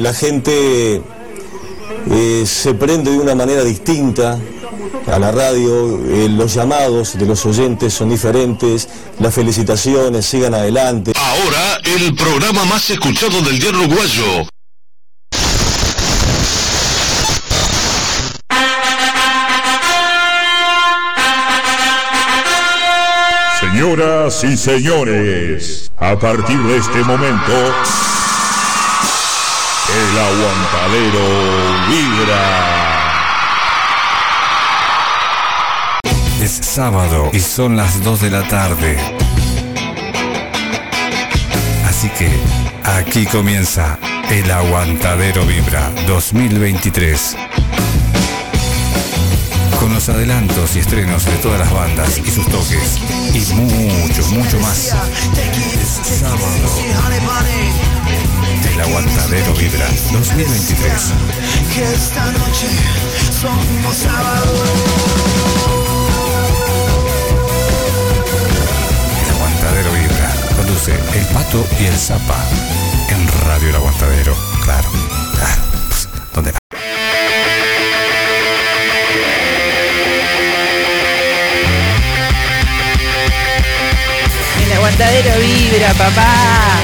la 0.00 0.14
gente 0.14 1.02
eh, 2.10 2.44
se 2.46 2.74
prende 2.74 3.10
de 3.10 3.18
una 3.18 3.34
manera 3.34 3.64
distinta 3.64 4.38
a 5.06 5.18
la 5.18 5.32
radio, 5.32 5.98
eh, 6.06 6.28
los 6.28 6.54
llamados 6.54 7.18
de 7.18 7.26
los 7.26 7.44
oyentes 7.46 7.92
son 7.92 8.10
diferentes, 8.10 8.88
las 9.18 9.34
felicitaciones, 9.34 10.24
sigan 10.24 10.54
adelante. 10.54 11.12
Ahora, 11.16 11.78
el 11.84 12.14
programa 12.14 12.64
más 12.66 12.88
escuchado 12.90 13.42
del 13.42 13.58
día 13.58 13.70
uruguayo. 13.70 14.46
Señoras 23.60 24.44
y 24.44 24.56
señores, 24.56 25.90
a 25.96 26.16
partir 26.18 26.58
de 26.58 26.76
este 26.76 26.98
momento, 26.98 27.52
el 29.94 30.18
aguantadero 30.18 31.24
vibra. 31.88 32.72
Es 36.42 36.50
sábado 36.50 37.30
y 37.32 37.40
son 37.40 37.76
las 37.76 38.02
2 38.02 38.20
de 38.22 38.30
la 38.30 38.42
tarde. 38.48 38.98
Así 41.86 42.08
que 42.08 42.30
aquí 42.84 43.26
comienza 43.26 43.98
el 44.30 44.50
Aguantadero 44.50 45.44
Vibra 45.44 45.92
2023. 46.06 47.36
Con 49.78 49.92
los 49.92 50.08
adelantos 50.08 50.74
y 50.74 50.78
estrenos 50.78 51.26
de 51.26 51.32
todas 51.36 51.60
las 51.60 51.72
bandas 51.72 52.18
y 52.18 52.30
sus 52.30 52.46
toques. 52.46 52.98
Y 53.34 53.54
mucho, 53.54 54.26
mucho 54.28 54.58
más. 54.60 54.94
Es 55.74 56.18
sábado. 56.18 56.42
El 58.72 58.80
Aguantadero 58.80 59.52
Vibra 59.54 59.86
2023. 60.12 61.12
Que 61.74 61.82
esta 61.92 62.24
noche 62.32 62.68
somos 63.30 63.96
sábado. 63.96 64.64
El 69.22 69.30
Aguantadero 69.34 69.92
Vibra. 69.92 70.34
Conduce 70.56 70.92
El 70.92 71.26
Pato 71.26 71.66
y 71.78 71.84
el 71.84 71.96
Zapa. 71.98 72.38
En 73.10 73.28
Radio 73.46 73.68
El 73.68 73.74
Aguantadero. 73.76 74.34
Claro, 74.64 74.88
claro. 75.34 75.62
Pues, 75.88 76.08
¿Dónde 76.34 76.52
va? 76.52 76.58
El 84.64 84.72
aguantadero 84.72 85.40
vibra, 85.40 85.92
papá. 85.92 86.81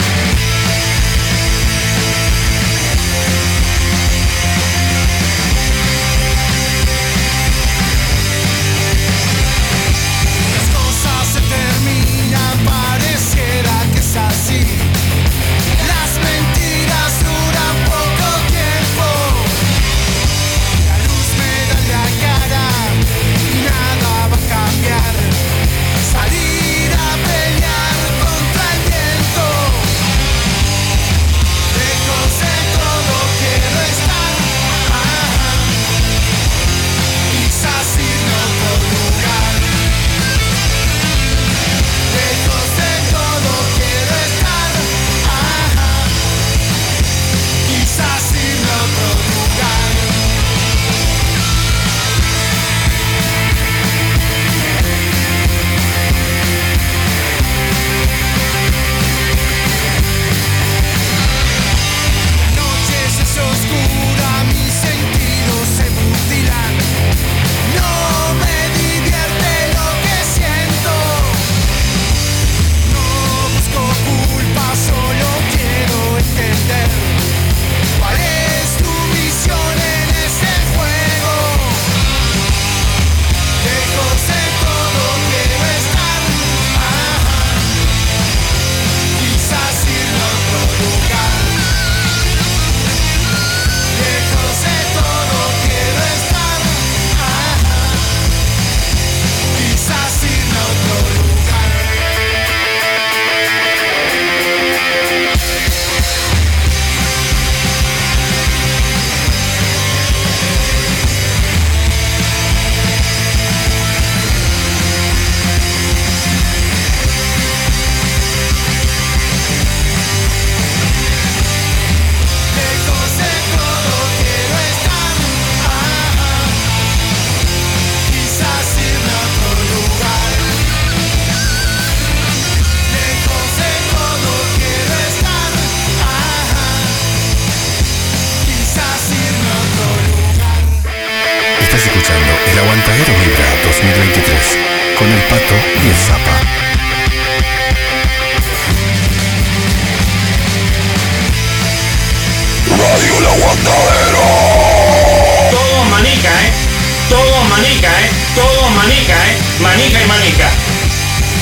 Manica, 157.58 157.88
¿eh? 157.88 158.10
Todo 158.34 158.70
manica, 158.70 159.14
¿eh? 159.14 159.36
Manica 159.60 160.04
y 160.04 160.08
manica. 160.08 160.48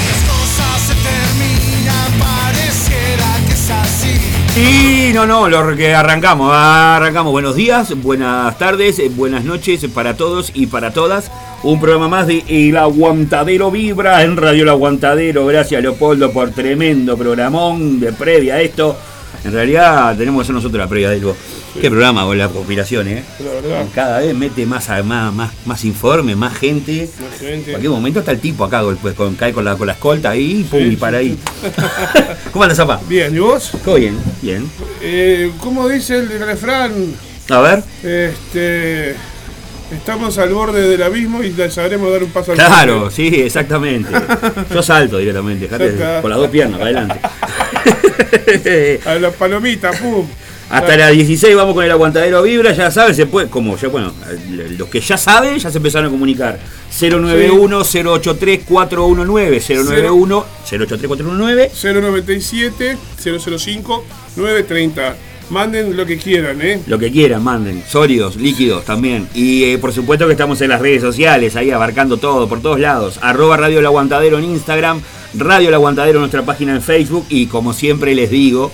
Las 0.08 0.22
cosas 0.24 0.80
se 0.86 0.94
terminan, 0.94 2.12
pareciera 2.18 3.36
que 3.46 3.52
es 3.52 3.70
así. 3.70 5.10
Y 5.10 5.12
no, 5.12 5.26
no, 5.26 5.48
lo 5.48 5.76
que 5.76 5.94
arrancamos, 5.94 6.50
arrancamos. 6.54 7.32
Buenos 7.32 7.54
días, 7.54 7.94
buenas 8.02 8.56
tardes, 8.56 8.98
eh, 8.98 9.10
buenas 9.14 9.44
noches 9.44 9.84
para 9.92 10.16
todos 10.16 10.52
y 10.54 10.66
para 10.66 10.92
todas. 10.92 11.30
Un 11.62 11.80
programa 11.80 12.08
más 12.08 12.26
de 12.26 12.44
El 12.48 12.78
Aguantadero 12.78 13.70
Vibra 13.70 14.22
en 14.22 14.38
Radio 14.38 14.62
El 14.62 14.70
Aguantadero. 14.70 15.44
Gracias 15.46 15.82
Leopoldo 15.82 16.32
por 16.32 16.50
tremendo 16.50 17.18
programón 17.18 18.00
de 18.00 18.12
previa 18.14 18.54
a 18.54 18.60
esto. 18.62 18.96
En 19.44 19.52
realidad 19.52 20.16
tenemos 20.16 20.40
que 20.40 20.42
hacer 20.44 20.54
nosotros 20.54 20.78
la 20.78 20.88
previa 20.88 21.10
de 21.10 21.16
algo. 21.16 21.36
Qué 21.80 21.90
programa 21.90 22.24
con 22.24 22.38
la 22.38 22.48
conspiración, 22.48 23.08
¿eh? 23.08 23.22
Cada 23.94 24.20
vez 24.20 24.34
mete 24.34 24.64
más, 24.66 24.88
más, 25.04 25.32
más, 25.32 25.52
más 25.64 25.84
informe, 25.84 26.34
más 26.36 26.56
gente. 26.56 27.08
Más 27.20 27.40
En 27.42 27.48
gente. 27.48 27.70
cualquier 27.72 27.90
momento 27.92 28.20
está 28.20 28.32
el 28.32 28.40
tipo 28.40 28.64
acá, 28.64 28.82
pues, 29.00 29.14
con, 29.14 29.34
cae 29.34 29.52
con 29.52 29.64
la, 29.64 29.76
con 29.76 29.86
la 29.86 29.92
escolta 29.94 30.30
ahí 30.30 30.66
pum, 30.70 30.80
Sí, 30.80 30.86
y 30.92 30.96
para 30.96 31.20
sí. 31.20 31.24
ahí. 31.26 31.38
¿Cómo 32.52 32.62
anda, 32.64 32.74
Zapa? 32.74 33.00
Bien, 33.08 33.34
¿y 33.34 33.38
vos? 33.38 33.72
Todo 33.84 33.96
bien, 33.96 34.16
bien. 34.42 34.68
Eh, 35.02 35.50
¿Cómo 35.60 35.88
dice 35.88 36.18
el 36.18 36.28
refrán? 36.40 36.92
A 37.50 37.60
ver. 37.60 37.82
Este. 38.02 39.14
Estamos 39.92 40.36
al 40.38 40.52
borde 40.52 40.88
del 40.88 41.00
abismo 41.00 41.44
y 41.44 41.54
sabremos 41.70 42.10
dar 42.10 42.24
un 42.24 42.30
paso 42.30 42.50
al 42.50 42.58
Claro, 42.58 43.08
sí, 43.08 43.28
exactamente. 43.28 44.10
Yo 44.74 44.82
salto 44.82 45.18
directamente, 45.18 45.68
dejate 45.68 46.20
con 46.20 46.30
las 46.30 46.40
dos 46.40 46.50
piernas 46.50 46.80
para 46.80 46.90
adelante. 46.90 47.20
A 49.06 49.14
la 49.16 49.30
palomita, 49.30 49.92
pum. 49.92 50.26
Hasta 50.68 50.96
las 50.96 51.12
16 51.12 51.54
vamos 51.54 51.74
con 51.74 51.84
el 51.84 51.90
aguantadero 51.92 52.42
Vibra, 52.42 52.72
ya 52.72 52.90
sabes, 52.90 53.14
se 53.16 53.26
puede, 53.26 53.48
como 53.48 53.76
ya, 53.76 53.86
bueno, 53.88 54.12
los 54.76 54.88
que 54.88 55.00
ya 55.00 55.16
saben 55.16 55.58
ya 55.58 55.70
se 55.70 55.76
empezaron 55.78 56.08
a 56.08 56.10
comunicar. 56.10 56.58
091-083-419, 56.92 58.66
091-083-419. 60.66 61.70
097 61.70 62.98
005 63.58 64.04
930. 64.36 65.16
Manden 65.48 65.96
lo 65.96 66.04
que 66.04 66.18
quieran, 66.18 66.60
¿eh? 66.60 66.80
Lo 66.88 66.98
que 66.98 67.12
quieran, 67.12 67.44
manden. 67.44 67.84
Sólidos, 67.88 68.34
líquidos 68.34 68.84
también. 68.84 69.28
Y 69.32 69.62
eh, 69.64 69.78
por 69.78 69.92
supuesto 69.92 70.26
que 70.26 70.32
estamos 70.32 70.60
en 70.60 70.70
las 70.70 70.80
redes 70.80 71.02
sociales, 71.02 71.54
ahí 71.54 71.70
abarcando 71.70 72.16
todo, 72.16 72.48
por 72.48 72.60
todos 72.60 72.80
lados. 72.80 73.20
Arroba 73.22 73.56
Radio 73.56 73.78
El 73.78 73.86
Aguantadero 73.86 74.38
en 74.38 74.44
Instagram, 74.44 75.00
Radio 75.34 75.68
El 75.68 75.74
Aguantadero 75.74 76.16
en 76.18 76.22
nuestra 76.22 76.44
página 76.44 76.74
en 76.74 76.82
Facebook. 76.82 77.26
Y 77.28 77.46
como 77.46 77.72
siempre 77.72 78.16
les 78.16 78.30
digo, 78.30 78.72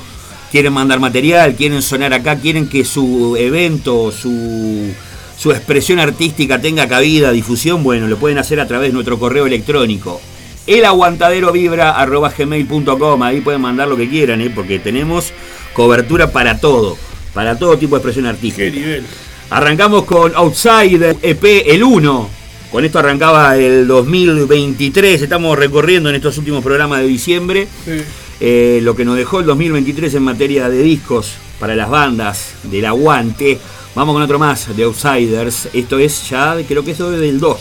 quieren 0.52 0.72
mandar 0.74 1.00
material, 1.00 1.54
quieren 1.54 1.80
sonar 1.80 2.12
acá, 2.12 2.36
quieren 2.36 2.68
que 2.68 2.84
su 2.84 3.36
evento, 3.38 4.12
su, 4.12 4.92
su 5.38 5.50
expresión 5.50 5.98
artística 5.98 6.60
tenga 6.60 6.86
cabida, 6.86 7.32
difusión, 7.32 7.82
bueno, 7.82 8.06
lo 8.06 8.18
pueden 8.18 8.36
hacer 8.36 8.60
a 8.60 8.68
través 8.68 8.90
de 8.90 8.92
nuestro 8.92 9.18
correo 9.18 9.46
electrónico. 9.46 10.20
Elaguantaderovibra.com, 10.66 13.22
ahí 13.22 13.40
pueden 13.40 13.62
mandar 13.62 13.88
lo 13.88 13.96
que 13.96 14.10
quieran, 14.10 14.42
¿eh? 14.42 14.52
porque 14.54 14.78
tenemos 14.78 15.32
cobertura 15.72 16.30
para 16.30 16.60
todo, 16.60 16.98
para 17.32 17.58
todo 17.58 17.78
tipo 17.78 17.96
de 17.96 18.00
expresión 18.00 18.26
artística. 18.26 18.70
Qué 18.70 18.72
nivel. 18.72 19.06
Arrancamos 19.48 20.04
con 20.04 20.34
Outsider 20.34 21.16
EP 21.22 21.62
el 21.66 21.82
1. 21.82 22.28
Con 22.70 22.84
esto 22.84 22.98
arrancaba 22.98 23.56
el 23.56 23.86
2023. 23.86 25.22
Estamos 25.22 25.58
recorriendo 25.58 26.10
en 26.10 26.16
estos 26.16 26.36
últimos 26.38 26.62
programas 26.62 27.00
de 27.00 27.06
diciembre 27.06 27.66
Sí. 27.84 28.02
Eh, 28.44 28.80
lo 28.82 28.96
que 28.96 29.04
nos 29.04 29.16
dejó 29.16 29.38
el 29.38 29.46
2023 29.46 30.16
en 30.16 30.24
materia 30.24 30.68
de 30.68 30.82
discos 30.82 31.34
para 31.60 31.76
las 31.76 31.88
bandas 31.88 32.54
del 32.64 32.86
aguante. 32.86 33.56
Vamos 33.94 34.14
con 34.14 34.22
otro 34.22 34.40
más 34.40 34.76
de 34.76 34.82
Outsiders. 34.82 35.68
Esto 35.72 36.00
es 36.00 36.28
ya, 36.28 36.56
creo 36.66 36.84
que 36.84 36.90
es 36.90 36.98
del 36.98 37.38
2. 37.38 37.60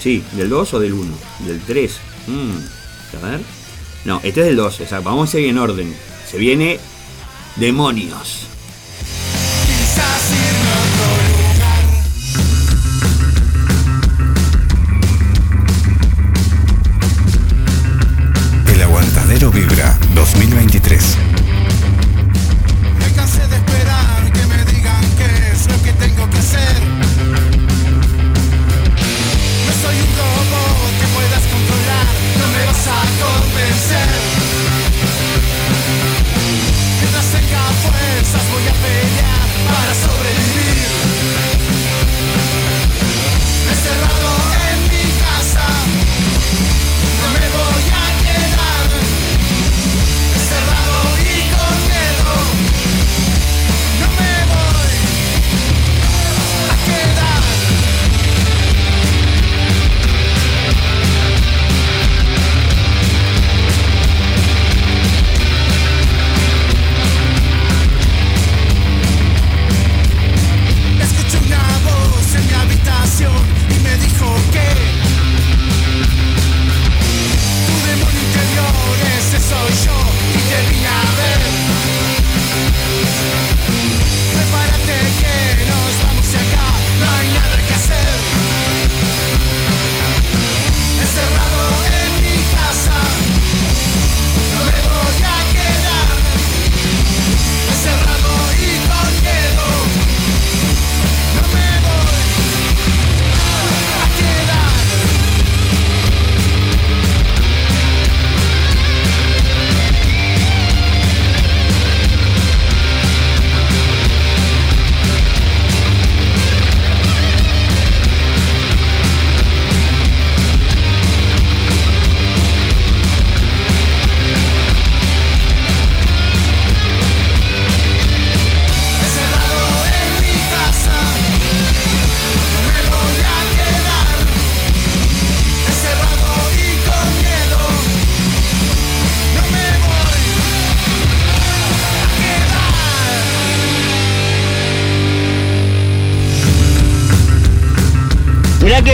Sí, 0.00 0.24
¿del 0.32 0.48
2 0.48 0.74
o 0.74 0.80
del 0.80 0.92
1? 0.92 1.14
Del 1.46 1.60
3. 1.60 1.92
Mm, 2.26 3.24
a 3.24 3.30
ver. 3.30 3.40
No, 4.06 4.16
este 4.24 4.40
es 4.40 4.46
del 4.46 4.56
2. 4.56 4.80
exacto. 4.80 5.08
Vamos 5.08 5.28
a 5.28 5.32
seguir 5.32 5.50
en 5.50 5.58
orden. 5.58 5.94
Se 6.28 6.36
viene 6.36 6.80
Demonios. 7.54 8.48
Quizás 9.66 10.65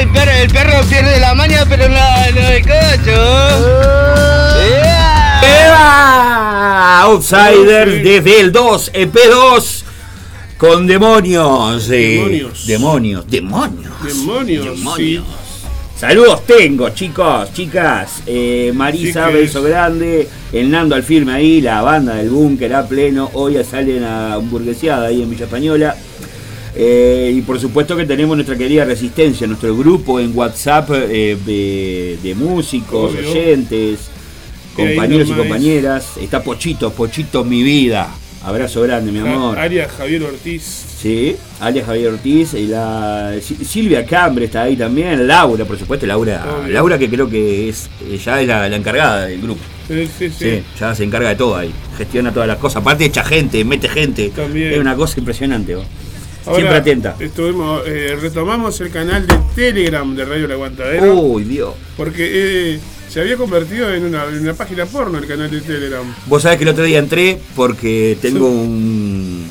el 0.02 0.08
perro, 0.10 0.30
el 0.32 0.48
perro 0.50 0.80
pierde 0.88 1.20
la 1.20 1.34
maña, 1.34 1.64
pero 1.68 1.88
no, 1.88 1.94
no 1.94 2.48
el 2.48 2.62
cocho. 2.62 3.22
¡Eva! 5.42 7.02
Outsiders 7.02 8.02
desde 8.02 8.40
el 8.40 8.52
2, 8.52 8.92
EP2 8.94 9.82
con 10.58 10.86
demonios. 10.86 11.88
eh, 11.90 12.14
Demonios. 12.16 12.66
Demonios. 12.66 13.26
Demonios. 13.28 13.92
Demonios, 14.04 14.64
Demonios. 14.78 15.24
Saludos 15.96 16.44
tengo, 16.46 16.88
chicos, 16.90 17.52
chicas. 17.52 18.22
Eh, 18.26 18.72
Marisa, 18.74 19.28
Sí 19.28 19.32
beso 19.34 19.58
es. 19.60 19.64
grande. 19.66 20.28
El 20.52 20.70
Nando 20.70 20.94
al 20.96 21.02
firme 21.04 21.32
ahí, 21.32 21.60
la 21.60 21.80
banda 21.82 22.16
del 22.16 22.30
búnker 22.30 22.74
a 22.74 22.86
pleno. 22.86 23.30
Hoy 23.34 23.56
salen 23.64 24.02
a 24.04 24.34
hamburgueseada 24.34 25.06
ahí 25.08 25.22
en 25.22 25.30
Villa 25.30 25.44
Española. 25.44 25.96
Eh, 26.74 27.32
y 27.36 27.42
por 27.42 27.60
supuesto 27.60 27.96
que 27.96 28.06
tenemos 28.06 28.36
nuestra 28.36 28.56
querida 28.56 28.84
Resistencia, 28.84 29.46
nuestro 29.46 29.76
grupo 29.76 30.18
en 30.20 30.36
WhatsApp 30.36 30.90
eh, 30.92 31.36
de, 31.44 32.18
de 32.22 32.34
músicos, 32.34 33.12
Obvio. 33.12 33.30
oyentes, 33.30 34.00
compañeros 34.74 35.28
y 35.28 35.32
compañeras. 35.32 36.16
Está 36.20 36.42
Pochito, 36.42 36.90
Pochito 36.92 37.44
mi 37.44 37.62
vida. 37.62 38.08
Abrazo 38.44 38.80
grande, 38.82 39.12
mi 39.12 39.20
amor. 39.20 39.56
Aria 39.56 39.88
Javier 39.88 40.24
Ortiz. 40.24 40.62
Sí, 41.02 41.36
alias 41.60 41.86
Javier 41.86 42.08
Ortiz 42.12 42.54
y 42.54 42.66
la 42.66 43.34
Si- 43.40 43.64
Silvia 43.64 44.04
Cambre 44.04 44.46
está 44.46 44.62
ahí 44.62 44.74
también, 44.76 45.28
Laura, 45.28 45.64
por 45.64 45.78
supuesto, 45.78 46.06
Laura, 46.06 46.44
Obvio. 46.60 46.72
Laura 46.72 46.98
que 46.98 47.08
creo 47.08 47.28
que 47.28 47.68
es 47.68 47.88
ya 48.24 48.40
es 48.40 48.48
la, 48.48 48.68
la 48.68 48.76
encargada 48.76 49.26
del 49.26 49.40
grupo. 49.42 49.60
Sí, 49.86 50.08
sí, 50.18 50.28
sí. 50.30 50.34
Sí, 50.38 50.62
ya 50.80 50.92
se 50.94 51.04
encarga 51.04 51.28
de 51.28 51.36
todo 51.36 51.54
ahí, 51.56 51.70
gestiona 51.98 52.32
todas 52.32 52.48
las 52.48 52.56
cosas, 52.58 52.78
aparte 52.82 53.04
echa 53.04 53.22
gente, 53.22 53.64
mete 53.64 53.88
gente. 53.88 54.30
También. 54.34 54.72
Es 54.72 54.78
una 54.80 54.96
cosa 54.96 55.20
impresionante. 55.20 55.76
vos. 55.76 55.84
Ahora, 56.46 56.56
Siempre 56.56 56.76
atenta. 56.78 57.16
Estuvimos, 57.20 57.82
eh, 57.86 58.16
retomamos 58.20 58.80
el 58.80 58.90
canal 58.90 59.26
de 59.26 59.34
Telegram 59.54 60.14
de 60.14 60.24
Radio 60.24 60.44
El 60.46 60.52
Aguantadero. 60.52 61.14
Uy, 61.14 61.44
Dios. 61.44 61.74
Porque 61.96 62.30
eh, 62.74 62.80
se 63.08 63.20
había 63.20 63.36
convertido 63.36 63.92
en 63.94 64.04
una, 64.04 64.24
en 64.24 64.40
una 64.40 64.54
página 64.54 64.86
porno 64.86 65.18
el 65.18 65.26
canal 65.26 65.50
de 65.50 65.60
Telegram. 65.60 66.02
Vos 66.26 66.42
sabés 66.42 66.58
que 66.58 66.64
el 66.64 66.70
otro 66.70 66.84
día 66.84 66.98
entré 66.98 67.38
porque 67.54 68.16
tengo 68.22 68.48
un, 68.50 69.46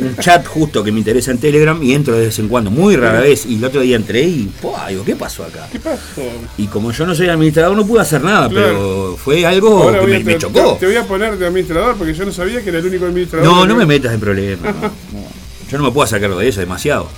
un- 0.00 0.16
chat 0.18 0.44
justo 0.46 0.82
que 0.82 0.90
me 0.92 0.98
interesa 0.98 1.30
en 1.30 1.38
Telegram 1.38 1.80
y 1.82 1.92
entro 1.94 2.14
de 2.16 2.26
vez 2.26 2.38
en 2.38 2.48
cuando, 2.48 2.70
muy 2.70 2.96
rara 2.96 3.20
vez. 3.20 3.46
Y 3.46 3.56
el 3.56 3.64
otro 3.64 3.80
día 3.80 3.96
entré 3.96 4.22
y, 4.22 4.50
¡pua! 4.60 4.88
digo, 4.88 5.04
¿qué 5.04 5.14
pasó 5.14 5.44
acá? 5.44 5.68
¿Qué 5.70 5.78
pasó? 5.78 6.22
Y 6.58 6.66
como 6.66 6.90
yo 6.92 7.06
no 7.06 7.14
soy 7.14 7.28
administrador, 7.28 7.76
no 7.76 7.86
pude 7.86 8.00
hacer 8.00 8.22
nada, 8.22 8.48
Claro. 8.48 8.66
pero 8.66 9.16
fue 9.22 9.46
algo 9.46 9.84
Ahora 9.84 10.04
que 10.04 10.24
me, 10.24 10.36
chocó. 10.38 10.76
Te 10.80 10.86
voy 10.86 10.96
a 10.96 11.04
poner 11.04 11.38
de 11.38 11.46
administrador 11.46 11.96
porque 11.96 12.12
yo 12.14 12.24
no 12.24 12.32
sabía 12.32 12.60
que 12.62 12.70
era 12.70 12.78
el 12.80 12.86
único 12.86 13.06
administrador. 13.06 13.46
No, 13.46 13.66
no 13.66 13.76
me 13.76 13.86
metas 13.86 14.12
en 14.12 14.20
problemas. 14.20 14.74
no. 15.12 15.35
Yo 15.70 15.78
no 15.78 15.84
me 15.84 15.90
puedo 15.90 16.06
sacar 16.06 16.34
de 16.34 16.48
eso 16.48 16.60
demasiado. 16.60 17.08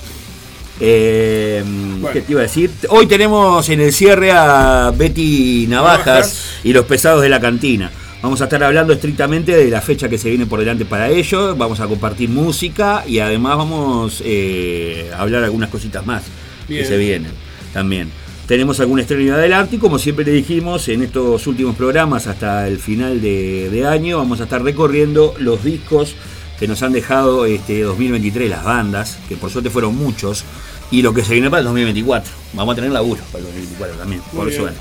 Eh, 0.81 1.65
¿Qué 2.13 2.21
te 2.23 2.33
iba 2.33 2.41
a 2.41 2.45
decir? 2.45 2.71
Hoy 2.89 3.07
tenemos 3.07 3.69
en 3.69 3.81
el 3.81 3.93
cierre 3.93 4.31
a 4.33 4.93
Betty 4.97 5.67
Navajas, 5.69 6.07
Navajas. 6.07 6.51
y 6.65 6.73
los 6.73 6.85
pesados 6.87 7.23
de 7.23 7.29
la 7.29 7.41
cantina. 7.41 7.91
Vamos 8.23 8.41
a 8.41 8.45
estar 8.45 8.63
hablando 8.65 8.93
estrictamente 8.93 9.57
de 9.57 9.71
la 9.71 9.81
fecha 9.81 10.09
que 10.09 10.19
se 10.19 10.29
viene 10.29 10.47
por 10.47 10.59
delante 10.61 10.85
para 10.85 11.09
ellos. 11.09 11.57
Vamos 11.59 11.81
a 11.81 11.87
compartir 11.87 12.29
música 12.29 13.05
y 13.07 13.19
además 13.19 13.57
vamos 13.59 14.23
eh, 14.25 15.11
a 15.17 15.23
hablar 15.23 15.45
algunas 15.45 15.69
cositas 15.69 16.05
más 16.07 16.23
Bien. 16.69 16.83
que 16.83 16.89
se 16.89 16.97
vienen 16.97 17.33
también. 17.73 18.11
Tenemos 18.47 18.81
algún 18.81 18.99
estreno 18.99 19.23
en 19.23 19.33
adelante 19.33 19.77
y 19.77 19.79
como 19.79 19.99
siempre 19.99 20.25
le 20.25 20.33
dijimos 20.33 20.89
en 20.89 21.03
estos 21.03 21.47
últimos 21.47 21.77
programas 21.77 22.27
hasta 22.27 22.67
el 22.67 22.79
final 22.79 23.21
de, 23.21 23.69
de 23.71 23.87
año 23.87 24.17
vamos 24.17 24.41
a 24.41 24.45
estar 24.45 24.63
recorriendo 24.63 25.35
los 25.39 25.63
discos 25.63 26.15
que 26.59 26.67
nos 26.69 26.83
han 26.83 26.93
dejado 26.93 27.47
este 27.47 27.83
2023 27.83 28.51
las 28.51 28.65
bandas, 28.65 29.19
que 29.29 29.37
por 29.37 29.51
suerte 29.51 29.71
fueron 29.71 29.97
muchos, 29.97 30.45
y 30.91 31.03
lo 31.03 31.13
que 31.15 31.25
se 31.25 31.35
viene 31.35 31.51
para 31.51 31.61
el 31.61 31.65
2024. 31.67 32.33
Vamos 32.55 32.73
a 32.73 32.77
tener 32.77 32.91
laburo 32.91 33.21
para 33.33 33.39
el 33.39 33.45
2024 33.45 33.97
también, 33.99 34.23
Muy 34.33 34.37
por 34.39 34.49
bien. 34.49 34.61
suerte. 34.61 34.81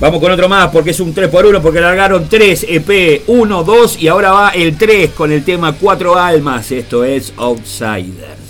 Vamos 0.00 0.20
con 0.20 0.32
otro 0.32 0.48
más 0.48 0.70
porque 0.70 0.90
es 0.90 1.00
un 1.00 1.14
3x1 1.14 1.60
porque 1.60 1.80
largaron 1.80 2.28
3 2.28 2.66
EP, 2.68 3.22
1, 3.26 3.62
2 3.62 4.02
y 4.02 4.08
ahora 4.08 4.32
va 4.32 4.48
el 4.50 4.76
3 4.76 5.10
con 5.10 5.30
el 5.30 5.44
tema 5.44 5.74
4 5.74 6.18
almas. 6.18 6.72
Esto 6.72 7.04
es 7.04 7.32
Outsiders. 7.36 8.41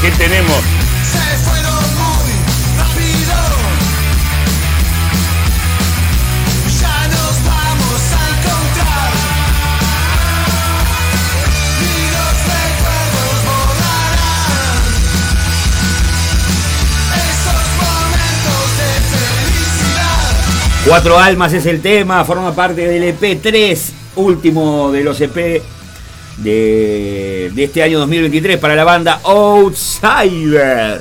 Qué 0.00 0.10
tenemos. 0.12 0.62
Se 1.02 1.18
fueron 1.44 1.74
muy 1.74 2.32
rápido 2.78 3.34
Ya 6.80 7.08
nos 7.08 7.44
vamos 7.44 8.02
a 8.12 8.22
encontrar 8.30 9.12
Y 11.80 11.92
los 12.14 12.34
recuerdos 12.46 13.36
volarán 13.44 14.82
Esos 17.18 17.66
momentos 17.82 18.64
de 18.78 18.90
felicidad 19.10 20.86
Cuatro 20.86 21.18
almas 21.18 21.52
es 21.54 21.66
el 21.66 21.82
tema, 21.82 22.24
forma 22.24 22.54
parte 22.54 22.86
del 22.86 23.02
EP 23.02 23.42
3, 23.42 23.92
último 24.14 24.92
de 24.92 25.02
los 25.02 25.20
EP 25.20 25.60
de, 26.38 27.50
de 27.54 27.64
este 27.64 27.82
año 27.82 27.98
2023 28.00 28.58
para 28.58 28.74
la 28.74 28.84
banda 28.84 29.20
Outsider. 29.24 31.00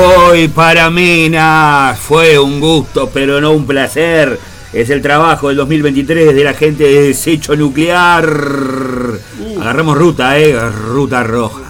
Voy 0.00 0.48
para 0.48 0.88
Minas. 0.88 1.98
Fue 1.98 2.38
un 2.38 2.58
gusto, 2.58 3.10
pero 3.12 3.38
no 3.38 3.52
un 3.52 3.66
placer. 3.66 4.40
Es 4.72 4.88
el 4.88 5.02
trabajo 5.02 5.48
del 5.48 5.58
2023 5.58 6.34
de 6.34 6.42
la 6.44 6.54
gente 6.54 6.84
de 6.84 7.02
Desecho 7.08 7.54
Nuclear. 7.54 8.26
Agarramos 9.60 9.98
ruta, 9.98 10.38
eh. 10.38 10.58
Ruta 10.88 11.22
roja. 11.22 11.69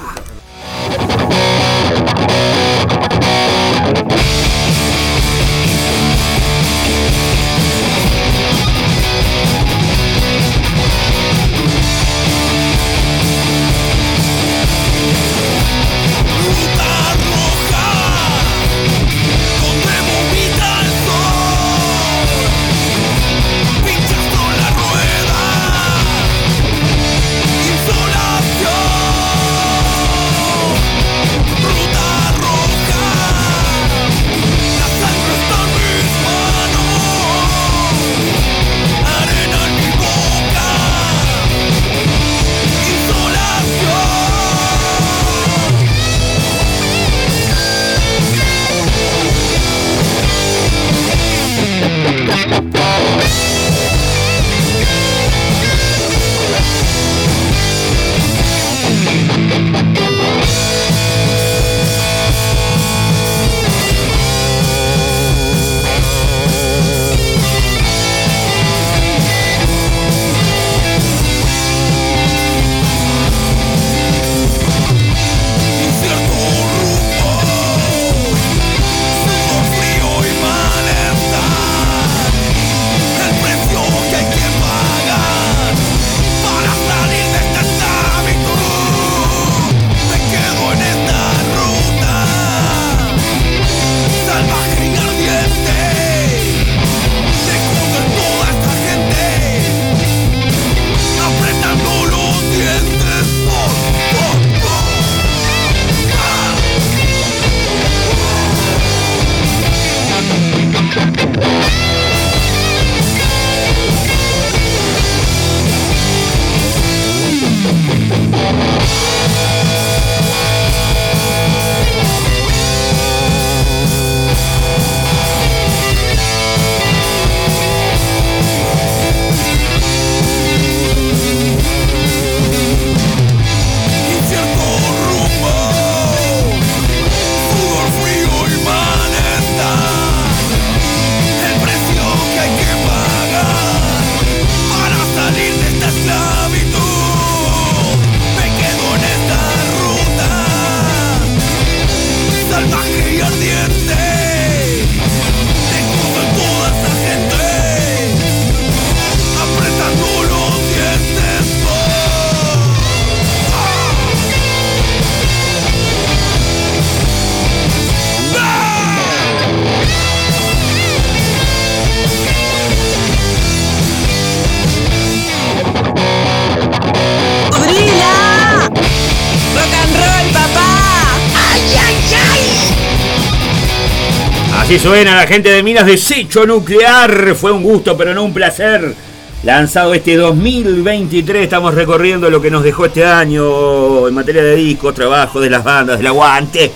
Suena 184.81 185.15
la 185.15 185.27
gente 185.27 185.51
de 185.51 185.63
Minas 185.63 185.85
Desecho 185.85 186.47
Nuclear. 186.47 187.35
Fue 187.35 187.53
un 187.53 187.63
gusto, 187.63 187.97
pero 187.97 188.15
no 188.15 188.25
un 188.25 188.33
placer. 188.33 188.95
Lanzado 189.43 189.95
este 189.95 190.17
2023, 190.17 191.45
estamos 191.45 191.75
recorriendo 191.75 192.29
lo 192.31 192.41
que 192.41 192.51
nos 192.51 192.63
dejó 192.63 192.87
este 192.87 193.05
año 193.05 194.09
en 194.09 194.15
materia 194.15 194.43
de 194.43 194.55
discos, 194.57 194.95
trabajo 194.95 195.41
de 195.41 195.51
las 195.51 195.65
bandas, 195.65 195.99
del 195.99 196.07
aguante. 196.07 196.71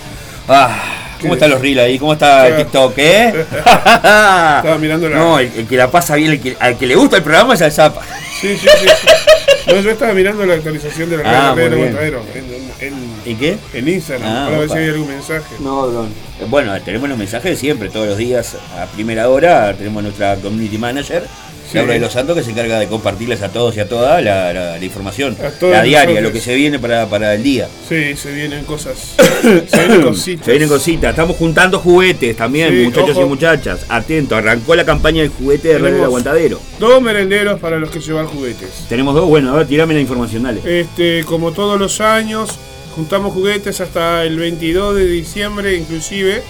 Ah, 0.48 0.76
¿Cómo 1.20 1.34
están 1.34 1.50
los 1.50 1.60
reels 1.60 1.80
ahí? 1.80 1.98
¿Cómo 1.98 2.14
está 2.14 2.48
el 2.48 2.56
TikTok, 2.56 2.92
eh? 2.96 3.46
Estaba 3.56 4.78
mirando 4.78 5.08
la. 5.08 5.16
No, 5.16 5.38
el, 5.38 5.50
el 5.56 5.66
que 5.66 5.76
la 5.76 5.90
pasa 5.90 6.16
bien, 6.16 6.32
el 6.32 6.40
que, 6.40 6.56
al 6.58 6.76
que 6.76 6.86
le 6.86 6.96
gusta 6.96 7.18
el 7.18 7.22
programa 7.22 7.54
es 7.54 7.62
al 7.62 7.72
Zapa. 7.72 8.02
Sí, 8.40 8.56
sí, 8.56 8.68
sí. 8.80 8.86
sí. 8.86 9.23
No, 9.74 9.80
yo 9.80 9.90
estaba 9.90 10.12
mirando 10.12 10.44
la 10.44 10.54
actualización 10.54 11.08
de 11.10 11.16
la 11.18 11.50
Ah, 11.50 11.54
red 11.54 11.70
de 11.70 11.76
bien. 11.76 11.88
Aguantadero 11.88 12.22
en, 12.34 12.86
en, 12.88 12.94
¿Y 13.24 13.34
qué? 13.34 13.56
en 13.72 13.88
Instagram 13.88 14.28
Ah, 14.30 14.44
para 14.46 14.58
ver 14.58 14.68
si 14.70 14.76
hay 14.78 14.88
algún 14.90 15.08
mensaje. 15.08 15.54
No, 15.60 15.86
no. 15.90 16.06
Bueno, 16.48 16.78
tenemos 16.82 17.08
los 17.08 17.16
mensajes 17.16 17.50
de 17.52 17.56
siempre, 17.56 17.88
todos 17.88 18.06
los 18.08 18.18
días 18.18 18.56
a 18.78 18.86
primera 18.86 19.28
hora. 19.30 19.74
Tenemos 19.74 20.02
nuestra 20.02 20.36
community 20.36 20.76
manager. 20.78 21.26
Laura 21.74 21.94
de 21.94 22.00
los 22.00 22.12
Santos, 22.12 22.36
que 22.36 22.42
se 22.42 22.50
encarga 22.50 22.78
de 22.78 22.86
compartirles 22.86 23.42
a 23.42 23.48
todos 23.50 23.76
y 23.76 23.80
a 23.80 23.88
todas 23.88 24.22
la, 24.22 24.52
la- 24.52 24.78
la 24.78 24.84
información, 24.84 25.36
la 25.60 25.82
diaria, 25.82 26.20
lo 26.20 26.32
que 26.32 26.40
se 26.40 26.54
viene 26.54 26.78
para, 26.78 27.06
para 27.08 27.34
el 27.34 27.42
día. 27.42 27.68
Sí, 27.88 28.14
se 28.16 28.32
vienen 28.32 28.64
cosas. 28.64 29.14
se 29.42 29.78
vienen 29.78 30.02
cositas. 30.02 30.44
Se 30.44 30.50
vienen 30.52 30.68
cositas. 30.68 31.10
Estamos 31.10 31.36
juntando 31.36 31.78
juguetes 31.78 32.36
también, 32.36 32.70
Sí, 32.70 32.84
muchachos 32.84 33.10
ojo. 33.16 33.26
y 33.26 33.28
muchachas. 33.28 33.86
Atento, 33.88 34.36
arrancó 34.36 34.74
la 34.74 34.84
campaña 34.84 35.22
del 35.22 35.30
juguete 35.30 35.68
de 35.68 35.78
Radio 35.78 35.94
del 35.96 36.04
Aguantadero. 36.04 36.60
Dos 36.78 37.00
merenderos 37.02 37.60
para 37.60 37.78
los 37.78 37.90
que 37.90 38.00
llevan 38.00 38.26
juguetes. 38.26 38.86
Tenemos 38.88 39.14
dos, 39.14 39.28
bueno, 39.28 39.52
a 39.52 39.56
ver, 39.58 39.66
tirame 39.66 39.94
la 39.94 40.00
información, 40.00 40.42
dale. 40.44 40.60
Este, 40.80 41.24
como 41.24 41.52
todos 41.52 41.78
los 41.78 42.00
años, 42.00 42.58
juntamos 42.94 43.32
juguetes 43.32 43.80
hasta 43.80 44.24
el 44.24 44.38
22 44.38 44.96
de 44.96 45.06
diciembre, 45.06 45.74
inclusive. 45.76 46.42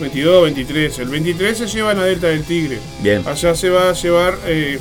22, 0.00 0.42
23. 0.44 0.98
El 0.98 1.08
23 1.08 1.58
se 1.58 1.66
llevan 1.66 1.98
a 1.98 2.04
Delta 2.04 2.28
del 2.28 2.44
Tigre. 2.44 2.78
Bien. 3.02 3.22
Allá 3.26 3.54
se 3.54 3.68
va 3.70 3.90
a 3.90 3.92
llevar. 3.92 4.38
eh, 4.46 4.78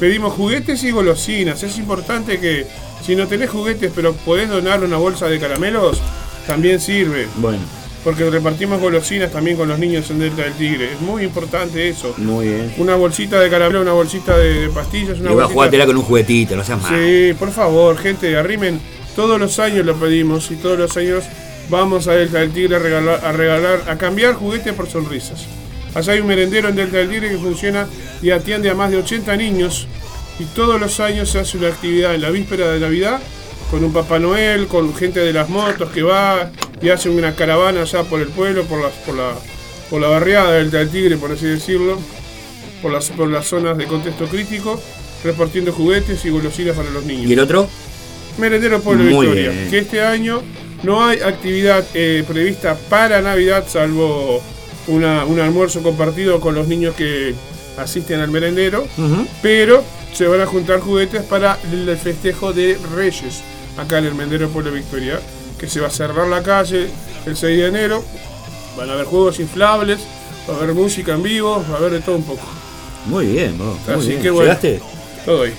pedimos 0.00 0.32
juguetes 0.34 0.82
y 0.84 0.90
golosinas. 0.90 1.62
Es 1.62 1.78
importante 1.78 2.38
que 2.40 2.66
si 3.04 3.14
no 3.16 3.26
tenés 3.28 3.50
juguetes, 3.50 3.92
pero 3.94 4.12
podés 4.14 4.48
donar 4.48 4.82
una 4.82 4.96
bolsa 4.96 5.26
de 5.28 5.38
caramelos, 5.38 6.00
también 6.46 6.80
sirve. 6.80 7.26
Bueno, 7.36 7.60
Porque 8.02 8.28
repartimos 8.28 8.80
golosinas 8.80 9.30
también 9.30 9.56
con 9.56 9.68
los 9.68 9.78
niños 9.78 10.10
en 10.10 10.18
Delta 10.18 10.42
del 10.42 10.54
Tigre. 10.54 10.92
Es 10.94 11.00
muy 11.00 11.22
importante 11.22 11.88
eso. 11.88 12.14
muy 12.18 12.48
bien. 12.48 12.74
Una 12.78 12.96
bolsita 12.96 13.38
de 13.38 13.48
caramelo, 13.48 13.80
una 13.82 13.92
bolsita 13.92 14.36
de, 14.36 14.62
de 14.62 14.68
pastillas, 14.70 15.20
una 15.20 15.30
Y 15.30 15.34
va 15.34 15.42
a 15.44 15.46
bolsita- 15.46 15.52
jugártela 15.52 15.86
con 15.86 15.96
un 15.96 16.02
juguetito, 16.02 16.56
no 16.56 16.64
seas 16.64 16.82
malo. 16.82 16.96
Sí, 16.96 17.32
por 17.38 17.52
favor, 17.52 17.96
gente, 17.98 18.36
arrimen. 18.36 18.80
Todos 19.14 19.38
los 19.38 19.56
años 19.60 19.86
lo 19.86 19.94
pedimos 19.96 20.50
y 20.50 20.56
todos 20.56 20.76
los 20.78 20.96
años 20.96 21.22
vamos 21.72 22.06
a 22.06 22.12
Delta 22.12 22.38
del 22.38 22.52
Tigre 22.52 22.76
a 22.76 22.78
regalar, 22.78 23.24
a 23.24 23.32
regalar, 23.32 23.84
a 23.88 23.96
cambiar 23.96 24.34
juguetes 24.34 24.74
por 24.74 24.88
sonrisas. 24.88 25.46
Allá 25.94 26.12
hay 26.12 26.20
un 26.20 26.26
merendero 26.26 26.68
en 26.68 26.76
Delta 26.76 26.98
del 26.98 27.08
Tigre 27.08 27.30
que 27.30 27.38
funciona 27.38 27.86
y 28.20 28.30
atiende 28.30 28.68
a 28.68 28.74
más 28.74 28.90
de 28.90 28.98
80 28.98 29.34
niños 29.36 29.86
y 30.38 30.44
todos 30.54 30.78
los 30.78 31.00
años 31.00 31.30
se 31.30 31.38
hace 31.38 31.56
una 31.56 31.68
actividad 31.68 32.14
en 32.14 32.20
la 32.20 32.28
víspera 32.30 32.70
de 32.70 32.78
Navidad 32.78 33.20
con 33.70 33.82
un 33.82 33.92
Papá 33.92 34.18
Noel, 34.18 34.66
con 34.66 34.94
gente 34.94 35.20
de 35.20 35.32
las 35.32 35.48
motos 35.48 35.90
que 35.92 36.02
va 36.02 36.50
y 36.82 36.90
hace 36.90 37.08
una 37.08 37.34
caravana 37.34 37.82
allá 37.82 38.02
por 38.02 38.20
el 38.20 38.28
pueblo, 38.28 38.64
por, 38.64 38.82
las, 38.82 38.92
por, 39.06 39.14
la, 39.14 39.32
por 39.88 40.02
la 40.02 40.08
barriada 40.08 40.52
del 40.52 40.64
Delta 40.64 40.78
del 40.78 40.90
Tigre, 40.90 41.16
por 41.16 41.32
así 41.32 41.46
decirlo, 41.46 41.98
por 42.82 42.92
las, 42.92 43.08
por 43.08 43.30
las 43.30 43.46
zonas 43.46 43.78
de 43.78 43.86
contexto 43.86 44.26
crítico, 44.26 44.78
repartiendo 45.24 45.72
juguetes 45.72 46.22
y 46.26 46.28
golosinas 46.28 46.76
para 46.76 46.90
los 46.90 47.06
niños. 47.06 47.30
¿Y 47.30 47.32
el 47.32 47.40
otro? 47.40 47.66
Merendero 48.36 48.80
Pueblo 48.82 49.04
Muy 49.04 49.26
Victoria, 49.26 49.50
bien. 49.52 49.70
que 49.70 49.78
este 49.78 50.02
año 50.02 50.42
no 50.82 51.04
hay 51.04 51.20
actividad 51.20 51.84
eh, 51.94 52.24
prevista 52.26 52.76
para 52.88 53.20
Navidad, 53.22 53.64
salvo 53.68 54.40
una- 54.88 55.24
un 55.24 55.38
almuerzo 55.40 55.82
compartido 55.82 56.40
con 56.40 56.54
los 56.54 56.66
niños 56.66 56.94
que 56.94 57.34
asisten 57.78 58.20
al 58.20 58.30
merendero, 58.30 58.86
pero 59.40 59.82
se 60.12 60.26
van 60.26 60.40
a 60.40 60.46
juntar 60.46 60.80
juguetes 60.80 61.22
para 61.22 61.58
el 61.72 61.96
festejo 61.96 62.52
de 62.52 62.78
Reyes, 62.94 63.42
acá 63.78 63.98
en 63.98 64.06
el 64.06 64.14
merendero 64.14 64.48
Pueblo 64.50 64.72
Victoria, 64.72 65.20
que 65.58 65.68
se 65.68 65.80
va 65.80 65.86
a 65.86 65.90
cerrar 65.90 66.26
la 66.28 66.42
calle 66.42 66.90
el 67.26 67.36
6 67.36 67.58
de 67.58 67.66
enero. 67.68 68.04
Van 68.76 68.90
a 68.90 68.94
haber 68.94 69.06
juegos 69.06 69.38
inflables, 69.40 70.00
va 70.48 70.54
a 70.54 70.56
haber 70.58 70.74
música 70.74 71.12
en 71.12 71.22
vivo, 71.22 71.64
va 71.70 71.76
a 71.76 71.78
haber 71.78 71.92
de 71.92 72.00
todo 72.00 72.16
un 72.16 72.24
poco. 72.24 72.42
Muy 73.06 73.26
bien, 73.26 73.56
muy 73.56 73.74
Así 73.94 74.08
bien. 74.08 74.22
que 74.22 74.30
bueno, 74.30 74.48
¿Llegaste? 74.48 74.80
todo 75.24 75.42
ahí. 75.44 75.52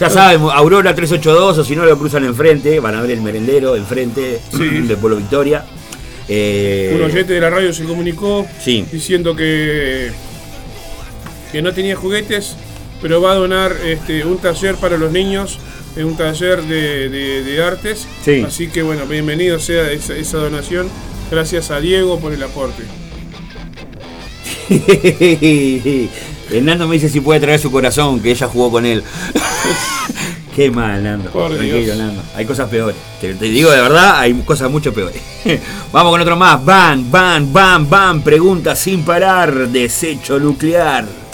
Ya 0.00 0.10
saben, 0.10 0.42
Aurora 0.52 0.94
382, 0.94 1.58
o 1.58 1.64
si 1.64 1.74
no 1.76 1.84
lo 1.84 1.98
cruzan 1.98 2.24
enfrente, 2.24 2.80
van 2.80 2.94
a 2.94 3.02
ver 3.02 3.12
el 3.12 3.20
merendero 3.22 3.76
enfrente 3.76 4.40
de 4.52 4.96
Pueblo 4.96 5.16
Victoria. 5.16 5.64
Eh, 6.28 6.92
Un 6.96 7.02
oyente 7.02 7.32
de 7.32 7.40
la 7.40 7.50
radio 7.50 7.72
se 7.72 7.84
comunicó 7.84 8.46
Sí. 8.60 8.84
diciendo 8.92 9.34
que, 9.36 10.10
que 11.52 11.62
no 11.62 11.72
tenía 11.72 11.94
juguetes, 11.96 12.56
pero 13.00 13.20
va 13.22 13.32
a 13.32 13.34
donar 13.36 13.76
este, 13.84 14.24
un 14.24 14.38
taller 14.38 14.74
para 14.76 14.96
los 14.98 15.12
niños, 15.12 15.58
un 15.96 16.16
taller 16.16 16.62
de, 16.62 17.08
de- 17.08 17.42
de 17.44 17.62
artes. 17.62 18.06
Sí. 18.24 18.42
Así 18.46 18.66
que 18.68 18.82
bueno, 18.82 19.06
bienvenido 19.06 19.58
sea 19.58 19.90
esa, 19.92 20.14
esa 20.16 20.38
donación. 20.38 20.88
Gracias 21.30 21.70
a 21.70 21.80
Diego 21.80 22.18
por 22.20 22.32
el 22.32 22.42
aporte. 22.42 22.82
el 26.50 26.64
Nando 26.64 26.86
me 26.86 26.94
dice 26.94 27.08
si 27.08 27.20
puede 27.20 27.40
traer 27.40 27.60
su 27.60 27.70
corazón, 27.70 28.20
que 28.20 28.30
ella 28.30 28.46
jugó 28.48 28.70
con 28.70 28.86
él. 28.86 29.02
Qué 30.56 30.70
mal, 30.70 31.02
Nando. 31.02 31.30
Por 31.30 31.50
Tranquilo, 31.50 31.78
Dios. 31.78 31.98
Nando. 31.98 32.22
Hay 32.34 32.46
cosas 32.46 32.68
peores. 32.70 32.96
Te, 33.20 33.34
te 33.34 33.44
digo 33.44 33.70
de 33.70 33.80
verdad, 33.80 34.18
hay 34.18 34.32
cosas 34.42 34.70
mucho 34.70 34.92
peores. 34.94 35.20
Vamos 35.92 36.12
con 36.12 36.20
otro 36.20 36.36
más. 36.36 36.64
Van, 36.64 37.10
van, 37.10 37.52
van, 37.52 37.90
van. 37.90 38.22
Pregunta 38.22 38.74
sin 38.74 39.02
parar. 39.02 39.68
Desecho 39.68 40.38
nuclear. 40.38 41.25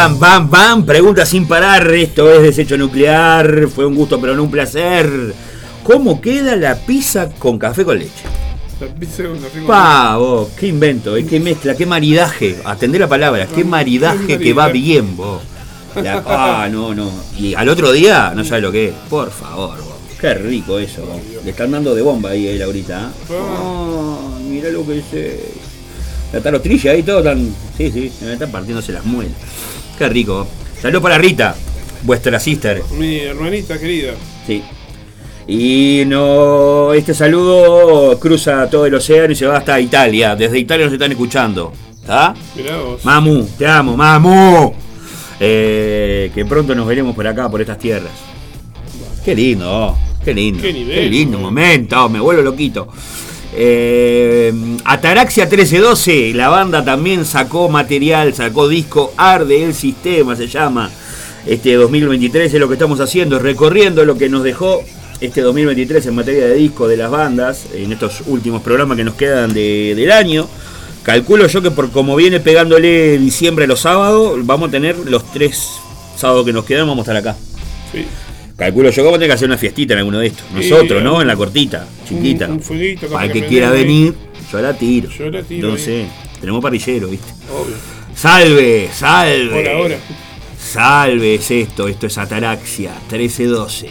Bam, 0.00 0.18
bam, 0.18 0.18
bam, 0.18 0.50
bam. 0.50 0.86
Pregunta 0.86 1.26
sin 1.26 1.46
parar. 1.46 1.86
Esto 1.92 2.32
es 2.32 2.40
desecho 2.42 2.78
nuclear. 2.78 3.68
Fue 3.68 3.84
un 3.84 3.94
gusto, 3.94 4.18
pero 4.18 4.34
no 4.34 4.44
un 4.44 4.50
placer. 4.50 5.34
¿Cómo 5.82 6.22
queda 6.22 6.56
la 6.56 6.74
pizza 6.74 7.28
con 7.38 7.58
café 7.58 7.84
con 7.84 7.98
leche? 7.98 8.10
La 8.80 8.86
pizza 8.86 9.24
con 9.24 9.38
café 9.38 9.58
con 9.58 9.66
Pa, 9.66 10.16
vos, 10.16 10.48
qué 10.58 10.68
invento, 10.68 11.18
eh, 11.18 11.26
qué 11.26 11.38
mezcla, 11.38 11.74
qué 11.74 11.84
maridaje. 11.84 12.56
Atender 12.64 12.98
la 13.02 13.08
palabra, 13.08 13.46
qué 13.54 13.62
maridaje 13.62 14.38
que 14.38 14.54
va 14.54 14.68
bien, 14.68 15.18
vos. 15.18 15.42
La- 16.02 16.22
ah, 16.26 16.68
no, 16.72 16.94
no. 16.94 17.10
Y 17.38 17.52
al 17.52 17.68
otro 17.68 17.92
día, 17.92 18.32
no 18.34 18.42
sabes 18.42 18.62
lo 18.62 18.72
que 18.72 18.88
es. 18.88 18.94
Por 19.10 19.30
favor, 19.30 19.76
vos. 19.76 19.96
Qué 20.18 20.32
rico 20.32 20.78
eso, 20.78 21.02
vos. 21.04 21.20
Le 21.44 21.50
están 21.50 21.72
dando 21.72 21.94
de 21.94 22.00
bomba 22.00 22.30
ahí, 22.30 22.48
eh, 22.48 22.56
Laurita. 22.58 23.10
¿eh? 23.28 23.34
Oh, 23.34 24.38
mirá 24.48 24.70
lo 24.70 24.86
que 24.86 24.98
es. 25.00 25.04
La 26.32 26.40
tarotrilla 26.40 26.92
ahí, 26.92 27.02
todo 27.02 27.22
tan. 27.22 27.54
Sí, 27.76 27.90
sí, 27.90 28.10
están 28.26 28.50
partiéndose 28.50 28.92
las 28.92 29.04
muelas. 29.04 29.34
Qué 30.00 30.08
rico. 30.08 30.46
Saludos 30.80 31.02
para 31.02 31.18
Rita, 31.18 31.54
vuestra 32.04 32.40
sister. 32.40 32.82
Mi 32.96 33.18
hermanita 33.18 33.78
querida. 33.78 34.14
Sí. 34.46 34.62
Y 35.46 36.04
no, 36.06 36.94
este 36.94 37.12
saludo 37.12 38.18
cruza 38.18 38.70
todo 38.70 38.86
el 38.86 38.94
océano 38.94 39.34
y 39.34 39.36
se 39.36 39.44
va 39.44 39.58
hasta 39.58 39.78
Italia. 39.78 40.34
Desde 40.34 40.58
Italia 40.58 40.86
nos 40.86 40.94
están 40.94 41.10
escuchando. 41.12 41.74
¿Está? 42.00 42.34
Mamu, 43.04 43.46
te 43.58 43.66
amo, 43.66 43.94
Mamu. 43.94 44.72
Eh, 45.38 46.30
que 46.34 46.46
pronto 46.46 46.74
nos 46.74 46.86
veremos 46.86 47.14
por 47.14 47.26
acá, 47.26 47.50
por 47.50 47.60
estas 47.60 47.78
tierras. 47.78 48.12
Qué 49.22 49.34
lindo, 49.34 49.98
qué 50.24 50.32
lindo. 50.32 50.62
Qué 50.62 50.72
nivel, 50.72 51.10
lindo 51.10 51.38
momento, 51.38 52.08
me 52.08 52.20
vuelvo 52.20 52.40
loquito. 52.40 52.88
Eh, 53.54 54.52
Ataraxia 54.84 55.44
1312, 55.46 56.32
la 56.34 56.48
banda 56.48 56.84
también 56.84 57.24
sacó 57.24 57.68
material, 57.68 58.32
sacó 58.34 58.68
disco 58.68 59.12
Arde 59.16 59.64
el 59.64 59.74
Sistema, 59.74 60.36
se 60.36 60.46
llama. 60.46 60.90
Este 61.46 61.74
2023 61.74 62.52
es 62.52 62.60
lo 62.60 62.68
que 62.68 62.74
estamos 62.74 63.00
haciendo, 63.00 63.38
recorriendo 63.38 64.04
lo 64.04 64.16
que 64.16 64.28
nos 64.28 64.42
dejó 64.44 64.82
este 65.20 65.40
2023 65.40 66.06
en 66.06 66.14
materia 66.14 66.46
de 66.46 66.54
disco 66.54 66.86
de 66.86 66.96
las 66.96 67.10
bandas, 67.10 67.66
en 67.74 67.92
estos 67.92 68.22
últimos 68.26 68.62
programas 68.62 68.96
que 68.96 69.04
nos 69.04 69.14
quedan 69.14 69.52
de- 69.52 69.94
del 69.96 70.12
año. 70.12 70.48
Calculo 71.02 71.46
yo 71.46 71.62
que 71.62 71.70
por 71.70 71.90
como 71.90 72.14
viene 72.14 72.40
pegándole 72.40 73.18
diciembre 73.18 73.66
los 73.66 73.80
sábados, 73.80 74.38
vamos 74.44 74.68
a 74.68 74.70
tener 74.72 74.96
los 75.06 75.30
tres 75.32 75.70
sábados 76.16 76.44
que 76.44 76.52
nos 76.52 76.64
quedan, 76.64 76.86
vamos 76.86 77.08
a 77.08 77.12
estar 77.12 77.16
acá. 77.32 77.38
Sí. 77.90 78.04
Calculo 78.60 78.90
yo 78.90 78.94
que 78.96 79.00
vamos 79.02 79.14
a 79.16 79.18
tener 79.18 79.28
que 79.30 79.34
hacer 79.34 79.48
una 79.48 79.56
fiestita 79.58 79.94
en 79.94 79.98
alguno 80.00 80.18
de 80.18 80.26
estos. 80.28 80.44
Sí, 80.60 80.68
Nosotros, 80.70 81.02
¿no? 81.02 81.14
un- 81.16 81.22
En 81.22 81.26
la 81.28 81.34
cortita, 81.36 81.86
chiquita. 82.06 82.46
un 82.46 82.60
fueguito, 82.60 83.00
capaz 83.06 83.12
Para 83.14 83.24
el 83.24 83.32
que 83.32 83.40
que 83.40 83.46
quiera 83.46 83.70
venir, 83.70 84.14
yo 84.52 84.60
la 84.60 84.74
tiro. 84.74 85.08
Yo 85.08 85.30
la 85.30 85.42
tiro 85.42 85.68
Entonces, 85.68 86.06
tenemos 86.38 86.62
parrillero, 86.62 87.08
¿viste? 87.08 87.32
Obvio. 87.50 87.74
Salve, 88.14 88.90
salve. 88.92 89.48
Por 89.62 89.68
ahora. 89.68 89.96
Salve 90.58 91.36
es 91.36 91.50
esto, 91.50 91.88
esto 91.88 92.06
es 92.06 92.18
Ataraxia 92.18 92.92
1312. 93.10 93.88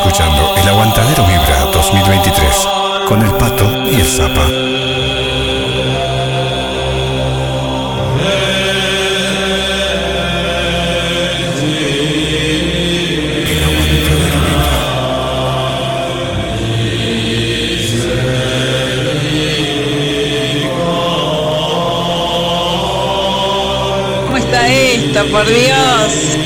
Escuchando 0.00 0.54
El 0.56 0.66
Aguantadero 0.66 1.24
Vibra 1.26 1.66
2023 1.72 2.68
con 3.06 3.20
el 3.20 3.30
Pato 3.32 3.70
y 3.90 3.96
el 3.96 4.06
Zapa. 4.06 4.46
¿Cómo 24.24 24.36
está 24.38 24.66
esto, 24.66 25.26
por 25.26 25.46
Dios? 25.46 26.39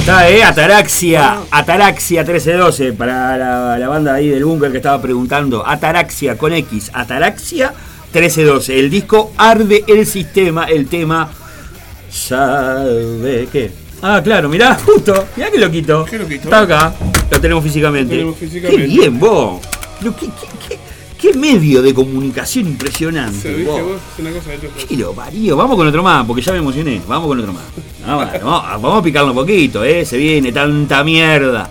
Está, 0.00 0.28
eh? 0.28 0.42
Ataraxia. 0.42 1.40
Ataraxia 1.50 2.22
1312. 2.22 2.92
Para 2.92 3.36
la, 3.36 3.78
la 3.78 3.88
banda 3.88 4.14
ahí 4.14 4.28
del 4.28 4.44
búnker 4.44 4.70
que 4.70 4.78
estaba 4.78 5.00
preguntando. 5.00 5.66
Ataraxia 5.66 6.36
con 6.36 6.52
X. 6.52 6.90
Ataraxia 6.92 7.72
1312. 8.12 8.78
El 8.78 8.90
disco 8.90 9.32
Arde 9.36 9.84
el 9.86 10.06
Sistema. 10.06 10.64
El 10.64 10.86
tema. 10.86 11.28
¿Sabe 12.10 13.48
qué? 13.52 13.72
Ah, 14.02 14.20
claro, 14.22 14.48
mirá, 14.48 14.74
justo. 14.74 15.26
Mirá 15.36 15.50
que 15.50 15.58
loquito. 15.58 16.04
Qué 16.04 16.18
loquito. 16.18 16.44
Está 16.44 16.60
acá. 16.60 16.94
Lo 17.30 17.40
tenemos 17.40 17.64
físicamente. 17.64 18.14
Lo 18.14 18.18
tenemos 18.20 18.38
físicamente. 18.38 18.82
Qué 18.82 18.86
bien, 18.86 19.18
vos. 19.18 19.60
Qué- 20.00 20.10
qué- 20.68 20.78
qué 21.24 21.38
medio 21.38 21.80
de 21.80 21.94
comunicación 21.94 22.66
impresionante. 22.66 23.54
Viste 23.54 23.64
vos. 23.64 23.82
vos, 23.82 24.00
es 24.12 24.20
una 24.20 24.30
cosa 24.30 24.50
de. 24.50 24.86
Qué 24.86 24.96
lo 24.96 25.12
parió. 25.12 25.56
Vamos 25.56 25.76
con 25.76 25.86
otro 25.86 26.02
más, 26.02 26.26
porque 26.26 26.42
ya 26.42 26.52
me 26.52 26.58
emocioné. 26.58 27.00
Vamos 27.06 27.28
con 27.28 27.40
otro 27.40 27.52
más. 27.52 27.64
Vamos, 28.06 28.32
vamos, 28.42 28.82
vamos 28.82 28.98
a 28.98 29.02
picarlo 29.02 29.30
un 29.30 29.36
poquito, 29.36 29.82
¿eh? 29.82 30.04
Se 30.04 30.18
viene 30.18 30.52
tanta 30.52 31.02
mierda. 31.02 31.70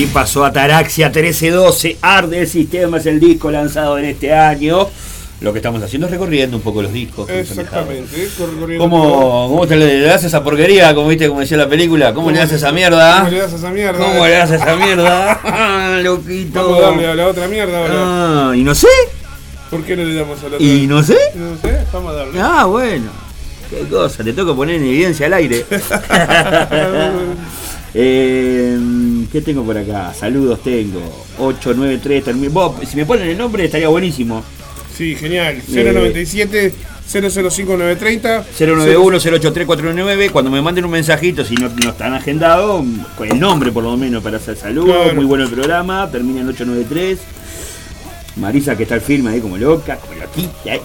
Así 0.00 0.06
pasó 0.06 0.46
Ataraxia 0.46 1.10
1312, 1.10 1.98
Arde 2.00 2.38
el 2.38 2.48
Sistema, 2.48 2.96
es 2.96 3.04
el 3.04 3.20
disco 3.20 3.50
lanzado 3.50 3.98
en 3.98 4.06
este 4.06 4.32
año. 4.32 4.88
Lo 5.42 5.52
que 5.52 5.58
estamos 5.58 5.82
haciendo 5.82 6.06
es 6.06 6.10
recorriendo 6.10 6.56
un 6.56 6.62
poco 6.62 6.80
los 6.80 6.90
discos. 6.90 7.28
Exactamente. 7.28 8.08
recorriendo 8.16 8.82
¿Cómo, 8.82 9.48
cómo 9.50 9.66
te 9.66 9.76
le, 9.76 10.00
das 10.00 10.24
esa 10.24 10.42
porquería? 10.42 10.94
Como 10.94 11.08
viste, 11.08 11.28
como 11.28 11.40
decía 11.40 11.58
la 11.58 11.68
película. 11.68 12.14
¿Cómo, 12.14 12.30
le 12.30 12.38
das 12.38 12.50
esa 12.50 12.72
mierda? 12.72 13.18
¿Cómo 13.18 13.30
le 13.30 13.40
das 13.40 13.52
esa 13.52 13.68
mierda? 13.68 13.98
¿Cómo 13.98 14.24
le 14.24 14.32
das 14.32 14.50
esa 14.50 14.76
mierda? 14.76 15.40
Ah, 15.44 16.00
Loquito. 16.02 16.64
Vamos 16.64 16.78
a 16.78 16.86
darle 16.86 17.06
a 17.06 17.14
la 17.14 17.26
otra 17.26 17.46
mierda 17.46 17.78
ahora. 17.78 17.94
Ah, 17.94 18.52
y 18.56 18.62
no 18.62 18.74
sé. 18.74 18.88
¿Por 19.68 19.84
qué 19.84 19.96
no 19.96 20.04
le 20.04 20.14
damos 20.14 20.38
a 20.38 20.48
la 20.48 20.56
otra? 20.56 20.66
Y 20.66 20.86
no 20.86 21.02
sé. 21.02 21.18
No 21.34 21.58
sé, 21.60 21.78
vamos 21.92 22.12
a 22.12 22.16
darle. 22.16 22.40
Ah, 22.40 22.64
bueno. 22.64 23.10
Qué 23.68 23.86
cosa, 23.86 24.24
te 24.24 24.32
toca 24.32 24.54
poner 24.54 24.76
en 24.76 24.84
evidencia 24.84 25.26
al 25.26 25.34
aire. 25.34 25.66
Eh, 27.92 28.78
¿Qué 29.32 29.40
tengo 29.40 29.62
por 29.64 29.78
acá? 29.78 30.12
Saludos 30.12 30.62
tengo. 30.62 31.00
893 31.38 32.24
termi- 32.24 32.50
Vos, 32.50 32.74
si 32.88 32.96
me 32.96 33.06
ponen 33.06 33.28
el 33.28 33.38
nombre 33.38 33.64
estaría 33.64 33.88
buenísimo. 33.88 34.42
Sí, 34.96 35.14
genial. 35.14 35.56
Eh. 35.56 35.62
097 35.92 36.74
005 37.06 37.76
930 37.76 38.44
091-083-499. 38.58 40.30
Cuando 40.30 40.50
me 40.50 40.60
manden 40.60 40.84
un 40.84 40.90
mensajito, 40.90 41.44
si 41.44 41.54
no, 41.54 41.68
no 41.68 41.90
están 41.90 42.12
agendados, 42.14 42.84
con 43.16 43.28
el 43.30 43.38
nombre 43.38 43.72
por 43.72 43.82
lo 43.84 43.96
menos 43.96 44.22
para 44.22 44.36
hacer 44.38 44.56
saludos. 44.56 44.94
Claro. 44.96 45.14
Muy 45.14 45.24
bueno 45.24 45.44
el 45.44 45.50
programa. 45.50 46.08
Termina 46.10 46.40
en 46.40 46.48
893. 46.48 47.18
Marisa 48.36 48.76
que 48.76 48.82
está 48.84 48.94
al 48.96 49.00
firme 49.00 49.30
ahí 49.30 49.40
como 49.40 49.56
loca, 49.58 49.96
como 49.96 50.14
loquita. 50.20 50.74
¿eh? 50.74 50.80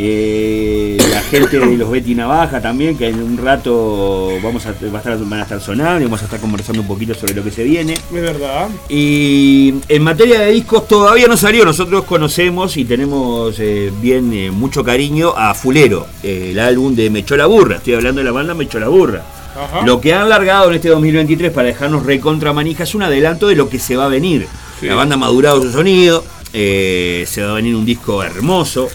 Eh, 0.00 0.96
la 1.10 1.20
gente 1.22 1.58
de 1.58 1.76
los 1.76 1.90
Betty 1.90 2.14
Navaja 2.14 2.62
también, 2.62 2.96
que 2.96 3.08
en 3.08 3.20
un 3.20 3.36
rato 3.36 4.28
vamos 4.40 4.64
a, 4.64 4.70
va 4.70 4.94
a 4.94 4.98
estar, 4.98 5.18
van 5.18 5.40
a 5.40 5.42
estar 5.42 5.60
sonando 5.60 6.00
y 6.00 6.04
vamos 6.04 6.22
a 6.22 6.26
estar 6.26 6.38
conversando 6.38 6.82
un 6.82 6.86
poquito 6.86 7.14
sobre 7.14 7.34
lo 7.34 7.42
que 7.42 7.50
se 7.50 7.64
viene. 7.64 7.94
Es 7.94 8.12
verdad. 8.12 8.68
Y 8.88 9.74
en 9.88 10.02
materia 10.04 10.38
de 10.38 10.52
discos 10.52 10.86
todavía 10.86 11.26
no 11.26 11.36
salió, 11.36 11.64
nosotros 11.64 12.04
conocemos 12.04 12.76
y 12.76 12.84
tenemos 12.84 13.58
eh, 13.58 13.92
bien 14.00 14.32
eh, 14.32 14.52
mucho 14.52 14.84
cariño 14.84 15.32
a 15.36 15.52
Fulero, 15.52 16.06
el 16.22 16.60
álbum 16.60 16.94
de 16.94 17.10
Mechó 17.10 17.36
la 17.36 17.46
Burra, 17.46 17.78
estoy 17.78 17.94
hablando 17.94 18.20
de 18.20 18.26
la 18.26 18.32
banda 18.32 18.54
Mechó 18.54 18.78
la 18.78 18.86
Burra. 18.86 19.24
Ajá. 19.56 19.84
Lo 19.84 20.00
que 20.00 20.14
han 20.14 20.28
largado 20.28 20.68
en 20.68 20.76
este 20.76 20.90
2023 20.90 21.50
para 21.50 21.66
dejarnos 21.66 22.06
recontra 22.06 22.52
manija 22.52 22.84
es 22.84 22.94
un 22.94 23.02
adelanto 23.02 23.48
de 23.48 23.56
lo 23.56 23.68
que 23.68 23.80
se 23.80 23.96
va 23.96 24.04
a 24.04 24.08
venir. 24.08 24.46
Sí. 24.78 24.86
La 24.86 24.94
banda 24.94 25.16
ha 25.16 25.18
madurado 25.18 25.60
su 25.60 25.72
sonido, 25.72 26.22
se 26.52 27.42
va 27.42 27.50
a 27.50 27.54
venir 27.54 27.74
un 27.74 27.84
disco 27.84 28.22
hermoso. 28.22 28.88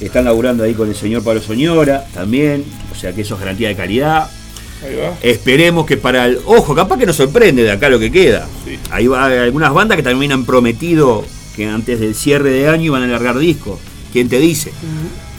Están 0.00 0.24
laburando 0.24 0.64
ahí 0.64 0.74
con 0.74 0.88
el 0.88 0.94
señor 0.94 1.22
Pablo 1.22 1.40
Soñora 1.40 2.06
también, 2.12 2.64
o 2.92 2.94
sea 2.94 3.12
que 3.12 3.22
eso 3.22 3.34
es 3.34 3.40
garantía 3.40 3.68
de 3.68 3.76
calidad. 3.76 4.30
Ahí 4.84 4.94
va. 4.94 5.16
Esperemos 5.22 5.86
que 5.86 5.96
para 5.96 6.26
el. 6.26 6.38
Ojo, 6.44 6.74
capaz 6.74 6.98
que 6.98 7.06
nos 7.06 7.16
sorprende 7.16 7.62
de 7.62 7.70
acá 7.70 7.88
lo 7.88 7.98
que 7.98 8.12
queda. 8.12 8.46
Sí. 8.64 8.78
Ahí 8.90 9.06
va 9.06 9.26
hay 9.26 9.38
algunas 9.38 9.72
bandas 9.72 9.96
que 9.96 10.02
también 10.02 10.32
han 10.32 10.44
prometido 10.44 11.24
que 11.56 11.66
antes 11.66 11.98
del 11.98 12.14
cierre 12.14 12.50
de 12.50 12.68
año 12.68 12.84
iban 12.84 13.02
a 13.02 13.06
largar 13.06 13.38
discos. 13.38 13.78
¿Quién 14.12 14.28
te 14.28 14.38
dice? 14.38 14.72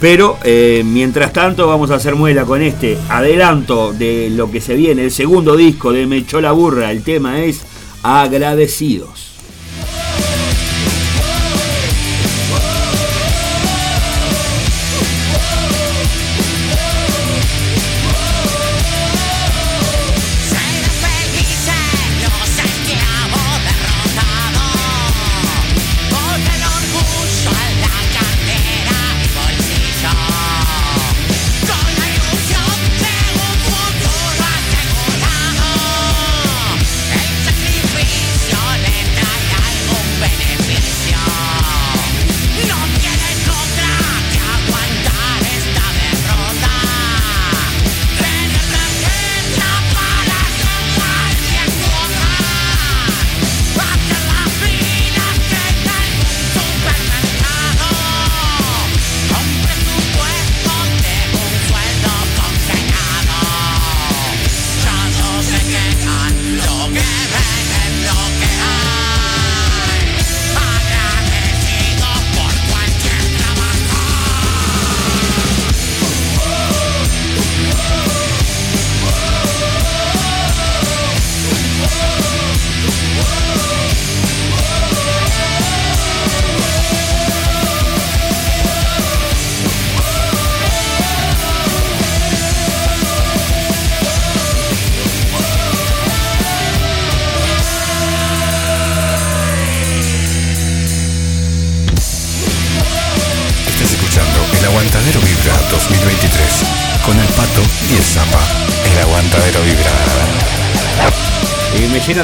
Pero 0.00 0.38
eh, 0.44 0.82
mientras 0.84 1.32
tanto 1.32 1.66
vamos 1.66 1.90
a 1.90 1.96
hacer 1.96 2.14
muela 2.14 2.44
con 2.44 2.62
este 2.62 2.98
adelanto 3.08 3.92
de 3.92 4.30
lo 4.30 4.50
que 4.50 4.60
se 4.60 4.74
viene, 4.74 5.04
el 5.04 5.10
segundo 5.10 5.56
disco 5.56 5.92
de 5.92 6.06
Me 6.06 6.18
echó 6.18 6.40
la 6.40 6.52
burra. 6.52 6.92
El 6.92 7.02
tema 7.02 7.42
es 7.42 7.62
Agradecidos. 8.02 9.27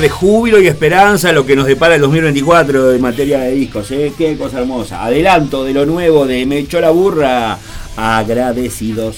De 0.01 0.09
júbilo 0.09 0.61
y 0.61 0.67
esperanza 0.67 1.33
lo 1.33 1.47
que 1.47 1.57
nos 1.57 1.67
depara 1.67 1.95
el 1.95 2.01
2024 2.01 2.93
en 2.93 3.01
materia 3.01 3.41
de 3.41 3.53
discos. 3.53 3.91
¿eh? 3.91 4.13
Qué 4.17 4.37
cosa 4.37 4.61
hermosa. 4.61 5.05
Adelanto 5.05 5.65
de 5.65 5.73
lo 5.73 5.87
nuevo 5.87 6.27
de 6.27 6.45
Me 6.47 6.59
echó 6.59 6.81
la 6.81 6.91
burra. 6.91 7.59
Agradecidos. 7.97 9.17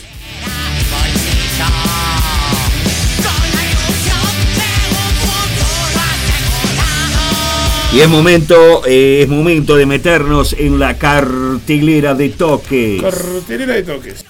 Y 7.95 8.01
es 8.01 8.09
momento, 8.09 8.83
eh, 8.87 9.22
es 9.22 9.29
momento 9.29 9.77
de 9.77 9.87
meternos 9.87 10.55
en 10.59 10.79
la 10.79 10.99
cartilera 10.99 12.14
de 12.14 12.29
toques. 12.29 13.01
Cartelera 13.01 13.74
de 13.74 13.83
toques. 13.85 14.24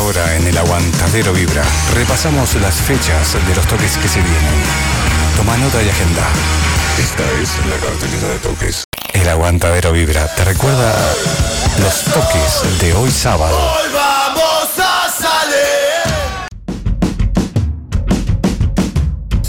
Ahora 0.00 0.34
en 0.34 0.46
el 0.46 0.56
Aguantadero 0.56 1.32
Vibra 1.34 1.62
repasamos 1.94 2.54
las 2.54 2.74
fechas 2.74 3.34
de 3.46 3.54
los 3.54 3.66
toques 3.66 3.98
que 3.98 4.08
se 4.08 4.20
vienen. 4.20 4.62
Toma 5.36 5.58
nota 5.58 5.82
y 5.82 5.90
agenda. 5.90 6.26
Esta 6.98 7.22
es 7.38 7.50
la 7.68 7.76
cartelera 7.76 8.28
de 8.28 8.38
toques. 8.38 8.84
El 9.12 9.28
Aguantadero 9.28 9.92
Vibra 9.92 10.26
te 10.34 10.44
recuerda 10.44 10.94
los 11.82 12.04
toques 12.04 12.80
de 12.80 12.94
hoy 12.94 13.10
sábado. 13.10 13.58
vamos 13.92 14.70
a 14.78 15.10
salir 15.10 16.48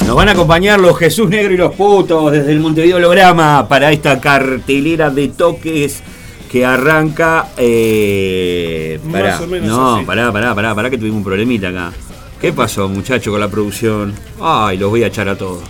Nos 0.05 0.15
van 0.17 0.27
a 0.27 0.31
acompañar 0.33 0.81
los 0.81 0.97
Jesús 0.97 1.29
Negro 1.29 1.53
y 1.53 1.57
los 1.57 1.73
Putos 1.75 2.29
desde 2.29 2.51
el 2.51 2.59
Montevideo 2.59 2.97
Holograma 2.97 3.69
para 3.69 3.93
esta 3.93 4.19
cartelera 4.19 5.09
de 5.09 5.29
toques 5.29 6.03
que 6.51 6.65
arranca. 6.65 7.47
Eh, 7.55 8.99
pará. 9.09 9.31
Más 9.31 9.41
o 9.41 9.47
menos 9.47 9.69
no, 9.69 9.95
así. 9.95 10.05
pará, 10.05 10.31
pará, 10.33 10.53
pará, 10.53 10.75
pará, 10.75 10.89
que 10.89 10.97
tuvimos 10.97 11.19
un 11.19 11.23
problemita 11.23 11.69
acá. 11.69 11.93
¿Qué 12.41 12.51
pasó, 12.51 12.89
muchacho, 12.89 13.31
con 13.31 13.39
la 13.39 13.47
producción? 13.47 14.13
Ay, 14.41 14.77
los 14.77 14.89
voy 14.89 15.03
a 15.03 15.07
echar 15.07 15.29
a 15.29 15.37
todos. 15.37 15.61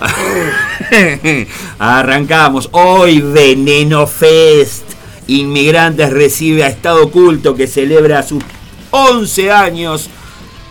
Arrancamos 1.78 2.68
hoy 2.72 3.20
Veneno 3.20 4.06
Fest. 4.06 4.84
Inmigrantes 5.26 6.10
recibe 6.10 6.62
a 6.62 6.68
Estado 6.68 7.04
Oculto 7.04 7.54
que 7.54 7.66
celebra 7.66 8.22
sus 8.22 8.44
11 8.90 9.50
años. 9.50 10.08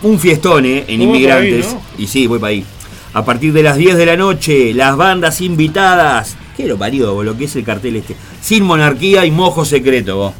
Un 0.02 0.18
fiestón, 0.18 0.64
¿eh? 0.64 0.84
En 0.88 1.00
ahí, 1.00 1.06
Inmigrantes. 1.06 1.74
¿no? 1.74 1.82
Y 1.98 2.06
sí, 2.06 2.26
voy 2.26 2.38
para 2.38 2.50
ahí. 2.52 2.64
A 3.12 3.24
partir 3.24 3.52
de 3.52 3.62
las 3.62 3.76
10 3.76 3.96
de 3.96 4.06
la 4.06 4.16
noche, 4.16 4.72
las 4.72 4.96
bandas 4.96 5.42
invitadas. 5.42 6.36
¿Qué 6.60 6.68
lo 6.68 6.76
parió, 6.76 7.14
vos, 7.14 7.24
lo 7.24 7.36
que 7.36 7.44
es 7.44 7.56
el 7.56 7.64
cartel 7.64 7.96
este? 7.96 8.14
Sin 8.42 8.64
monarquía 8.64 9.24
y 9.24 9.30
mojo 9.30 9.64
secreto, 9.64 10.16
vos. 10.16 10.34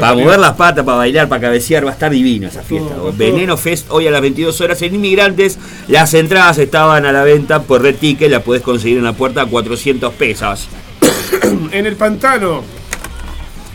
Para 0.00 0.14
mover 0.14 0.38
las 0.38 0.52
patas, 0.52 0.84
para 0.84 0.98
bailar, 0.98 1.28
para 1.28 1.40
cabecear, 1.40 1.84
va 1.84 1.90
a 1.90 1.92
estar 1.94 2.10
divino 2.10 2.48
esa 2.48 2.62
fiesta. 2.62 2.94
todo. 2.94 3.12
Veneno 3.12 3.56
Fest 3.56 3.86
hoy 3.90 4.06
a 4.06 4.10
las 4.10 4.20
22 4.20 4.60
horas 4.60 4.82
en 4.82 4.94
Inmigrantes. 4.94 5.58
Las 5.88 6.12
entradas 6.14 6.58
estaban 6.58 7.06
a 7.06 7.12
la 7.12 7.22
venta 7.22 7.62
por 7.62 7.82
Red 7.82 7.96
Ticket, 7.96 8.30
la 8.30 8.42
puedes 8.42 8.62
conseguir 8.62 8.98
en 8.98 9.04
la 9.04 9.14
puerta 9.14 9.42
a 9.42 9.46
400 9.46 10.12
pesos. 10.14 10.68
En 11.72 11.86
el 11.86 11.96
pantano. 11.96 12.62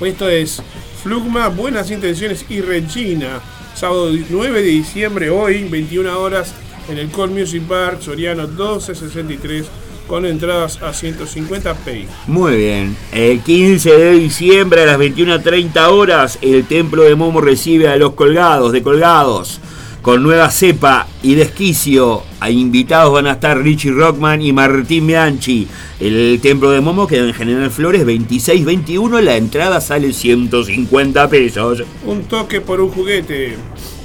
Esto 0.01 0.29
es 0.29 0.61
Flugma, 1.01 1.47
Buenas 1.47 1.89
Intenciones 1.91 2.45
y 2.49 2.61
Regina. 2.61 3.39
Sábado 3.75 4.11
9 4.29 4.61
de 4.61 4.67
diciembre, 4.67 5.29
hoy, 5.29 5.63
21 5.63 6.19
horas, 6.19 6.53
en 6.89 6.97
el 6.97 7.09
Call 7.09 7.31
Music 7.31 7.63
Park, 7.63 8.01
Soriano 8.01 8.47
1263, 8.47 9.65
con 10.07 10.25
entradas 10.25 10.81
a 10.81 10.93
150 10.93 11.73
pay. 11.75 12.07
Muy 12.27 12.57
bien. 12.57 12.95
El 13.11 13.41
15 13.41 13.91
de 13.91 14.11
diciembre 14.13 14.83
a 14.83 14.85
las 14.85 14.99
21.30 14.99 15.87
horas, 15.89 16.39
el 16.41 16.65
Templo 16.65 17.03
de 17.03 17.15
Momo 17.15 17.41
recibe 17.41 17.87
a 17.87 17.97
los 17.97 18.13
colgados, 18.13 18.71
de 18.71 18.83
colgados. 18.83 19.59
Con 20.03 20.21
nueva 20.21 20.51
cepa 20.51 21.07
y 21.21 21.35
desquicio, 21.35 22.23
a 22.41 22.49
invitados 22.49 23.13
van 23.13 23.25
a 23.25 23.31
estar 23.31 23.57
Richie 23.57 23.91
Rockman 23.91 24.41
y 24.41 24.51
Martín 24.51 25.07
Bianchi. 25.07 25.65
El 25.97 26.41
Templo 26.41 26.71
de 26.71 26.81
Momo 26.81 27.07
queda 27.07 27.25
en 27.25 27.33
General 27.33 27.71
Flores 27.71 28.01
2621, 28.01 29.21
la 29.21 29.37
entrada 29.37 29.79
sale 29.79 30.11
150 30.11 31.29
pesos. 31.29 31.83
Un 32.05 32.23
toque 32.23 32.59
por 32.59 32.81
un 32.81 32.89
juguete. 32.89 33.55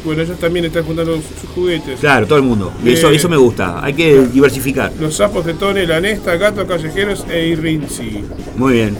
Bueno, 0.05 0.23
ellos 0.23 0.39
también 0.39 0.65
están 0.65 0.85
juntando 0.85 1.17
sus 1.17 1.51
juguetes. 1.55 1.99
Claro, 2.01 2.27
todo 2.27 2.39
el 2.39 2.45
mundo. 2.45 2.73
Y 2.85 2.93
eso, 2.93 3.11
Eh, 3.11 3.17
eso 3.17 3.29
me 3.29 3.37
gusta, 3.37 3.85
hay 3.85 3.95
que 3.95 4.27
diversificar. 4.33 4.93
Los 5.01 5.17
sapos 5.17 5.45
de 5.45 5.55
Tone, 5.55 5.87
la 5.87 6.01
Nesta, 6.01 6.37
Gatos 6.37 6.67
Callejeros 6.67 7.25
e 7.29 7.49
Irrinzi. 7.49 8.25
Muy 8.57 8.75
bien. 8.75 8.97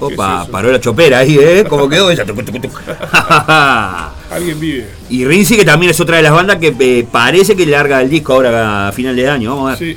Opa, 0.00 0.42
es 0.42 0.48
paró 0.48 0.72
la 0.72 0.80
chopera 0.80 1.18
ahí, 1.18 1.38
¿eh? 1.40 1.64
¿Cómo 1.68 1.88
quedó 1.88 2.10
esa? 2.10 2.24
Alguien 4.30 4.58
vive. 4.58 4.86
Y 5.10 5.24
Rinzi, 5.24 5.56
que 5.56 5.64
también 5.64 5.90
es 5.90 6.00
otra 6.00 6.16
de 6.16 6.22
las 6.22 6.32
bandas 6.32 6.56
que 6.56 6.74
eh, 6.78 7.06
parece 7.10 7.54
que 7.54 7.66
larga 7.66 8.00
el 8.00 8.10
disco 8.10 8.32
ahora 8.32 8.88
a 8.88 8.92
final 8.92 9.14
de 9.14 9.28
año. 9.28 9.50
Vamos 9.50 9.66
a 9.66 9.76
ver. 9.76 9.78
Sí. 9.78 9.96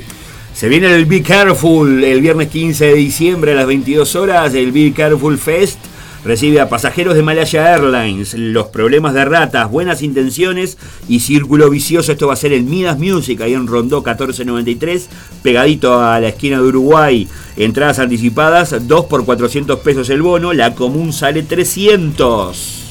Se 0.54 0.70
viene 0.70 0.94
el 0.94 1.06
Be 1.06 1.22
Careful 1.22 2.04
el 2.04 2.22
viernes 2.22 2.50
15 2.50 2.86
de 2.86 2.94
diciembre 2.94 3.54
a 3.54 3.56
las 3.56 3.66
22 3.68 4.16
horas. 4.16 4.54
El 4.54 4.72
Be 4.72 4.94
Careful 4.94 5.38
Fest 5.38 5.80
recibe 6.26 6.60
a 6.60 6.68
pasajeros 6.68 7.14
de 7.16 7.22
Malaya 7.24 7.74
Airlines. 7.76 8.34
Los 8.34 8.68
problemas 8.68 9.14
de 9.14 9.24
ratas, 9.24 9.70
buenas 9.70 10.02
intenciones 10.02 10.78
y 11.08 11.20
círculo 11.22 11.70
vicioso. 11.70 12.12
Esto 12.12 12.28
va 12.28 12.34
a 12.34 12.38
ser 12.38 12.52
en 12.52 12.70
Midas 12.70 12.98
Music, 13.00 13.40
ahí 13.42 13.54
en 13.54 13.68
Rondó 13.68 13.98
1493, 13.98 15.08
pegadito 15.44 16.02
a 16.02 16.20
la 16.20 16.28
esquina 16.30 16.58
de 16.62 16.68
Uruguay. 16.68 17.28
Entradas 17.56 18.00
anticipadas, 18.00 18.76
2 18.88 19.06
por 19.06 19.24
400 19.24 19.80
pesos 19.80 20.10
el 20.10 20.22
bono. 20.22 20.52
La 20.52 20.74
común 20.76 21.14
sale 21.14 21.44
300. 21.44 22.82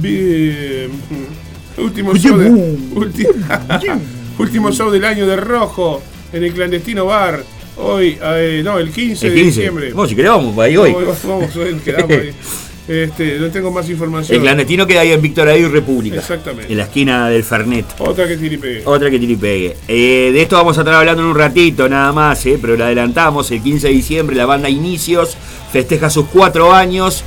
Bien. 0.00 0.90
Último 1.78 2.14
show, 2.16 2.36
de- 2.36 2.50
último 4.38 4.70
show 4.72 4.90
del 4.90 5.04
año 5.04 5.26
de 5.26 5.36
Rojo 5.36 6.02
en 6.32 6.44
el 6.44 6.52
clandestino 6.52 7.06
bar. 7.06 7.42
Hoy, 7.80 8.18
eh, 8.22 8.62
no, 8.64 8.78
el 8.78 8.90
15 8.90 9.26
El 9.26 9.34
de 9.34 9.42
15. 9.42 9.60
diciembre. 9.60 9.90
Vamos, 9.90 10.08
si 10.10 10.16
querés, 10.16 10.30
vamos 10.30 10.58
ahí 10.58 10.76
hoy. 10.76 10.92
Vamos, 10.92 11.18
vamos, 11.24 11.56
hoy 11.56 11.74
quedamos 11.84 12.10
ahí. 12.10 12.34
Este, 12.88 13.38
no 13.38 13.50
tengo 13.50 13.70
más 13.70 13.88
información. 13.88 14.34
El 14.34 14.42
clandestino 14.42 14.84
queda 14.84 15.02
ahí 15.02 15.12
en 15.12 15.22
Víctor 15.22 15.46
Ahí 15.48 15.64
República. 15.64 16.16
Exactamente. 16.16 16.72
En 16.72 16.76
la 16.76 16.84
esquina 16.84 17.28
del 17.28 17.44
Fernet. 17.44 17.86
Otra 17.98 18.26
que 18.26 18.36
tiripe. 18.36 18.82
Otra 18.84 19.08
que 19.08 19.18
tire 19.18 19.34
y 19.34 19.36
pegue. 19.36 19.76
Eh, 19.86 20.30
de 20.32 20.42
esto 20.42 20.56
vamos 20.56 20.76
a 20.76 20.80
estar 20.80 20.94
hablando 20.94 21.22
en 21.22 21.28
un 21.28 21.36
ratito 21.36 21.88
nada 21.88 22.10
más, 22.10 22.44
eh, 22.46 22.58
pero 22.60 22.76
lo 22.76 22.84
adelantamos. 22.84 23.48
El 23.52 23.62
15 23.62 23.86
de 23.86 23.92
diciembre 23.92 24.34
la 24.34 24.46
banda 24.46 24.68
Inicios 24.68 25.36
festeja 25.72 26.10
sus 26.10 26.26
cuatro 26.26 26.72
años 26.72 27.22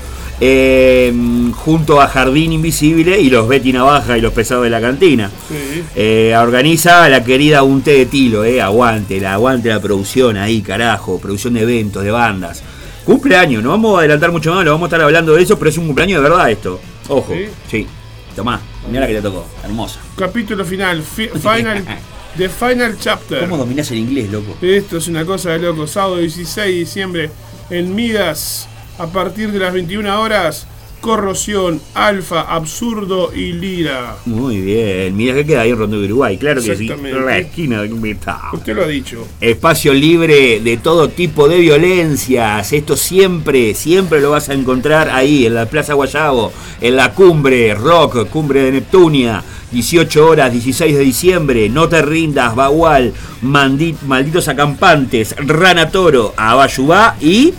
eh, 0.46 1.14
junto 1.56 2.02
a 2.02 2.08
Jardín 2.08 2.52
Invisible 2.52 3.18
y 3.20 3.30
los 3.30 3.48
Betty 3.48 3.72
Navaja 3.72 4.18
y 4.18 4.22
los 4.22 4.34
Pesados 4.34 4.66
de 4.66 4.70
la 4.70 4.82
Cantina. 4.82 5.30
Sí. 5.48 5.84
Eh, 5.96 6.36
organiza 6.38 7.08
la 7.08 7.24
querida 7.24 7.64
Un 7.64 7.82
Té 7.82 7.92
de 7.92 8.06
Tilo, 8.08 8.44
eh, 8.44 8.62
aguante, 8.62 9.22
la, 9.22 9.34
aguante 9.36 9.70
la 9.70 9.80
producción 9.80 10.36
ahí, 10.36 10.62
carajo, 10.62 11.18
producción 11.20 11.54
de 11.54 11.62
eventos, 11.62 12.04
de 12.04 12.12
bandas. 12.12 12.62
Cumpleaños, 13.06 13.64
no 13.64 13.70
vamos 13.70 13.96
a 13.96 14.00
adelantar 14.00 14.32
mucho 14.34 14.54
más, 14.54 14.66
lo 14.66 14.72
vamos 14.72 14.86
a 14.86 14.88
estar 14.88 15.02
hablando 15.02 15.34
de 15.34 15.44
eso, 15.44 15.58
pero 15.58 15.70
es 15.70 15.78
un 15.78 15.86
cumpleaños 15.88 16.22
de 16.22 16.30
verdad 16.30 16.52
esto. 16.52 16.80
Ojo, 17.08 17.34
¿Sí? 17.34 17.46
sí. 17.72 17.88
Tomá, 18.36 18.60
mirá 18.90 19.02
la 19.02 19.08
que 19.08 19.14
te 19.16 19.22
tocó, 19.22 19.46
hermosa. 19.64 20.00
Capítulo 20.18 20.66
final. 20.66 21.02
fi- 21.04 21.30
final. 21.30 21.84
The 22.38 22.50
Final 22.50 22.98
Chapter. 23.00 23.42
¿Cómo 23.42 23.58
dominás 23.58 23.92
el 23.92 24.00
inglés, 24.00 24.32
loco? 24.32 24.58
Esto 24.60 24.98
es 24.98 25.08
una 25.08 25.24
cosa 25.24 25.52
de 25.52 25.60
loco. 25.60 25.86
Sábado 25.86 26.18
16 26.18 26.56
de 26.66 26.72
diciembre 26.80 27.30
en 27.70 27.94
Midas. 27.94 28.68
A 28.98 29.08
partir 29.08 29.52
de 29.52 29.60
las 29.60 29.74
21 29.74 30.22
horas. 30.22 30.68
Corrosión, 31.04 31.82
Alfa, 31.96 32.44
Absurdo 32.44 33.34
y 33.36 33.52
Lira. 33.52 34.16
Muy 34.24 34.62
bien, 34.62 35.18
mira 35.18 35.34
que 35.34 35.46
queda 35.46 35.60
ahí 35.60 35.72
en 35.72 35.78
Rondó 35.78 36.00
de 36.00 36.06
Uruguay, 36.06 36.38
claro 36.38 36.62
que 36.64 36.78
sí. 36.78 36.88
La 36.88 37.40
esquina 37.40 37.82
de 37.82 37.90
Invitado. 37.90 38.54
Usted 38.54 38.74
lo 38.74 38.84
ha 38.84 38.88
dicho. 38.88 39.28
Espacio 39.42 39.94
libre 39.94 40.62
de 40.62 40.78
todo 40.78 41.10
tipo 41.10 41.50
de 41.50 41.58
violencias. 41.58 42.72
Esto 42.72 42.96
siempre, 42.96 43.74
siempre 43.74 44.22
lo 44.22 44.32
vas 44.32 44.48
a 44.48 44.54
encontrar 44.54 45.10
ahí, 45.10 45.46
en 45.46 45.56
la 45.56 45.66
Plaza 45.66 45.94
Guayabo, 45.94 46.54
en 46.80 46.96
la 46.96 47.12
cumbre, 47.14 47.76
Rock, 47.76 48.30
cumbre 48.30 48.62
de 48.62 48.72
Neptunia. 48.72 49.44
18 49.74 50.26
horas, 50.26 50.54
16 50.54 50.96
de 50.96 51.04
diciembre. 51.04 51.68
No 51.68 51.90
te 51.90 52.02
rindas, 52.02 52.56
Bagual, 52.56 53.12
Malditos 53.42 54.48
Acampantes, 54.48 55.36
Rana 55.38 55.90
Toro, 55.90 56.34
Abayubá 56.38 57.18
y 57.20 57.54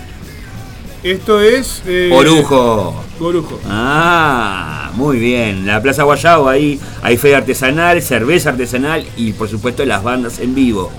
Esto 1.04 1.40
es. 1.40 1.82
eh, 1.86 2.10
Orujo. 2.12 3.04
Orujo. 3.20 3.60
Ah, 3.68 4.90
muy 4.94 5.18
bien. 5.18 5.66
La 5.66 5.80
Plaza 5.82 6.02
Guayabo, 6.02 6.48
ahí 6.48 6.80
hay 7.02 7.16
fe 7.18 7.36
artesanal, 7.36 8.00
cerveza 8.02 8.48
artesanal 8.50 9.04
y 9.16 9.32
por 9.34 9.48
supuesto 9.48 9.84
las 9.84 10.02
bandas 10.02 10.38
en 10.40 10.54
vivo. 10.54 10.90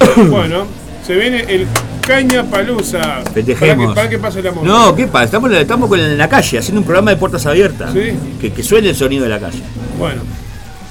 Bueno, 0.28 0.66
se 1.06 1.14
viene 1.16 1.40
el 1.48 1.66
Caña 2.06 2.44
Palusa. 2.44 3.22
Festejemos. 3.32 3.94
Para 3.94 4.08
que, 4.08 4.18
pase 4.18 4.42
la 4.42 4.52
moto. 4.52 4.66
No, 4.66 4.94
¿qué 4.94 5.06
pasa? 5.06 5.24
Estamos, 5.26 5.50
estamos 5.52 5.88
con- 5.88 6.00
en 6.00 6.18
la 6.18 6.28
calle 6.28 6.58
haciendo 6.58 6.80
un 6.80 6.84
programa 6.86 7.10
de 7.10 7.16
puertas 7.16 7.46
abiertas. 7.46 7.92
Sí. 7.92 8.12
Que, 8.40 8.52
que 8.52 8.62
suene 8.62 8.90
el 8.90 8.96
sonido 8.96 9.24
de 9.24 9.30
la 9.30 9.38
calle. 9.40 9.60
Bueno, 9.98 10.22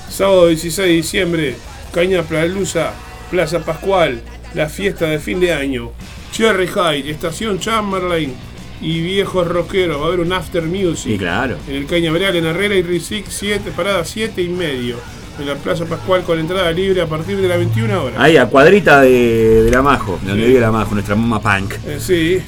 sábado 0.09 0.47
16 0.47 0.87
de 0.87 0.93
diciembre, 0.93 1.55
Caña 1.93 2.23
Palusa, 2.23 2.91
Plaza 3.31 3.59
Pascual, 3.59 4.21
la 4.53 4.69
fiesta 4.69 5.05
de 5.05 5.19
fin 5.19 5.39
de 5.39 5.53
año. 5.53 5.91
Cherry 6.37 6.67
High, 6.67 7.09
Estación 7.09 7.57
Chamberlain 7.57 8.31
y 8.79 9.01
Viejos 9.01 9.47
Rockeros. 9.47 9.99
Va 9.99 10.03
a 10.03 10.07
haber 10.09 10.19
un 10.19 10.31
after 10.31 10.61
music. 10.61 11.13
Sí, 11.13 11.17
claro. 11.17 11.57
En 11.67 11.77
el 11.77 11.87
Cañaveral, 11.87 12.35
en 12.35 12.45
Herrera 12.45 12.75
y 12.75 12.83
Risic, 12.83 13.25
7, 13.27 13.71
parada 13.75 14.05
7 14.05 14.39
y 14.43 14.49
medio. 14.49 14.97
En 15.39 15.47
la 15.47 15.55
Plaza 15.55 15.85
Pascual 15.85 16.21
con 16.21 16.37
entrada 16.37 16.71
libre 16.71 17.01
a 17.01 17.07
partir 17.07 17.37
de 17.41 17.47
las 17.47 17.57
21 17.57 18.03
horas. 18.03 18.19
Ahí, 18.19 18.37
a 18.37 18.45
cuadrita 18.45 19.01
de, 19.01 19.63
de 19.63 19.71
la 19.71 19.81
Majo, 19.81 20.19
de 20.21 20.29
donde 20.29 20.45
vive 20.45 20.59
la 20.59 20.71
Majo, 20.71 20.93
nuestra 20.93 21.15
mamá 21.15 21.41
punk. 21.41 21.73
Eh, 21.87 21.97
sí, 21.99 22.39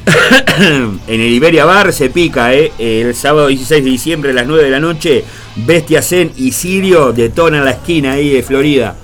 en 0.59 0.99
el 1.07 1.31
Iberia 1.31 1.65
Bar 1.65 1.91
se 1.91 2.11
pica, 2.11 2.53
¿eh? 2.53 2.71
El 2.77 3.15
sábado 3.15 3.47
16 3.47 3.83
de 3.83 3.89
diciembre 3.89 4.31
a 4.31 4.33
las 4.35 4.45
9 4.45 4.65
de 4.65 4.69
la 4.69 4.79
noche, 4.79 5.23
Bestia 5.55 6.03
Zen 6.03 6.31
y 6.37 6.51
Sirio 6.51 7.11
detonan 7.11 7.65
la 7.65 7.71
esquina 7.71 8.13
ahí 8.13 8.29
de 8.29 8.43
Florida. 8.43 8.95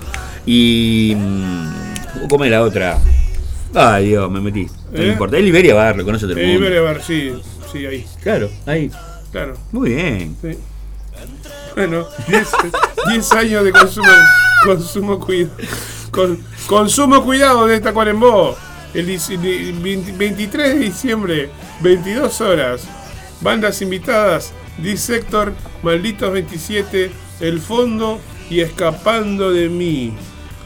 Y. 0.45 1.15
mm, 1.17 2.27
¿Cómo 2.27 2.45
es 2.45 2.51
la 2.51 2.61
otra? 2.61 2.99
Ay, 3.75 4.07
Dios, 4.09 4.31
me 4.31 4.39
metí. 4.41 4.67
No 4.91 5.01
¿Eh? 5.01 5.07
importa. 5.09 5.37
El 5.37 5.47
Iberia 5.47 5.75
Bar, 5.75 5.97
lo 5.97 6.05
conoce 6.05 6.25
todo 6.25 6.33
el 6.33 6.39
el 6.39 6.47
mundo. 6.47 6.61
Iberia 6.61 6.81
Bar, 6.81 7.01
sí, 7.03 7.33
sí, 7.71 7.85
ahí. 7.85 8.05
Claro, 8.23 8.49
ahí. 8.65 8.89
Claro. 9.31 9.53
Muy 9.71 9.89
bien. 9.93 10.35
Sí. 10.41 10.57
Bueno, 11.75 12.05
10 12.27 12.47
10 13.09 13.31
años 13.33 13.63
de 13.65 13.71
consumo, 13.71 14.07
consumo 14.63 15.19
cuidado. 15.19 15.51
Con, 16.11 16.39
consumo 16.67 17.23
cuidado 17.23 17.67
de 17.67 17.75
esta 17.75 17.93
cuarembó. 17.93 18.55
El 18.93 19.07
dici- 19.09 19.37
di- 19.37 19.73
20 19.73 20.13
23 20.13 20.73
de 20.73 20.79
diciembre, 20.79 21.49
22 21.81 22.39
horas. 22.39 22.87
Bandas 23.41 23.81
invitadas: 23.81 24.53
Dissector, 24.77 25.51
Malditos 25.83 26.31
27, 26.31 27.11
El 27.41 27.59
Fondo 27.59 28.21
y 28.49 28.61
Escapando 28.61 29.51
de 29.51 29.67
mí. 29.67 30.13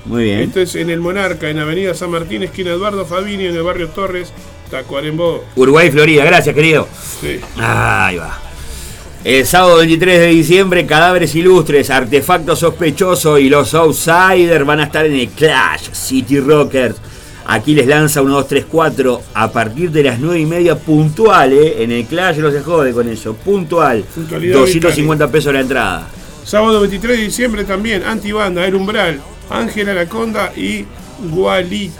Muy 0.09 0.23
bien. 0.23 0.39
Esto 0.39 0.59
es 0.59 0.73
en 0.73 0.89
el 0.89 0.99
Monarca, 0.99 1.51
en 1.51 1.59
Avenida 1.59 1.93
San 1.93 2.09
Martín, 2.09 2.41
esquina 2.41 2.71
Eduardo 2.71 3.05
Fabini, 3.05 3.45
en 3.45 3.55
el 3.55 3.61
barrio 3.61 3.89
Torres, 3.89 4.33
Tacuarembó. 4.71 5.45
Uruguay, 5.55 5.91
Florida, 5.91 6.25
gracias, 6.25 6.55
querido. 6.55 6.87
Sí. 7.21 7.39
Ahí 7.57 8.17
va. 8.17 8.39
El 9.23 9.45
sábado 9.45 9.77
23 9.77 10.19
de 10.19 10.27
diciembre, 10.27 10.87
Cadáveres 10.87 11.35
Ilustres, 11.35 11.91
Artefacto 11.91 12.55
Sospechoso 12.55 13.37
y 13.37 13.49
los 13.49 13.75
Outsiders 13.75 14.65
van 14.65 14.79
a 14.79 14.85
estar 14.85 15.05
en 15.05 15.13
el 15.13 15.29
Clash 15.29 15.91
City 15.91 16.39
Rockers. 16.39 16.95
Aquí 17.45 17.75
les 17.75 17.85
lanza 17.85 18.23
1, 18.23 18.33
2, 18.33 18.47
3, 18.47 18.65
4 18.67 19.21
a 19.35 19.51
partir 19.51 19.91
de 19.91 20.03
las 20.03 20.19
9 20.19 20.39
y 20.39 20.45
media 20.47 20.75
puntual, 20.75 21.53
¿eh? 21.53 21.83
En 21.83 21.91
el 21.91 22.05
Clash 22.05 22.37
no 22.37 22.49
se 22.49 22.61
jode 22.61 22.93
con 22.93 23.07
eso, 23.07 23.35
puntual. 23.35 24.03
Puntualidad 24.15 24.57
250 24.57 25.31
pesos 25.31 25.53
la 25.53 25.59
entrada. 25.59 26.07
Sábado 26.49 26.79
23 26.79 27.15
de 27.15 27.23
diciembre 27.25 27.63
también, 27.63 28.01
Antibanda, 28.01 28.65
El 28.65 28.73
Umbral, 28.73 29.21
Ángel 29.51 29.87
Anaconda 29.87 30.51
y 30.57 30.83
Guali. 31.29 31.91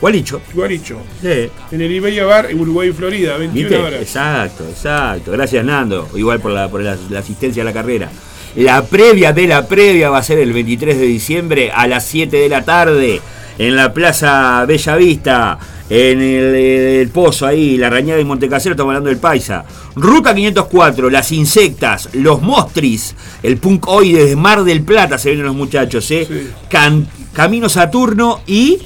Gualicho. 0.00 0.42
Guaricho. 0.52 0.98
Sí. 1.22 1.48
En 1.70 1.80
el 1.80 1.92
Iberia 1.92 2.24
Bar, 2.24 2.50
en 2.50 2.58
Uruguay, 2.58 2.90
Florida, 2.90 3.36
21 3.36 3.68
¿Viste? 3.68 3.84
horas. 3.84 4.02
Exacto, 4.02 4.64
exacto. 4.68 5.30
Gracias, 5.30 5.64
Nando. 5.64 6.08
Igual 6.16 6.40
por 6.40 6.50
la, 6.50 6.68
por 6.68 6.82
la, 6.82 6.98
la 7.10 7.20
asistencia 7.20 7.62
a 7.62 7.64
la 7.64 7.72
carrera. 7.72 8.10
La 8.56 8.84
previa 8.84 9.32
de 9.32 9.46
la 9.46 9.68
previa 9.68 10.10
va 10.10 10.18
a 10.18 10.22
ser 10.24 10.40
el 10.40 10.52
23 10.52 10.98
de 10.98 11.06
diciembre 11.06 11.70
a 11.72 11.86
las 11.86 12.04
7 12.06 12.36
de 12.36 12.48
la 12.48 12.64
tarde 12.64 13.20
en 13.56 13.76
la 13.76 13.94
Plaza 13.94 14.64
Bella 14.66 14.96
Vista, 14.96 15.58
en 15.88 16.20
el, 16.20 16.54
el 16.54 17.08
Pozo 17.10 17.46
ahí, 17.46 17.76
la 17.76 17.88
Rañada 17.90 18.20
y 18.20 18.24
Montecasero, 18.24 18.72
estamos 18.72 18.90
hablando 18.90 19.08
del 19.10 19.18
Paisa. 19.18 19.64
Ruta 19.94 20.34
504, 20.34 21.10
Las 21.10 21.30
Insectas, 21.32 22.08
Los 22.12 22.42
Mostris, 22.42 23.14
el 23.42 23.56
Punk 23.58 23.86
Hoy 23.88 24.12
desde 24.12 24.36
Mar 24.36 24.64
del 24.64 24.82
Plata 24.82 25.16
se 25.18 25.28
vienen 25.30 25.46
los 25.46 25.54
muchachos, 25.56 26.10
¿eh? 26.10 26.26
Can- 26.68 27.06
Camino 27.32 27.68
Saturno 27.68 28.40
y... 28.46 28.78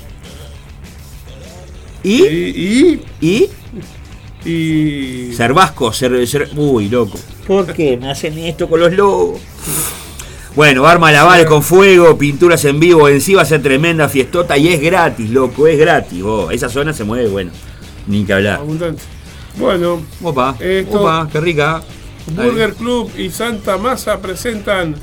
¿Y? 2.03 2.23
¿Y? 2.25 3.01
¿Y? 3.21 3.49
Y. 4.49 5.33
Cervasco, 5.35 5.93
cer, 5.93 6.13
cer- 6.23 6.49
uy, 6.57 6.89
loco. 6.89 7.19
¿Por 7.47 7.73
qué 7.75 7.97
me 7.97 8.11
hacen 8.11 8.39
esto 8.39 8.69
con 8.69 8.81
los 8.81 8.93
lobos? 8.93 9.39
Bueno, 10.57 10.87
arma 10.87 11.13
lavales 11.13 11.47
con 11.47 11.63
fuego, 11.63 12.19
pinturas 12.19 12.65
en 12.65 12.81
vivo, 12.81 13.09
en 13.09 13.21
sí 13.21 13.35
va 13.35 13.43
a 13.43 13.45
ser 13.45 13.63
tremenda 13.63 14.09
fiestota 14.09 14.59
y 14.59 14.69
es 14.69 14.81
gratis, 14.81 15.31
loco, 15.31 15.67
es 15.69 15.79
gratis. 15.79 16.23
vos. 16.23 16.53
Esa 16.53 16.69
zona 16.69 16.93
se 16.93 17.05
mueve, 17.05 17.29
bueno, 17.29 17.53
ni 18.07 18.25
que 18.25 18.33
hablar. 18.33 18.59
Abundante. 18.61 19.03
Bueno, 19.57 20.01
Opa, 20.23 20.57
esto- 20.61 21.01
opa, 21.01 21.29
qué 21.31 21.41
rica. 21.41 21.83
Burger 22.35 22.75
Club 22.75 23.11
y 23.17 23.31
Santa 23.31 23.79
Masa 23.79 24.21
presentan 24.21 24.95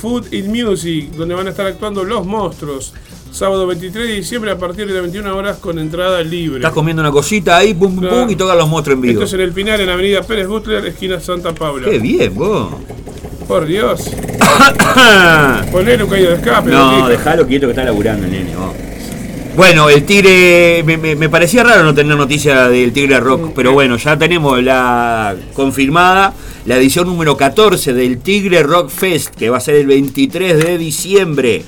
Food 0.00 0.32
in 0.32 0.50
Music, 0.50 1.10
donde 1.12 1.34
van 1.34 1.46
a 1.46 1.50
estar 1.50 1.66
actuando 1.66 2.02
Los 2.04 2.26
Monstruos. 2.26 2.92
Sábado 3.30 3.66
23 3.66 4.06
de 4.06 4.14
diciembre 4.14 4.52
a 4.52 4.58
partir 4.58 4.86
de 4.86 4.92
las 4.92 5.02
21 5.02 5.36
horas 5.36 5.56
con 5.58 5.78
entrada 5.78 6.22
libre. 6.22 6.58
Estás 6.58 6.72
comiendo 6.72 7.02
una 7.02 7.10
cosita 7.10 7.56
ahí, 7.56 7.74
pum, 7.74 7.96
pum, 7.96 8.08
pum, 8.08 8.30
y 8.30 8.36
tocan 8.36 8.56
los 8.56 8.68
monstruos 8.68 8.96
en 8.96 9.00
vivo. 9.02 9.12
Esto 9.14 9.24
es 9.24 9.32
en 9.32 9.40
el 9.40 9.52
Pinar, 9.52 9.80
en 9.80 9.88
Avenida 9.88 10.22
Pérez 10.22 10.46
Butler, 10.46 10.86
esquina 10.86 11.18
Santa 11.18 11.52
Paula. 11.52 11.88
Qué 11.90 11.98
bien, 11.98 12.32
vos. 12.34 12.74
Por 13.46 13.66
Dios. 13.66 14.10
Ponle 15.72 16.02
un 16.02 16.08
caído 16.10 16.30
de 16.30 16.36
escape. 16.36 16.70
No, 16.70 17.08
dejalo 17.08 17.46
quieto 17.46 17.66
que 17.66 17.72
está 17.72 17.84
laburando 17.84 18.24
el 18.26 18.32
nene. 18.32 18.56
vos. 18.56 18.72
Bueno, 19.56 19.88
el 19.88 20.04
Tigre, 20.04 20.82
me, 20.84 20.96
me- 20.96 21.14
me 21.14 21.28
parecía 21.28 21.62
raro 21.62 21.84
no 21.84 21.94
tener 21.94 22.16
noticia 22.16 22.68
del 22.68 22.92
Tigre 22.92 23.20
Rock, 23.20 23.52
pero 23.54 23.72
bueno, 23.72 23.96
ya 23.96 24.18
tenemos 24.18 24.60
la 24.62 25.36
confirmada, 25.54 26.32
la 26.66 26.76
edición 26.76 27.06
número 27.06 27.36
14 27.36 27.92
del 27.92 28.18
Tigre 28.18 28.64
Rock 28.64 28.88
Fest, 28.90 29.34
que 29.36 29.50
va 29.50 29.58
a 29.58 29.60
ser 29.60 29.76
el 29.76 29.86
23 29.86 30.58
de 30.64 30.78
diciembre. 30.78 31.62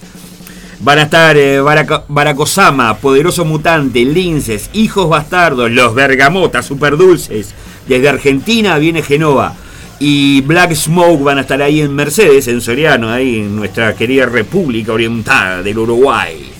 Van 0.81 0.99
a 0.99 1.03
estar 1.03 1.37
eh, 1.37 1.61
Baraca- 1.61 2.03
Baracosama, 2.09 2.97
Poderoso 2.99 3.45
Mutante, 3.45 4.05
Linces, 4.05 4.69
Hijos 4.73 5.09
Bastardos, 5.09 5.71
Los 5.71 5.95
Bergamotas, 5.95 6.67
Super 6.67 6.97
Dulces. 6.97 7.55
Desde 7.87 8.09
Argentina 8.09 8.79
viene 8.79 9.03
Genova. 9.03 9.55
Y 9.99 10.43
Black 10.43 10.75
Smoke 10.75 11.23
van 11.23 11.39
a 11.39 11.41
estar 11.43 11.63
ahí 11.63 11.81
en 11.81 11.95
Mercedes, 11.95 12.49
en 12.49 12.61
Soriano, 12.61 13.11
ahí 13.11 13.37
en 13.37 13.57
nuestra 13.57 13.95
querida 13.95 14.27
República 14.27 14.93
Oriental 14.93 15.65
del 15.65 15.79
Uruguay. 15.79 16.53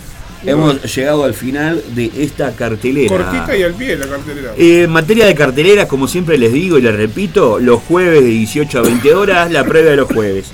Hemos 0.45 0.95
llegado 0.95 1.25
al 1.25 1.35
final 1.35 1.83
de 1.95 2.11
esta 2.19 2.53
cartelera. 2.53 3.09
Cortita 3.09 3.57
y 3.57 3.63
al 3.63 3.75
pie 3.75 3.97
la 3.97 4.07
cartelera. 4.07 4.53
Eh, 4.57 4.83
en 4.85 4.91
materia 4.91 5.27
de 5.27 5.35
carteleras, 5.35 5.87
como 5.87 6.07
siempre 6.07 6.39
les 6.39 6.53
digo 6.53 6.79
y 6.79 6.83
les 6.83 6.95
repito, 6.95 7.59
los 7.59 7.83
jueves 7.83 8.23
de 8.23 8.31
18 8.31 8.79
a 8.79 8.83
20 8.83 9.15
horas, 9.15 9.51
la 9.51 9.65
previa 9.65 9.91
de 9.91 9.97
los 9.97 10.07
jueves. 10.07 10.47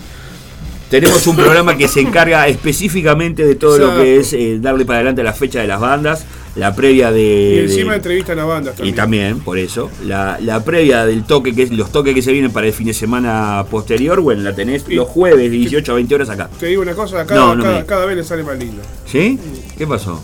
Tenemos 0.89 1.27
un 1.27 1.37
programa 1.37 1.77
que 1.77 1.89
se 1.89 2.01
encarga 2.01 2.47
específicamente 2.49 3.47
de 3.47 3.55
todo 3.55 3.79
lo 3.79 3.97
que 3.97 4.19
es 4.19 4.33
eh, 4.35 4.59
darle 4.61 4.85
para 4.85 4.99
adelante 4.99 5.23
la 5.23 5.33
fecha 5.33 5.61
de 5.61 5.67
las 5.67 5.81
bandas, 5.81 6.27
la 6.57 6.75
previa 6.75 7.11
de... 7.11 7.21
Y 7.23 7.57
de- 7.57 7.63
encima 7.65 7.95
entrevistan 7.95 8.39
a 8.39 8.45
bandas 8.45 8.75
y 8.75 8.77
también. 8.77 8.95
también, 8.97 9.41
por 9.41 9.57
eso, 9.59 9.91
la, 10.05 10.39
la 10.41 10.63
previa 10.63 11.07
del 11.07 11.25
toque, 11.25 11.55
que 11.55 11.63
es 11.63 11.71
los 11.73 11.91
toques 11.91 12.15
que 12.15 12.21
se 12.23 12.31
vienen 12.33 12.51
para 12.53 12.67
el 12.67 12.73
fin 12.75 12.87
de 12.87 12.95
semana 12.95 13.65
posterior, 13.71 14.21
bueno, 14.21 14.43
la 14.43 14.55
tenés 14.55 14.87
los 14.89 15.09
jueves 15.09 15.39
de 15.39 15.49
18 15.51 15.93
a 15.93 15.95
20 15.95 16.15
horas 16.15 16.29
acá. 16.31 16.51
Te 16.61 16.67
digo 16.67 16.83
una 16.83 16.95
cosa, 16.95 17.25
cada, 17.25 17.41
No, 17.41 17.55
no 17.55 17.63
cada, 17.65 17.79
me- 17.79 17.87
cada 17.87 18.07
vez 18.07 18.17
le 18.17 18.25
sale 18.25 18.43
más 18.43 18.59
lindo. 18.59 18.83
¿Sí? 19.07 19.39
¿Qué 19.79 19.87
pasó? 19.87 20.23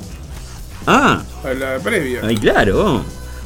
Ah, 0.86 1.22
A 1.44 1.54
la 1.54 1.78
previa. 1.78 2.20
ahí 2.24 2.36
claro. 2.36 3.02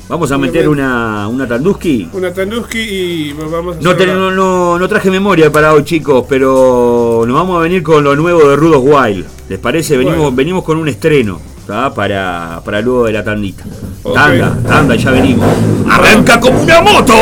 Vamos 0.09 0.31
a 0.33 0.37
meter 0.37 0.69
una, 0.69 1.27
una 1.29 1.47
Tanduski. 1.49 2.09
Una 2.13 2.33
Tanduski 2.35 2.79
y 2.81 3.33
vamos 3.33 3.77
a 3.77 3.81
No, 3.81 3.95
no, 3.95 4.31
no- 4.31 4.79
no 4.79 4.89
traje 4.89 5.11
memoria 5.11 5.51
para 5.51 5.73
hoy, 5.73 5.85
chicos, 5.85 6.27
pero 6.29 7.23
nos 7.27 7.35
vamos 7.35 7.57
a 7.59 7.63
venir 7.63 7.83
con 7.83 8.03
lo 8.05 8.15
nuevo 8.17 8.49
de 8.51 8.57
Rudos 8.57 8.83
Wild. 8.83 9.25
¿Les 9.49 9.59
parece? 9.59 9.97
Venimos, 9.97 10.19
Bueno. 10.19 10.37
venimos 10.37 10.65
con 10.65 10.77
un 10.79 10.89
estreno 10.89 11.41
¿tá? 11.67 11.93
para, 11.93 12.61
para 12.65 12.81
luego 12.81 13.05
de 13.05 13.13
la 13.13 13.25
tandita. 13.25 13.65
Ok. 14.03 14.15
Tanda, 14.15 14.57
tanda, 14.67 14.97
ya 14.97 15.11
venimos. 15.11 15.49
¡Arranca 15.91 16.41
como 16.41 16.63
una 16.63 16.81
moto! 16.81 17.15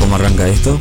¿Cómo 0.00 0.14
arranca 0.16 0.48
esto? 0.48 0.78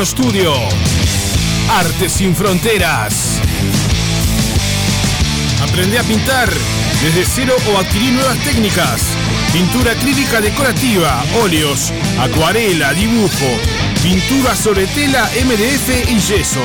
Marcano 0.00 0.06
Studio. 0.06 0.54
Arte 1.68 2.08
sin 2.08 2.34
fronteras. 2.34 3.38
Aprende 5.62 5.98
a 5.98 6.02
pintar 6.02 6.48
desde 7.02 7.24
cero 7.26 7.54
o 7.70 7.78
adquirir 7.78 8.12
nuevas 8.12 8.38
técnicas. 8.38 9.02
Pintura 9.52 9.92
acrílica 9.92 10.40
decorativa, 10.40 11.22
óleos, 11.42 11.92
acuarela, 12.18 12.94
dibujo, 12.94 13.60
pintura 14.02 14.56
sobre 14.56 14.86
tela, 14.86 15.28
MDF 15.44 16.10
y 16.10 16.18
yeso. 16.18 16.60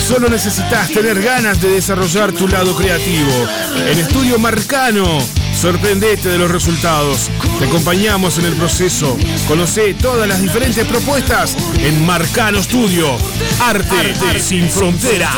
Solo 0.00 0.28
necesitas 0.28 0.88
tener 0.88 1.20
ganas 1.20 1.60
de 1.60 1.68
desarrollar 1.68 2.32
tu 2.32 2.48
lado 2.48 2.74
creativo. 2.74 3.32
En 3.86 3.98
Estudio 3.98 4.38
Marcano, 4.38 5.18
sorprendete 5.52 6.28
de 6.28 6.38
los 6.38 6.50
resultados. 6.50 7.30
Te 7.58 7.64
acompañamos 7.64 8.38
en 8.38 8.44
el 8.44 8.54
proceso. 8.54 9.16
Conoce 9.48 9.94
todas 9.94 10.28
las 10.28 10.42
diferentes 10.42 10.86
propuestas 10.86 11.56
en 11.78 12.04
Marcano 12.04 12.62
Studio. 12.62 13.16
Arte, 13.60 14.14
sin 14.40 14.68
fronteras. 14.68 15.34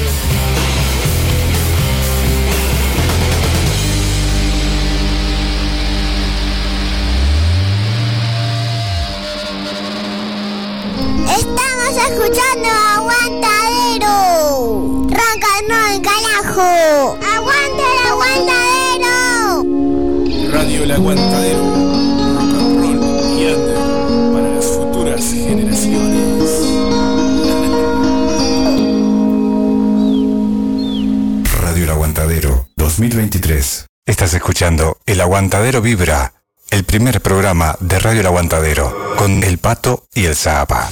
Aguantadero. 13.11 15.07
Ronca 15.09 15.51
no 15.67 15.75
el 15.87 16.01
carajo. 16.01 17.17
Aguanta 17.21 17.83
el 17.91 17.99
aguantadero. 18.07 19.53
Radio 20.51 20.83
El 20.83 20.91
Aguantadero. 20.91 21.63
Rock 22.35 22.53
and 22.55 22.79
roll 22.79 22.99
y 23.37 23.45
under 23.53 23.79
para 24.33 24.49
las 24.55 24.65
futuras 24.65 25.21
generaciones. 25.23 26.49
Radio 31.61 31.83
El 31.83 31.89
Aguantadero 31.89 32.67
2023. 32.77 33.87
Estás 34.05 34.33
escuchando 34.33 34.97
El 35.05 35.21
Aguantadero 35.21 35.81
Vibra, 35.81 36.33
el 36.69 36.83
primer 36.85 37.21
programa 37.21 37.75
de 37.79 37.99
Radio 37.99 38.21
El 38.21 38.27
Aguantadero, 38.27 39.15
con 39.17 39.43
El 39.43 39.57
Pato 39.57 40.05
y 40.13 40.25
el 40.25 40.35
Zapa. 40.35 40.89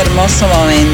hermoso 0.00 0.46
momento. 0.46 0.85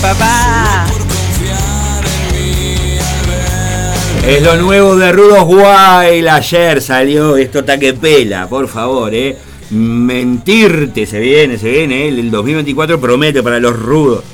papá. 0.00 0.86
Es 4.26 4.42
lo 4.42 4.56
nuevo 4.56 4.96
de 4.96 5.12
Rudos 5.12 5.44
Wild. 5.46 6.28
Ayer 6.28 6.82
salió 6.82 7.36
esto 7.36 7.64
taque 7.64 7.94
pela, 7.94 8.48
por 8.48 8.68
favor, 8.68 9.14
eh. 9.14 9.36
Mentirte, 9.70 11.06
se 11.06 11.18
viene, 11.18 11.58
se 11.58 11.70
viene. 11.70 12.06
Eh. 12.06 12.08
El 12.08 12.30
2024 12.30 13.00
promete 13.00 13.42
para 13.42 13.58
los 13.58 13.74
rudos. 13.78 14.24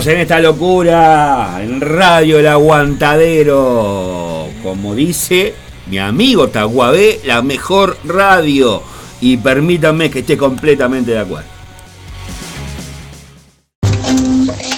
seguimos 0.00 0.06
en 0.06 0.20
esta 0.20 0.40
locura 0.40 1.58
en 1.60 1.78
Radio 1.80 2.38
El 2.38 2.46
Aguantadero. 2.46 4.46
Como 4.62 4.94
dice 4.94 5.54
mi 5.88 5.98
amigo 5.98 6.46
Taguabé, 6.48 7.20
la 7.24 7.42
mejor 7.42 7.98
radio. 8.04 8.80
Y 9.20 9.36
permítanme 9.36 10.08
que 10.10 10.20
esté 10.20 10.38
completamente 10.38 11.10
de 11.10 11.18
acuerdo. 11.18 11.48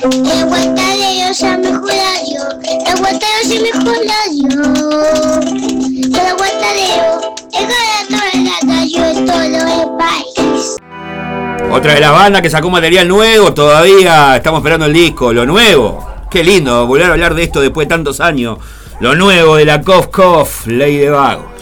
El 0.02 0.30
Aguantadero 0.30 1.30
es 1.30 1.40
la 1.40 1.58
mejor 1.58 1.88
radio. 1.88 2.42
El 2.62 2.86
Aguantadero 2.86 3.40
es 3.42 3.48
la 3.48 3.60
mejor 3.60 3.96
radio. 3.96 4.23
Otra 11.74 11.94
de 11.94 12.00
las 12.00 12.12
bandas 12.12 12.40
que 12.40 12.48
sacó 12.48 12.70
material 12.70 13.08
nuevo, 13.08 13.52
todavía 13.52 14.36
estamos 14.36 14.60
esperando 14.60 14.86
el 14.86 14.92
disco, 14.92 15.32
lo 15.32 15.44
nuevo. 15.44 16.08
Qué 16.30 16.44
lindo 16.44 16.86
volver 16.86 17.06
a 17.06 17.12
hablar 17.14 17.34
de 17.34 17.42
esto 17.42 17.60
después 17.60 17.88
de 17.88 17.94
tantos 17.94 18.20
años. 18.20 18.58
Lo 19.00 19.16
nuevo 19.16 19.56
de 19.56 19.64
la 19.64 19.82
Cof 19.82 20.06
Cof, 20.06 20.68
Ley 20.68 20.98
de 20.98 21.10
Vago. 21.10 21.53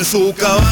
en 0.00 0.06
su 0.06 0.34
caballo. 0.34 0.69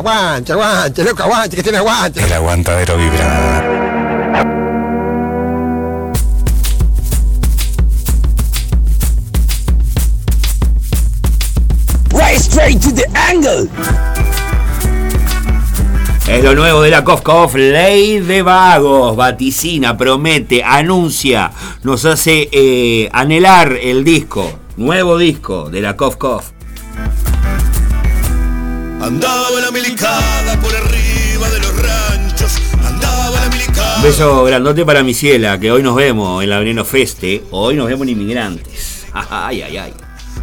Aguante. 0.00 0.52
Aguante, 0.52 1.04
loco, 1.04 1.22
aguante, 1.22 1.56
que 1.56 1.62
tiene 1.62 1.78
aguante. 1.78 2.22
El 2.22 2.32
aguantadero 2.32 2.96
vibra. 2.96 3.62
Right 12.12 12.38
straight 12.38 12.80
to 12.80 12.92
the 12.92 13.06
angle. 13.14 13.68
Es 16.28 16.44
lo 16.44 16.54
nuevo 16.54 16.82
de 16.82 16.90
la 16.90 17.02
Cof 17.02 17.22
Cof, 17.22 17.56
Ley 17.56 18.20
de 18.20 18.42
Vagos, 18.42 19.16
vaticina, 19.16 19.96
promete, 19.96 20.62
anuncia, 20.62 21.50
nos 21.82 22.04
hace 22.04 22.48
eh, 22.52 23.08
anhelar 23.12 23.76
el 23.82 24.04
disco, 24.04 24.48
nuevo 24.76 25.18
disco 25.18 25.70
de 25.70 25.80
la 25.80 25.96
Cof 25.96 26.16
Cof. 26.16 26.52
Andaba 29.00 29.60
la 29.62 29.70
milicada 29.70 30.60
por 30.60 30.76
arriba 30.76 31.48
de 31.48 31.58
los 31.60 31.74
ranchos. 31.74 32.60
Andaba 32.84 33.30
la 33.30 33.48
milicada. 33.48 33.96
Un 33.96 34.02
beso 34.02 34.44
grandote 34.44 34.84
para 34.84 35.02
mi 35.02 35.14
ciela, 35.14 35.58
que 35.58 35.72
hoy 35.72 35.82
nos 35.82 35.96
vemos 35.96 36.42
en 36.42 36.50
la 36.50 36.58
Veneno 36.58 36.84
Feste, 36.84 37.42
hoy 37.50 37.76
nos 37.76 37.88
vemos 37.88 38.02
en 38.02 38.10
Inmigrantes. 38.10 39.06
Ay, 39.12 39.62
ay, 39.62 39.76
ay. 39.76 39.94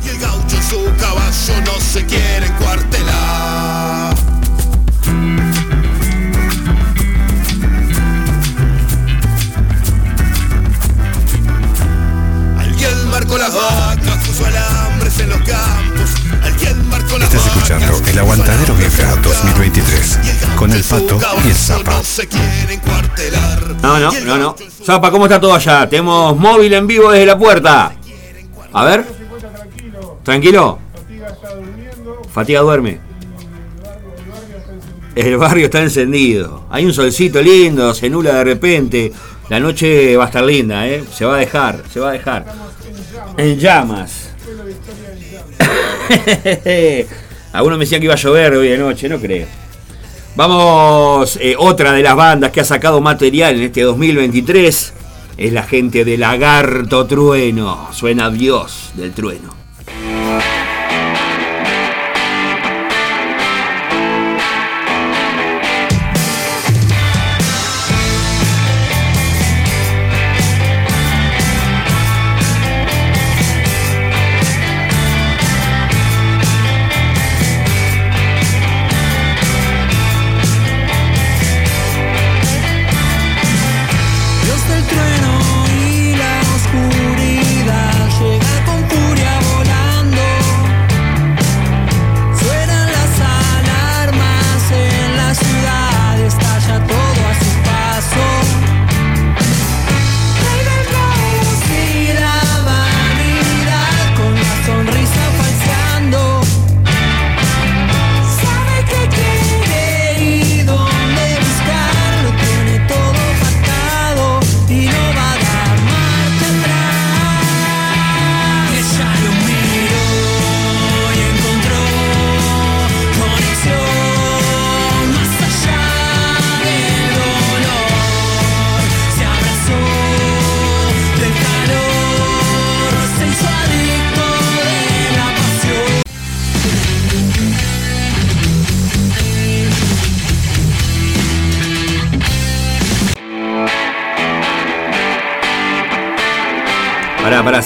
Y 0.04 0.10
el 0.10 0.20
gaucho 0.20 0.58
su 0.62 0.84
caballo 1.00 1.62
no 1.66 1.80
se 1.80 2.06
quiere 2.06 2.48
cuartelar. 2.60 4.16
Alguien 12.58 13.10
marcó 13.10 13.38
las 13.38 13.54
vacas, 13.54 14.28
puso 14.28 14.46
alambres 14.46 15.20
en 15.20 15.30
los 15.30 15.40
campos. 15.40 15.87
Estás 17.22 17.46
escuchando 17.48 18.02
El 18.08 18.20
Aguantadero 18.20 18.74
Vibra 18.76 19.16
2023 19.18 20.20
con 20.56 20.72
el 20.72 20.84
Pato 20.84 21.20
y 21.44 21.48
el 21.48 21.56
Zapa. 21.56 22.02
No, 23.82 24.00
no, 24.00 24.12
no, 24.26 24.38
no. 24.38 24.56
Zapa, 24.84 25.12
¿cómo 25.12 25.26
está 25.26 25.40
todo 25.40 25.54
allá? 25.54 25.88
Tenemos 25.90 26.38
móvil 26.38 26.74
en 26.74 26.88
vivo 26.88 27.12
desde 27.12 27.26
la 27.26 27.38
puerta. 27.38 27.94
A 28.74 28.86
ver. 28.86 29.06
¿Tranquilo? 30.24 30.80
Fatiga 32.34 32.62
duerme. 32.62 33.00
El 35.16 35.38
barrio 35.38 35.66
está 35.66 35.82
encendido. 35.82 36.66
Hay 36.70 36.86
un 36.86 36.94
solcito 36.94 37.42
lindo, 37.42 37.94
se 37.94 38.10
nula 38.10 38.34
de 38.34 38.44
repente. 38.44 39.14
La 39.50 39.60
noche 39.60 40.16
va 40.16 40.26
a 40.26 40.28
estar 40.28 40.44
linda, 40.44 40.88
¿eh? 40.88 41.04
Se 41.12 41.26
va 41.26 41.36
a 41.36 41.40
dejar, 41.40 41.84
se 41.92 42.00
va 42.00 42.10
a 42.10 42.14
dejar. 42.14 42.46
En 43.38 43.58
llamas. 43.58 44.30
Algunos 47.54 47.78
me 47.78 47.86
decían 47.86 48.02
que 48.02 48.06
iba 48.06 48.14
a 48.14 48.18
llover 48.18 48.54
hoy 48.54 48.68
de 48.70 48.78
noche, 48.78 49.10
no 49.10 49.20
creo. 49.20 49.48
Vamos, 50.36 51.40
eh, 51.42 51.56
otra 51.58 51.94
de 51.94 52.04
las 52.04 52.16
bandas 52.16 52.52
que 52.52 52.62
ha 52.62 52.66
sacado 52.66 53.02
material 53.02 53.56
en 53.56 53.64
este 53.64 53.82
2023 53.82 54.94
es 55.38 55.54
la 55.54 55.64
gente 55.64 56.06
de 56.06 56.18
Lagarto 56.18 57.08
Trueno. 57.08 57.90
Suena 57.92 58.30
Dios 58.30 58.92
del 58.96 59.14
Trueno. 59.14 59.57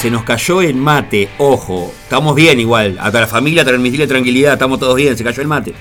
Se 0.01 0.09
nos 0.09 0.23
cayó 0.23 0.63
el 0.63 0.73
mate. 0.73 1.29
Ojo, 1.37 1.93
estamos 2.01 2.33
bien 2.33 2.59
igual. 2.59 2.97
A 2.99 3.11
la 3.11 3.27
familia 3.27 3.63
transmitirle 3.63 4.07
tranquilidad, 4.07 4.53
estamos 4.53 4.79
todos 4.79 4.95
bien, 4.95 5.15
se 5.15 5.23
cayó 5.23 5.43
el 5.43 5.47
mate. 5.47 5.75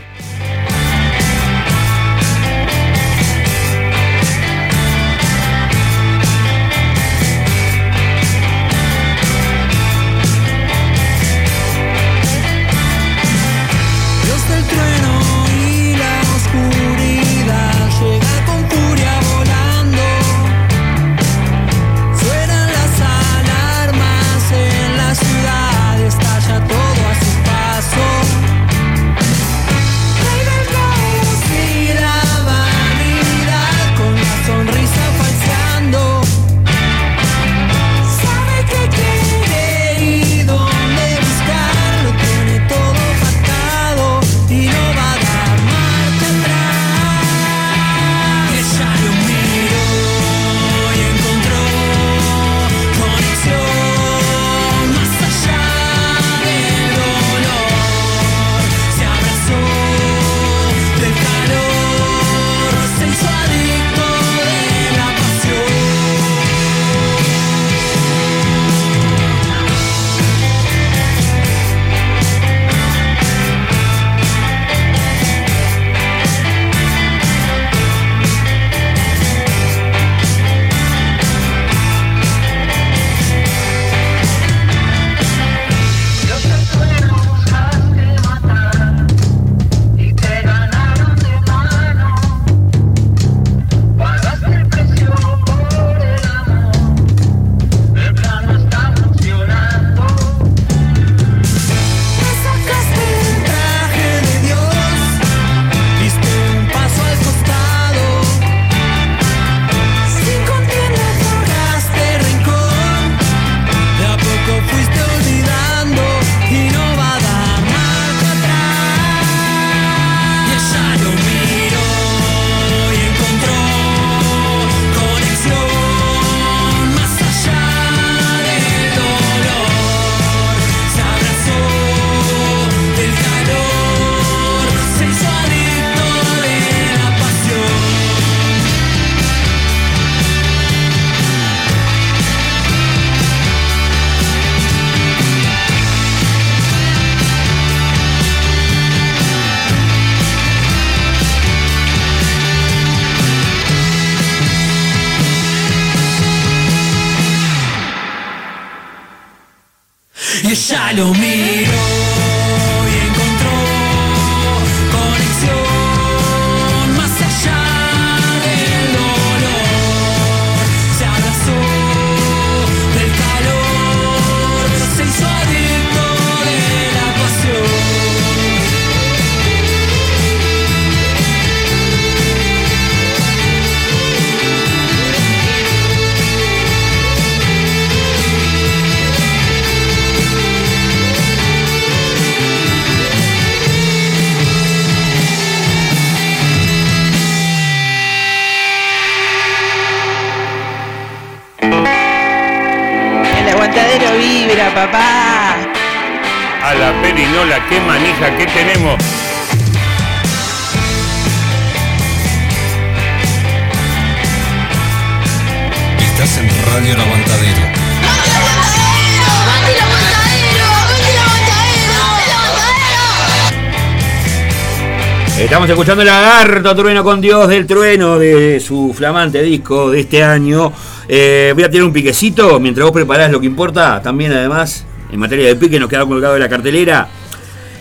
Escuchando 225.80 226.02
el 226.02 226.08
lagarto 226.08 226.76
trueno 226.76 227.02
con 227.02 227.22
Dios 227.22 227.48
del 227.48 227.66
trueno 227.66 228.18
de 228.18 228.60
su 228.60 228.92
flamante 228.94 229.42
disco 229.42 229.90
de 229.90 230.00
este 230.00 230.22
año. 230.22 230.70
Eh, 231.08 231.52
voy 231.54 231.64
a 231.64 231.70
tirar 231.70 231.86
un 231.86 231.92
piquecito 231.94 232.60
mientras 232.60 232.84
vos 232.84 232.92
preparás 232.92 233.30
lo 233.32 233.40
que 233.40 233.46
importa. 233.46 234.02
También, 234.02 234.30
además, 234.30 234.84
en 235.10 235.18
materia 235.18 235.46
de 235.46 235.56
pique, 235.56 235.80
nos 235.80 235.88
queda 235.88 236.04
colgado 236.04 236.34
de 236.34 236.40
la 236.40 236.50
cartelera. 236.50 237.08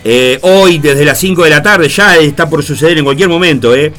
Eh, 0.02 0.38
hoy, 0.40 0.78
desde 0.78 1.04
las 1.04 1.18
5 1.18 1.44
de 1.44 1.50
la 1.50 1.62
tarde, 1.62 1.90
ya 1.90 2.16
está 2.16 2.48
por 2.48 2.62
suceder 2.62 2.96
en 2.96 3.04
cualquier 3.04 3.28
momento. 3.28 3.74
Eh. 3.76 3.92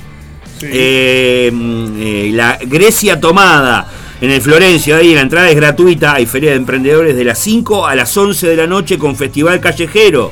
Mm, 1.53 2.01
eh, 2.01 2.31
la 2.33 2.57
Grecia 2.59 3.19
tomada 3.19 3.87
en 4.19 4.31
el 4.31 4.41
Florencio. 4.41 4.95
Ahí 4.95 5.13
la 5.13 5.21
entrada 5.21 5.47
es 5.47 5.55
gratuita. 5.55 6.15
Hay 6.15 6.25
feria 6.25 6.49
de 6.49 6.57
emprendedores 6.57 7.15
de 7.15 7.23
las 7.23 7.37
5 7.37 7.85
a 7.85 7.93
las 7.93 8.17
11 8.17 8.47
de 8.47 8.55
la 8.55 8.65
noche 8.65 8.97
con 8.97 9.15
festival 9.15 9.59
callejero. 9.59 10.31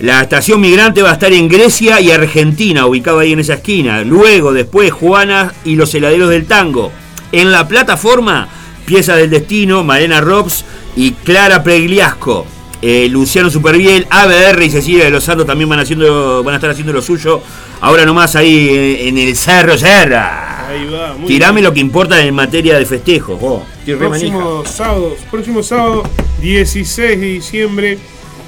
La 0.00 0.22
estación 0.22 0.60
migrante 0.60 1.02
va 1.02 1.10
a 1.10 1.14
estar 1.14 1.32
en 1.32 1.48
Grecia 1.48 2.00
y 2.00 2.10
Argentina, 2.10 2.86
ubicado 2.86 3.20
ahí 3.20 3.32
en 3.32 3.38
esa 3.40 3.54
esquina. 3.54 4.02
Luego, 4.02 4.52
después, 4.52 4.90
Juana 4.92 5.54
y 5.64 5.76
los 5.76 5.94
heladeros 5.94 6.30
del 6.30 6.46
tango. 6.46 6.90
En 7.32 7.52
la 7.52 7.68
plataforma, 7.68 8.48
Pieza 8.86 9.16
del 9.16 9.30
Destino, 9.30 9.84
Marena 9.84 10.20
Robs 10.20 10.64
y 10.96 11.12
Clara 11.12 11.62
Pregliasco. 11.62 12.46
Eh, 12.82 13.08
Luciano 13.08 13.48
Superbiel, 13.50 14.06
ABR 14.10 14.62
y 14.64 14.70
Cecilia 14.70 15.04
de 15.04 15.10
los 15.10 15.24
Santos 15.24 15.46
también 15.46 15.70
van, 15.70 15.78
haciendo, 15.78 16.42
van 16.44 16.54
a 16.54 16.56
estar 16.56 16.70
haciendo 16.70 16.92
lo 16.92 17.00
suyo. 17.00 17.40
Ahora 17.80 18.04
nomás 18.04 18.36
ahí 18.36 18.98
en 19.00 19.16
el 19.16 19.34
Cerro 19.36 19.78
Serra. 19.78 20.68
Ahí 20.68 20.86
va, 20.86 21.14
muy 21.14 21.26
Tirame 21.28 21.60
bien. 21.60 21.64
lo 21.64 21.72
que 21.72 21.80
importa 21.80 22.20
en 22.22 22.34
materia 22.34 22.76
de 22.78 22.84
festejos. 22.84 23.40
manija. 23.40 23.96
Próximo 23.98 24.64
sábado, 24.66 25.16
próximo 25.30 25.62
sábado, 25.62 26.02
16 26.42 27.20
de 27.20 27.26
diciembre, 27.26 27.98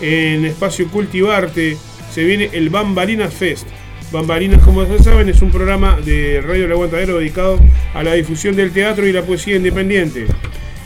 en 0.01 0.45
Espacio 0.45 0.89
Cultivarte, 0.89 1.77
se 2.13 2.25
viene 2.25 2.51
el 2.53 2.71
Bambalinas 2.71 3.33
Fest. 3.35 3.67
Bambalinas, 4.13 4.63
como 4.63 4.85
ya 4.87 5.03
saben, 5.03 5.29
es 5.29 5.43
un 5.43 5.51
programa 5.51 5.99
de 6.05 6.41
Radio 6.41 6.67
El 6.67 6.73
Aguantadero 6.73 7.19
dedicado 7.19 7.59
a 7.95 8.03
la 8.03 8.15
difusión 8.15 8.55
del 8.55 8.71
teatro 8.73 9.07
y 9.07 9.13
la 9.13 9.23
poesía 9.23 9.57
independiente. 9.57 10.27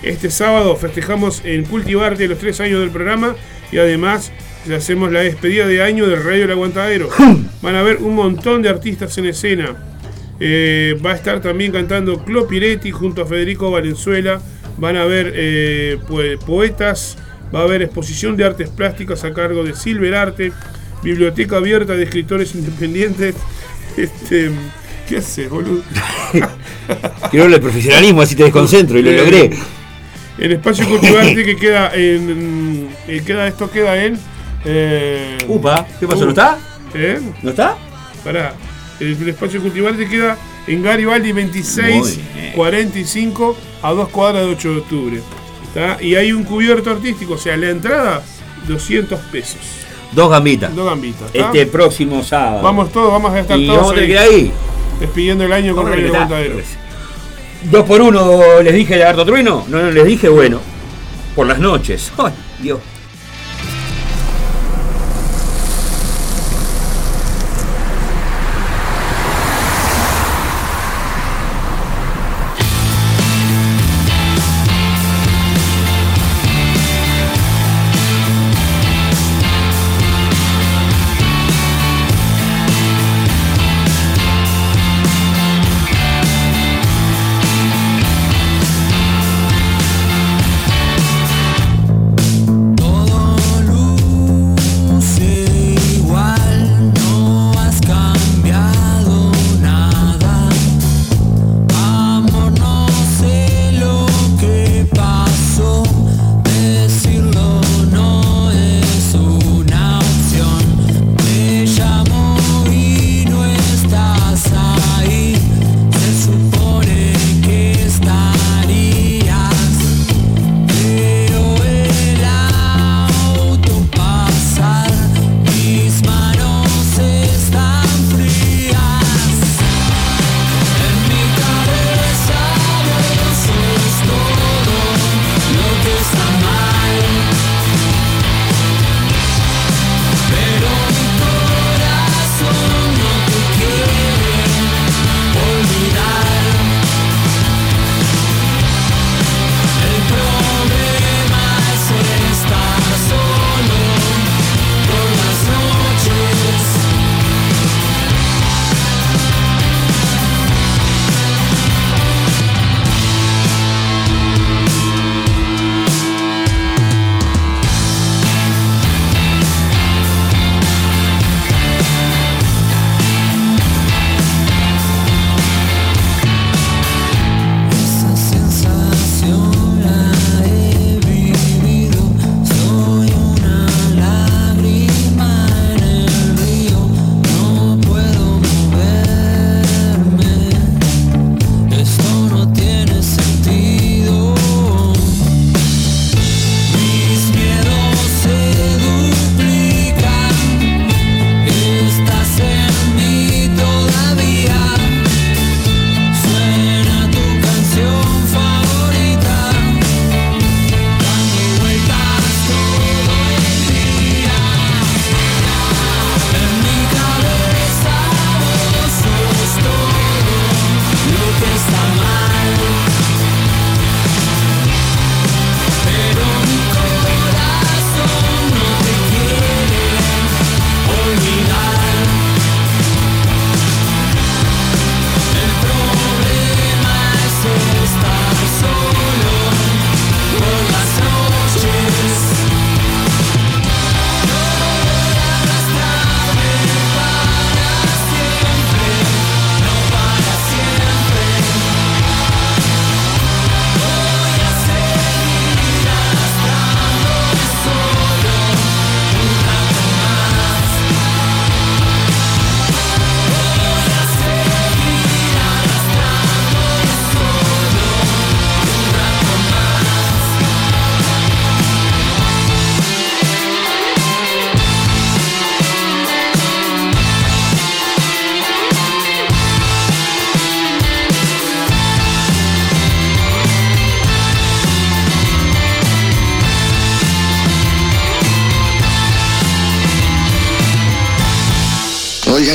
Este 0.02 0.30
sábado 0.30 0.74
festejamos 0.76 1.42
en 1.44 1.64
Cultivarte 1.64 2.26
los 2.26 2.38
tres 2.38 2.60
años 2.60 2.80
del 2.80 2.90
programa 2.90 3.36
y 3.70 3.76
además 3.78 4.32
le 4.66 4.76
hacemos 4.76 5.12
la 5.12 5.20
despedida 5.20 5.66
de 5.66 5.82
año 5.82 6.06
del 6.06 6.22
Radio 6.24 6.44
El 6.44 6.50
Aguantadero. 6.52 7.08
Van 7.62 7.74
a 7.76 7.82
ver 7.82 7.98
un 7.98 8.14
montón 8.14 8.62
de 8.62 8.70
artistas 8.70 9.16
en 9.18 9.26
escena. 9.26 9.76
Eh, 10.42 10.96
va 11.04 11.12
a 11.12 11.16
estar 11.16 11.42
también 11.42 11.70
cantando 11.70 12.24
Clo 12.24 12.48
Piretti 12.48 12.90
junto 12.90 13.20
a 13.22 13.26
Federico 13.26 13.70
Valenzuela. 13.70 14.40
Van 14.78 14.96
a 14.96 15.02
haber 15.02 15.32
eh, 15.36 15.98
poe- 16.08 16.38
poetas, 16.38 17.18
va 17.54 17.60
a 17.60 17.62
haber 17.62 17.82
exposición 17.82 18.36
de 18.36 18.44
artes 18.44 18.68
plásticas 18.68 19.24
a 19.24 19.32
cargo 19.32 19.64
de 19.64 19.74
Silver 19.74 20.14
Arte, 20.14 20.52
biblioteca 21.02 21.56
abierta 21.56 21.94
de 21.94 22.04
escritores 22.04 22.54
independientes. 22.54 23.34
Este, 23.96 24.50
¿Qué 25.08 25.16
haces, 25.18 25.48
boludo? 25.50 25.82
Quiero 27.30 27.46
el 27.46 27.60
profesionalismo, 27.60 28.22
así 28.22 28.34
te 28.36 28.44
desconcentro 28.44 28.98
y 28.98 29.02
lo 29.02 29.10
Eh, 29.10 29.16
logré. 29.16 29.50
El 30.38 30.52
espacio 30.52 30.88
cultivarte 30.88 31.34
que 31.44 31.56
queda 31.56 31.92
en. 31.94 32.88
eh, 33.08 33.22
queda, 33.26 33.46
esto 33.48 33.70
queda 33.70 34.02
en. 34.04 34.18
eh, 34.64 35.36
Upa, 35.48 35.86
¿qué 35.98 36.06
pasó? 36.06 36.24
¿No 36.24 36.30
está? 36.30 36.58
¿Eh? 36.94 37.20
¿No 37.42 37.50
está? 37.50 37.76
Pará. 38.24 38.54
El, 39.00 39.16
el 39.20 39.28
espacio 39.30 39.60
cultivarte 39.60 40.06
queda 40.08 40.36
en 40.66 40.82
Garibaldi 40.82 41.32
26 41.32 42.20
45 42.54 43.56
a 43.82 43.92
dos 43.92 44.08
cuadras 44.10 44.44
de 44.44 44.52
8 44.52 44.70
de 44.72 44.78
octubre. 44.78 45.20
¿Tá? 45.74 45.98
Y 46.00 46.14
hay 46.16 46.32
un 46.32 46.44
cubierto 46.44 46.90
artístico, 46.90 47.34
o 47.34 47.38
sea, 47.38 47.56
la 47.56 47.70
entrada, 47.70 48.22
200 48.66 49.18
pesos. 49.32 49.58
Dos 50.12 50.30
gambitas. 50.30 50.74
Dos 50.74 50.86
gambitas. 50.86 51.32
¿tá? 51.32 51.38
Este 51.38 51.66
próximo 51.66 52.22
sábado. 52.22 52.62
Vamos 52.62 52.90
todos, 52.90 53.12
vamos 53.12 53.32
a 53.32 53.40
estar 53.40 53.58
Y 53.58 53.66
todos 53.66 53.78
vamos 53.78 53.92
a 53.92 53.94
tener 53.94 54.08
que 54.08 54.12
ir 54.14 54.18
ahí. 54.18 54.52
Despidiendo 54.98 55.44
el 55.44 55.52
año 55.52 55.74
con 55.74 55.86
Radio 55.86 56.08
Aguantadero. 56.08 56.56
Dos 57.70 57.84
por 57.84 58.00
uno 58.00 58.62
les 58.62 58.74
dije 58.74 58.96
lagarto 58.96 59.24
trueno. 59.24 59.64
No, 59.68 59.82
no 59.82 59.90
les 59.90 60.04
dije, 60.06 60.28
bueno. 60.28 60.60
Por 61.36 61.46
las 61.46 61.58
noches. 61.58 62.12
Ay, 62.18 62.32
Dios. 62.60 62.80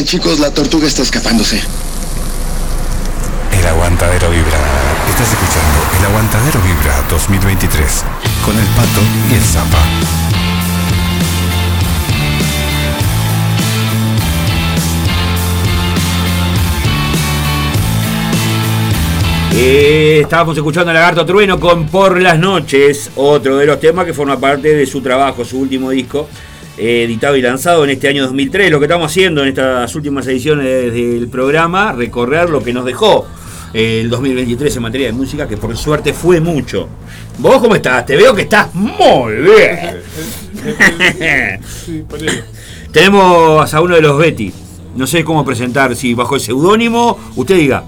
Chicos, 0.05 0.39
la 0.39 0.51
tortuga 0.51 0.85
está 0.87 1.01
escapándose. 1.01 1.61
El 3.57 3.65
aguantadero 3.65 4.29
vibra. 4.29 4.59
Estás 5.09 5.31
escuchando 5.31 5.79
El 5.99 6.05
aguantadero 6.05 6.59
vibra 6.61 7.03
2023 7.09 8.03
con 8.45 8.55
el 8.55 8.65
pato 8.67 9.01
y 9.31 9.33
el 9.33 9.41
zapa. 9.41 9.79
Eh, 19.57 20.19
estábamos 20.21 20.55
escuchando 20.57 20.91
a 20.91 20.93
Lagarto 20.93 21.25
Trueno 21.25 21.59
con 21.59 21.87
Por 21.87 22.21
las 22.21 22.37
Noches, 22.37 23.09
otro 23.15 23.57
de 23.57 23.65
los 23.65 23.79
temas 23.79 24.05
que 24.05 24.13
forma 24.13 24.37
parte 24.37 24.75
de 24.75 24.85
su 24.85 25.01
trabajo, 25.01 25.45
su 25.45 25.57
último 25.59 25.89
disco, 25.89 26.27
editado 26.77 27.35
y 27.35 27.41
lanzado 27.41 27.83
en 27.83 27.91
este 27.91 28.07
año 28.07 28.23
2003. 28.23 28.71
Lo 28.71 28.79
que 28.79 28.85
estamos 28.85 29.11
haciendo 29.11 29.41
en 29.43 29.49
estas 29.49 29.93
últimas 29.95 30.27
ediciones 30.27 30.93
del 30.93 31.27
programa, 31.27 31.91
recorrer 31.93 32.49
lo 32.49 32.63
que 32.63 32.73
nos 32.73 32.85
dejó 32.85 33.25
eh, 33.73 34.01
el 34.01 34.09
2023 34.09 34.75
en 34.75 34.81
materia 34.81 35.07
de 35.07 35.13
música, 35.13 35.47
que 35.47 35.57
por 35.57 35.75
suerte 35.75 36.13
fue 36.13 36.39
mucho. 36.39 36.87
¿Vos 37.39 37.59
cómo 37.59 37.75
estás? 37.75 38.05
Te 38.05 38.15
veo 38.15 38.33
que 38.33 38.43
estás 38.43 38.73
muy 38.73 39.33
bien. 39.35 40.01
Sí. 41.85 42.03
Tenemos 42.91 43.71
a 43.71 43.81
uno 43.81 43.95
de 43.95 44.01
los 44.01 44.17
Betty. 44.17 44.51
No 44.95 45.05
sé 45.05 45.23
cómo 45.23 45.45
presentar, 45.45 45.95
si 45.95 46.13
bajo 46.15 46.35
el 46.35 46.41
seudónimo, 46.41 47.19
usted 47.35 47.57
diga. 47.57 47.83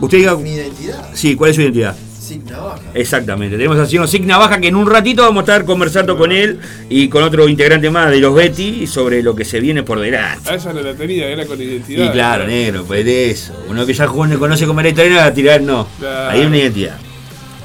Usted 0.00 0.18
diga. 0.18 0.36
Mi 0.36 0.52
identidad. 0.52 1.08
Sí, 1.14 1.34
¿cuál 1.34 1.50
es 1.50 1.56
su 1.56 1.62
identidad? 1.62 1.96
Sig 2.24 2.42
Navaja. 2.44 2.80
Exactamente. 2.94 3.56
Tenemos 3.56 3.78
al 3.78 3.86
señor 3.88 4.08
Sig 4.08 4.24
Navaja 4.24 4.58
que 4.60 4.68
en 4.68 4.76
un 4.76 4.88
ratito 4.88 5.22
vamos 5.22 5.40
a 5.40 5.44
estar 5.44 5.64
conversando 5.64 6.16
con 6.16 6.32
él 6.32 6.58
y 6.88 7.08
con 7.08 7.22
otro 7.22 7.48
integrante 7.48 7.90
más 7.90 8.10
de 8.10 8.18
los 8.18 8.34
Betty 8.34 8.86
sobre 8.86 9.22
lo 9.22 9.34
que 9.34 9.44
se 9.44 9.60
viene 9.60 9.82
por 9.82 10.00
delante. 10.00 10.50
A 10.50 10.54
esa 10.54 10.72
no 10.72 10.80
la 10.80 10.94
tenía, 10.94 11.28
era 11.28 11.44
con 11.46 11.60
identidad. 11.60 12.06
Y 12.06 12.10
claro, 12.10 12.46
negro, 12.46 12.84
pues 12.86 13.04
de 13.04 13.30
eso. 13.30 13.52
Uno 13.68 13.84
que 13.86 13.92
ya 13.92 14.06
conoce 14.06 14.66
como 14.66 14.80
era 14.80 15.24
a 15.26 15.34
tirar 15.34 15.60
no. 15.60 15.86
Claro. 15.98 16.30
Ahí 16.30 16.40
hay 16.40 16.46
una 16.46 16.56
identidad. 16.58 16.96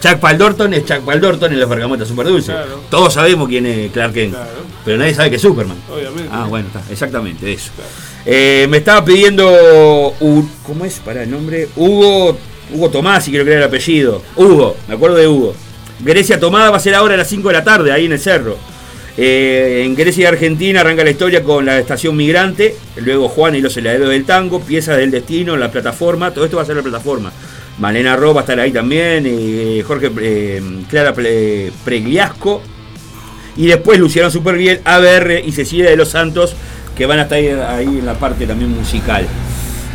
Chuck 0.02 0.16
Paldorton 0.20 0.74
es 0.74 0.86
Chuck 0.86 1.00
Paldorton 1.02 1.52
en 1.52 1.60
los 1.60 1.70
bergamotas 1.70 2.08
super 2.08 2.26
dulces. 2.26 2.56
Claro. 2.56 2.82
Todos 2.90 3.14
sabemos 3.14 3.50
quién 3.50 3.66
es 3.66 3.92
Clark 3.92 4.14
Kent. 4.14 4.36
Pero 4.86 4.98
nadie 4.98 5.14
sabe 5.14 5.30
que 5.30 5.36
es 5.36 5.42
Superman. 5.42 5.76
Obviamente. 5.94 6.30
Ah, 6.32 6.46
bueno, 6.48 6.68
está, 6.68 6.82
exactamente, 6.90 7.46
de 7.46 7.54
eso. 7.54 7.72
Eh, 8.26 8.66
me 8.70 8.78
estaba 8.78 9.04
pidiendo. 9.04 9.46
U- 10.22 10.46
¿Cómo 10.66 10.86
es? 10.86 11.00
Para 11.00 11.24
el 11.24 11.32
nombre. 11.32 11.68
Hugo. 11.76 12.38
Hugo 12.72 12.90
Tomás, 12.90 13.24
si 13.24 13.32
quiero 13.32 13.46
creer 13.46 13.60
el 13.60 13.66
apellido. 13.66 14.22
Hugo, 14.36 14.76
me 14.88 14.96
acuerdo 14.96 15.18
de 15.18 15.28
Hugo. 15.28 15.56
Grecia 16.00 16.40
Tomada 16.40 16.72
va 16.72 16.78
a 16.78 16.80
ser 16.80 16.96
ahora 16.96 17.16
a 17.16 17.18
las 17.18 17.28
5 17.28 17.48
de 17.50 17.54
la 17.54 17.64
tarde, 17.64 17.92
ahí 17.92 18.06
en 18.06 18.14
el 18.14 18.20
cerro. 18.20 18.58
Eh, 19.18 19.84
en 19.84 19.96
Grecia 19.96 20.24
y 20.24 20.26
Argentina 20.26 20.80
arranca 20.80 21.04
la 21.04 21.10
historia 21.10 21.44
con 21.44 21.66
la 21.66 21.78
estación 21.78 22.16
migrante, 22.16 22.76
luego 22.98 23.28
Juan 23.28 23.54
y 23.56 23.62
los 23.62 23.76
heladeros 23.76 24.10
del 24.10 24.24
tango, 24.24 24.62
piezas 24.62 24.96
del 24.96 25.12
destino, 25.12 25.58
la 25.58 25.72
plataforma, 25.72 26.32
todo 26.32 26.46
esto 26.46 26.56
va 26.56 26.64
a 26.64 26.66
ser 26.66 26.78
la 26.78 26.84
plataforma. 26.84 27.34
Malena 27.80 28.16
Ro 28.16 28.34
va 28.34 28.42
a 28.42 28.44
estar 28.44 28.60
ahí 28.60 28.72
también, 28.72 29.26
eh, 29.28 29.84
Jorge 29.86 30.10
eh, 30.22 30.62
Clara 30.90 31.14
Pregliasco, 31.14 32.62
y 33.58 33.68
después 33.68 34.00
Luciano 34.00 34.32
Superbiel, 34.32 34.80
ABR 34.86 35.44
y 35.46 35.52
Cecilia 35.52 35.90
de 35.90 35.98
los 35.98 36.10
Santos, 36.10 36.56
que 36.96 37.06
van 37.06 37.20
a 37.20 37.24
estar 37.24 37.40
ahí 37.40 37.88
en 37.88 38.06
la 38.06 38.14
parte 38.14 38.46
también 38.46 38.72
musical. 38.72 39.28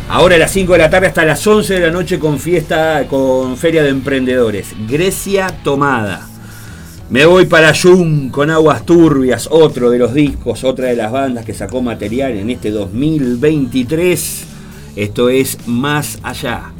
Ahora 0.07 0.35
a 0.35 0.37
las 0.37 0.51
5 0.51 0.73
de 0.73 0.77
la 0.77 0.89
tarde 0.89 1.07
hasta 1.07 1.25
las 1.25 1.45
11 1.45 1.73
de 1.73 1.79
la 1.79 1.91
noche 1.91 2.19
con 2.19 2.39
fiesta, 2.39 3.07
con 3.09 3.57
Feria 3.57 3.81
de 3.81 3.89
Emprendedores. 3.89 4.75
Grecia 4.87 5.47
Tomada. 5.63 6.27
Me 7.09 7.25
voy 7.25 7.47
para 7.47 7.73
Jung 7.73 8.29
con 8.29 8.51
Aguas 8.51 8.85
Turbias, 8.85 9.47
otro 9.49 9.89
de 9.89 9.97
los 9.97 10.13
discos, 10.13 10.63
otra 10.63 10.87
de 10.89 10.95
las 10.95 11.11
bandas 11.11 11.43
que 11.43 11.55
sacó 11.55 11.81
material 11.81 12.33
en 12.33 12.51
este 12.51 12.69
2023. 12.69 14.45
Esto 14.95 15.29
es 15.29 15.57
Más 15.65 16.19
Allá. 16.21 16.74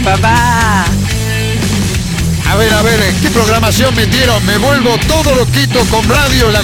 papá. 0.00 0.84
A 2.48 2.56
ver, 2.56 2.72
a 2.72 2.82
ver, 2.82 3.00
¿qué 3.20 3.30
programación 3.30 3.94
metieron? 3.94 4.44
Me 4.46 4.58
vuelvo 4.58 4.96
todo 5.08 5.34
loquito 5.34 5.80
con 5.90 6.08
radio 6.08 6.46
en 6.46 6.52
la 6.52 6.62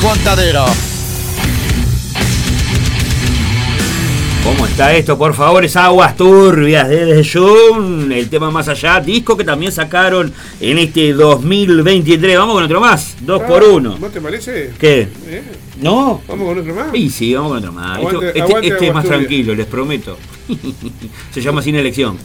¿Cómo 4.45 4.67
está 4.67 4.95
esto? 4.95 5.19
Por 5.19 5.35
favor, 5.35 5.65
es 5.65 5.77
Aguas 5.77 6.17
Turbias 6.17 6.89
desde 6.89 7.25
June, 7.25 8.19
el 8.19 8.29
tema 8.31 8.51
más 8.51 8.69
allá, 8.69 9.01
disco 9.01 9.37
que 9.37 9.45
también 9.45 9.73
sacaron 9.73 10.33
en 10.61 10.79
este 10.79 11.13
2023. 11.13 12.39
Vamos 12.39 12.55
con 12.55 12.65
otro 12.65 12.81
más, 12.81 13.17
dos 13.21 13.43
por 13.43 13.63
ah, 13.63 13.67
uno. 13.67 13.97
¿Vos 13.99 14.13
te 14.13 14.21
parece? 14.21 14.73
¿Qué? 14.79 15.09
¿Eh? 15.27 15.43
¿No? 15.81 16.23
¿Vamos 16.29 16.49
con 16.49 16.59
otro 16.59 16.75
más? 16.75 16.93
Sí, 16.93 17.11
sí, 17.11 17.35
vamos 17.35 17.51
con 17.51 17.59
otro 17.59 17.73
más. 17.73 18.01
Este, 18.01 18.69
este 18.69 18.87
es 18.89 18.95
más 18.95 19.05
tranquilo, 19.05 19.55
les 19.55 19.67
prometo. 19.67 20.17
Se 21.35 21.41
llama 21.41 21.61
Sin 21.61 21.77
Elección. 21.77 22.17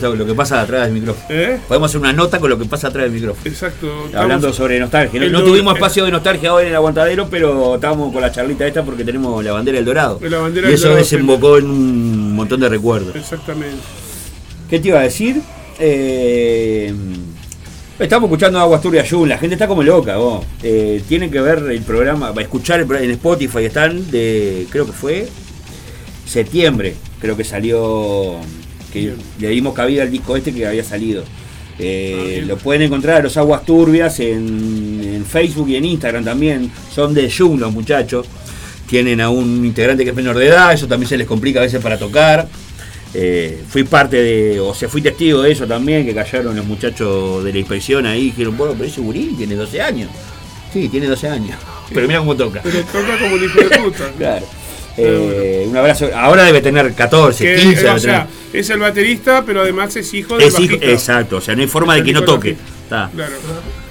Lo 0.00 0.26
que, 0.26 0.34
pasa 0.34 0.60
atrás 0.60 0.84
del 0.84 0.92
micrófono. 0.92 1.26
Podemos 1.68 1.90
hacer 1.90 2.00
una 2.00 2.12
nota 2.12 2.38
con 2.38 2.50
lo 2.50 2.58
que 2.58 2.64
pasa 2.64 2.88
atrás 2.88 3.04
del 3.04 3.12
micrófono. 3.12 3.46
¿Eh? 3.46 3.48
Exacto. 3.48 3.86
Hablando 4.06 4.48
Estamos- 4.48 4.56
sobre 4.56 4.78
nostalgia. 4.80 5.20
No, 5.28 5.42
tuvimos 5.42 5.74
espacio 5.74 6.04
de 6.04 6.10
nostalgia 6.10 6.52
hoy 6.54 6.64
en 6.64 6.68
el 6.70 6.76
aguantadero, 6.76 7.28
pero 7.30 7.76
estábamos 7.76 8.12
con 8.12 8.22
la 8.22 8.32
charlita 8.32 8.66
esta 8.66 8.82
porque 8.82 9.04
tenemos 9.04 9.44
la 9.44 9.52
bandera 9.52 9.76
del 9.76 9.84
Dorado. 9.84 10.18
La 10.22 10.38
bandera 10.38 10.66
y 10.66 10.70
del 10.70 10.74
eso 10.74 10.88
Dorado, 10.88 11.04
desembocó 11.04 11.58
en 11.58 11.70
un 11.70 12.34
montón 12.34 12.60
de 12.60 12.68
recuerdos. 12.68 13.14
Exactamente. 13.14 13.78
¿Qué 14.68 14.78
te 14.78 14.88
iba 14.88 15.00
a 15.00 15.02
decir? 15.02 15.40
Eh, 15.78 16.94
estamos 17.98 18.28
escuchando 18.28 18.60
Aguas 18.60 18.80
Turbias 18.80 19.10
Jun, 19.10 19.28
la 19.28 19.38
gente 19.38 19.54
está 19.54 19.66
como 19.66 19.82
loca, 19.82 20.16
vos. 20.16 20.44
Eh, 20.62 21.02
tienen 21.08 21.30
que 21.30 21.40
ver 21.40 21.58
el 21.70 21.82
programa, 21.82 22.32
escuchar 22.38 22.80
en 22.80 23.10
Spotify, 23.12 23.64
están 23.64 24.10
de, 24.10 24.66
creo 24.70 24.86
que 24.86 24.92
fue 24.92 25.28
septiembre, 26.26 26.94
creo 27.20 27.36
que 27.36 27.44
salió, 27.44 28.36
que 28.90 29.14
le 29.38 29.48
dimos 29.48 29.74
cabida 29.74 30.02
al 30.02 30.10
disco 30.10 30.36
este 30.36 30.52
que 30.52 30.66
había 30.66 30.84
salido. 30.84 31.24
Eh, 31.78 32.44
lo 32.46 32.58
pueden 32.58 32.82
encontrar 32.82 33.16
a 33.16 33.22
los 33.22 33.36
Aguas 33.38 33.64
Turbias 33.64 34.20
en, 34.20 35.00
en 35.02 35.24
Facebook 35.24 35.68
y 35.70 35.76
en 35.76 35.84
Instagram 35.86 36.24
también. 36.24 36.70
Son 36.94 37.14
de 37.14 37.30
Jun 37.30 37.58
los 37.58 37.72
muchachos. 37.72 38.26
Tienen 38.86 39.20
a 39.20 39.30
un 39.30 39.64
integrante 39.64 40.04
que 40.04 40.10
es 40.10 40.16
menor 40.16 40.36
de 40.36 40.48
edad, 40.48 40.72
eso 40.72 40.86
también 40.88 41.08
se 41.08 41.16
les 41.16 41.26
complica 41.26 41.60
a 41.60 41.62
veces 41.62 41.80
para 41.80 41.96
tocar. 41.98 42.48
Eh, 43.12 43.62
fui 43.68 43.84
parte 43.84 44.16
de, 44.22 44.60
o 44.60 44.74
sea, 44.74 44.88
fui 44.88 45.02
testigo 45.02 45.42
de 45.42 45.52
eso 45.52 45.66
también, 45.66 46.04
que 46.04 46.14
cayeron 46.14 46.54
los 46.54 46.64
muchachos 46.64 47.42
de 47.42 47.52
la 47.52 47.58
inspección 47.58 48.06
ahí 48.06 48.20
y 48.20 48.24
dijeron, 48.26 48.56
bueno, 48.56 48.74
pero 48.76 48.88
ese 48.88 49.00
gurí 49.00 49.34
tiene 49.36 49.54
12 49.54 49.82
años. 49.82 50.10
Sí, 50.72 50.88
tiene 50.88 51.06
12 51.06 51.28
años. 51.28 51.56
Pero 51.92 52.06
mira 52.06 52.20
cómo 52.20 52.36
toca. 52.36 52.60
Pero 52.62 52.80
toca 52.84 53.18
como 53.18 53.34
un 53.34 53.44
hijo 53.44 53.60
de 53.60 53.78
puta. 53.78 54.12
Claro. 54.16 54.46
Eh, 54.96 55.64
un 55.68 55.76
abrazo. 55.76 56.08
Ahora 56.14 56.44
debe 56.44 56.60
tener 56.60 56.92
14, 56.94 57.44
Que, 57.44 57.54
15. 57.56 57.68
o 57.84 57.88
debe 57.88 58.00
sea, 58.00 58.26
tener. 58.26 58.60
es 58.60 58.70
el 58.70 58.78
baterista, 58.80 59.44
pero 59.46 59.60
además 59.62 59.94
es 59.96 60.12
hijo 60.14 60.36
del 60.36 60.48
Es 60.48 60.58
hijo- 60.58 60.76
exacto, 60.80 61.36
o 61.36 61.40
sea, 61.40 61.54
no 61.54 61.62
hay 61.62 61.68
forma 61.68 61.94
de 61.94 62.02
que 62.04 62.12
no 62.12 62.22
toque. 62.22 62.56
Claro. 62.88 63.10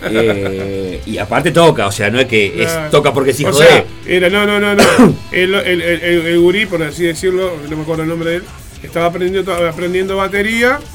Eh, 0.04 1.02
y 1.06 1.18
aparte 1.18 1.52
toca, 1.52 1.88
o 1.88 1.92
sea, 1.92 2.10
no 2.10 2.20
es 2.20 2.26
que 2.28 2.64
es- 2.64 2.90
toca 2.92 3.14
porque 3.14 3.32
es 3.32 3.40
hijo 3.40 3.50
o 3.50 3.54
sea, 3.54 3.86
de. 4.06 4.16
Era, 4.18 4.30
no, 4.30 4.46
no, 4.46 4.60
no, 4.60 4.76
no. 4.76 4.84
el, 5.32 5.54
el, 5.56 5.82
el, 5.82 6.02
el- 6.02 6.26
el 6.28 6.40
gurí, 6.40 6.66
por 6.66 6.82
así 6.84 7.04
decirlo, 7.04 7.54
no 7.70 7.76
me 7.78 7.84
acuerdo 7.84 8.04
el 8.04 8.10
nombre 8.10 8.30
de 8.32 8.36
él, 8.38 8.44
estaba 8.84 9.08
aprendiendo, 9.08 9.54
aprendiendo 9.68 10.18
batería. 10.18 10.80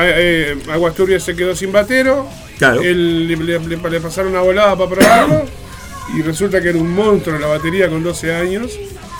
Eh, 0.00 0.56
Aguas 0.70 0.94
Turbias 0.94 1.24
se 1.24 1.34
quedó 1.34 1.52
sin 1.56 1.72
batero. 1.72 2.28
Claro. 2.58 2.80
Él, 2.80 3.26
le, 3.26 3.36
le- 3.36 3.58
le- 3.58 3.90
le 3.90 4.00
pasaron 4.00 4.30
una 4.30 4.40
volada 4.40 4.76
para 4.78 4.88
probarlo. 4.90 5.44
Y 6.16 6.22
resulta 6.22 6.60
que 6.60 6.70
era 6.70 6.78
un 6.78 6.94
monstruo 6.94 7.38
la 7.38 7.46
batería 7.48 7.88
con 7.88 8.02
12 8.02 8.34
años. 8.34 8.72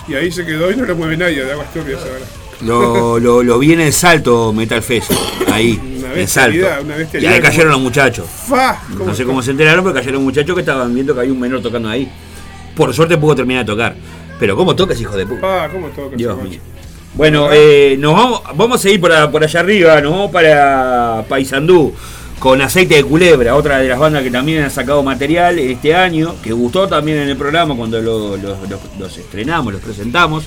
Y 0.07 0.15
ahí 0.15 0.31
se 0.31 0.45
quedó 0.45 0.71
y 0.71 0.75
no 0.75 0.85
le 0.85 0.93
mueve 0.93 1.17
nadie 1.17 1.43
de 1.45 1.51
Aguas 1.51 1.71
Turbias 1.71 1.99
ahora. 2.01 2.25
Lo, 2.61 3.19
lo, 3.19 3.41
lo 3.43 3.59
vi 3.59 3.73
en 3.73 3.79
el 3.81 3.93
salto 3.93 4.51
Metal 4.51 4.81
Fest. 4.81 5.11
Ahí. 5.51 5.79
Una 5.99 6.13
en 6.19 6.27
salto. 6.27 6.57
Y 7.19 7.25
ahí 7.25 7.39
cayeron 7.39 7.71
los 7.71 7.79
muchachos. 7.81 8.25
¡Fa! 8.27 8.79
No 8.97 9.13
sé 9.13 9.23
cómo 9.23 9.41
se 9.41 9.51
enteraron, 9.51 9.83
pero 9.83 9.93
cayeron 9.95 10.23
muchachos 10.23 10.55
que 10.55 10.61
estaban 10.61 10.93
viendo 10.93 11.13
que 11.13 11.21
había 11.21 11.31
un 11.31 11.39
menor 11.39 11.61
tocando 11.61 11.89
ahí. 11.89 12.11
Por 12.75 12.93
suerte 12.93 13.17
pudo 13.17 13.35
terminar 13.35 13.65
de 13.65 13.71
tocar. 13.71 13.95
Pero 14.39 14.55
¿cómo 14.55 14.75
tocas, 14.75 14.99
hijo 14.99 15.15
de 15.15 15.25
puta? 15.25 15.65
Ah, 15.65 15.69
¿cómo 15.71 15.87
toca? 15.89 16.15
Dios 16.15 16.41
mío. 16.41 16.59
Bueno, 17.13 17.49
eh, 17.51 17.95
nos 17.99 18.13
vamos, 18.13 18.41
vamos 18.55 18.83
a 18.85 18.89
ir 18.89 18.99
por, 19.01 19.11
a- 19.11 19.29
por 19.29 19.43
allá 19.43 19.59
arriba, 19.59 19.99
nos 20.01 20.11
vamos 20.11 20.31
para 20.31 21.23
Paysandú 21.27 21.93
con 22.39 22.61
Aceite 22.61 22.95
de 22.95 23.03
Culebra, 23.03 23.55
otra 23.55 23.79
de 23.79 23.87
las 23.89 23.99
bandas 23.99 24.23
que 24.23 24.31
también 24.31 24.63
han 24.63 24.71
sacado 24.71 25.03
material 25.03 25.59
este 25.59 25.93
año, 25.93 26.35
que 26.41 26.53
gustó 26.53 26.87
también 26.87 27.17
en 27.19 27.29
el 27.29 27.35
programa 27.37 27.75
cuando 27.75 28.01
lo- 28.01 28.37
lo- 28.37 28.55
lo- 28.67 28.79
los 28.97 29.17
estrenamos, 29.17 29.73
los 29.73 29.81
presentamos. 29.81 30.45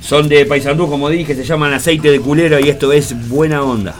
Son 0.00 0.28
de 0.28 0.44
Paysandú, 0.46 0.88
como 0.88 1.08
dije, 1.08 1.34
se 1.34 1.44
llaman 1.44 1.72
Aceite 1.74 2.10
de 2.10 2.20
Culebra 2.20 2.60
y 2.60 2.68
esto 2.68 2.92
es 2.92 3.28
buena 3.28 3.62
onda. 3.62 3.94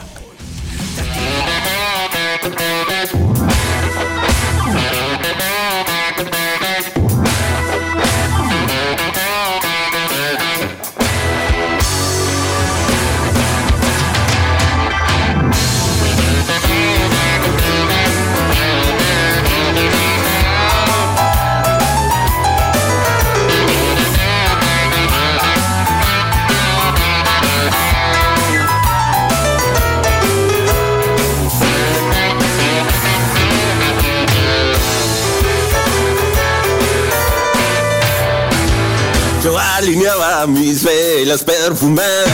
Mis 40.47 40.83
velas 40.83 41.43
perfumadas 41.43 42.29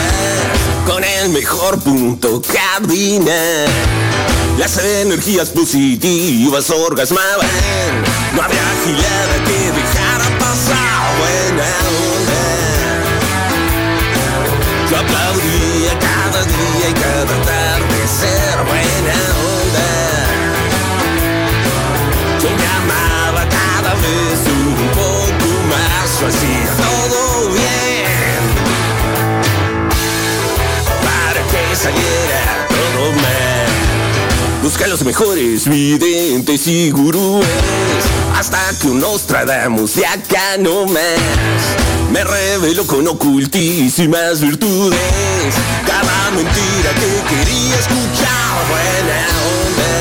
con 0.87 1.05
el 1.05 1.29
mejor 1.29 1.79
punto 1.81 2.43
cardinal. 2.43 3.69
Las 4.59 4.79
energías 4.79 5.51
positivas 5.51 6.71
orgasmaban. 6.71 7.49
No 8.35 8.43
había 8.43 8.63
gilada 8.85 9.45
que 9.47 9.71
dejara 9.73 10.39
pasar 10.39 11.19
buena 11.19 11.69
onda. 12.11 12.43
Yo 14.91 14.97
aplaudía 14.97 15.99
cada 16.01 16.43
día 16.45 16.91
y 16.91 16.95
cada 16.95 17.43
tarde 17.45 18.09
ser 18.09 18.57
buena 18.65 19.17
onda. 19.61 19.91
Yo 22.43 22.51
me 22.51 22.67
amaba 22.67 23.43
cada 23.49 23.95
vez 23.95 24.41
un 24.49 24.75
poco 24.95 25.49
más, 25.69 26.23
hacía 26.23 27.00
saliera. 31.81 32.67
Busca 34.63 34.87
los 34.87 35.03
mejores 35.03 35.67
videntes 35.67 36.67
y 36.67 36.91
gurúes 36.91 37.47
hasta 38.37 38.59
que 38.81 38.89
un 38.89 39.01
Nostradamus 39.01 39.97
de 39.97 40.07
acá 40.07 40.59
no 40.59 40.85
más. 40.85 41.77
Me 42.13 42.23
reveló 42.23 42.87
con 42.87 43.09
ocultísimas 43.09 44.43
virtudes 44.43 44.99
cada 45.87 46.31
mentira 46.33 46.91
que 46.95 47.35
quería 47.35 47.75
escuchar 47.77 48.51
buena 48.69 49.19
onda. 49.57 49.93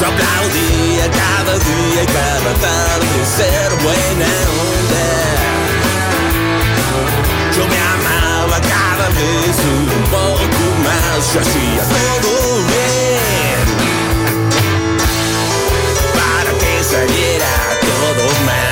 Yo 0.00 0.06
aplaudía 0.06 1.10
cada 1.10 1.58
día 1.58 2.02
y 2.02 2.06
cada 2.06 2.54
tarde 2.60 3.26
ser 3.36 3.70
buena 3.82 4.26
onda. 4.62 4.71
Vez 9.22 9.56
un 9.76 9.86
poco 10.10 10.64
más, 10.84 11.34
yo 11.34 11.40
hacía 11.40 11.82
todo 11.88 12.64
bien 12.70 13.60
para 16.14 16.50
que 16.58 16.84
saliera 16.84 17.52
todo 17.80 18.24
mal. 18.46 18.71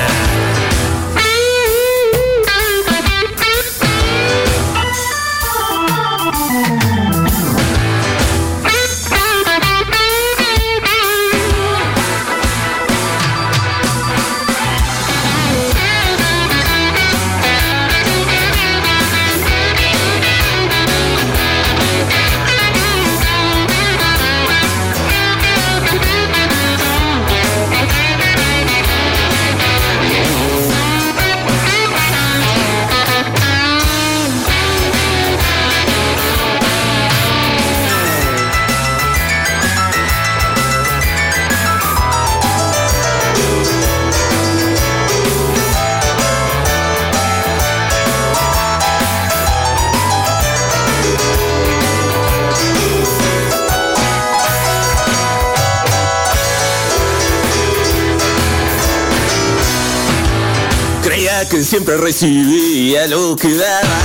Siempre 61.71 61.95
recibía 61.95 63.07
lo 63.07 63.33
que 63.37 63.55
daba 63.55 64.01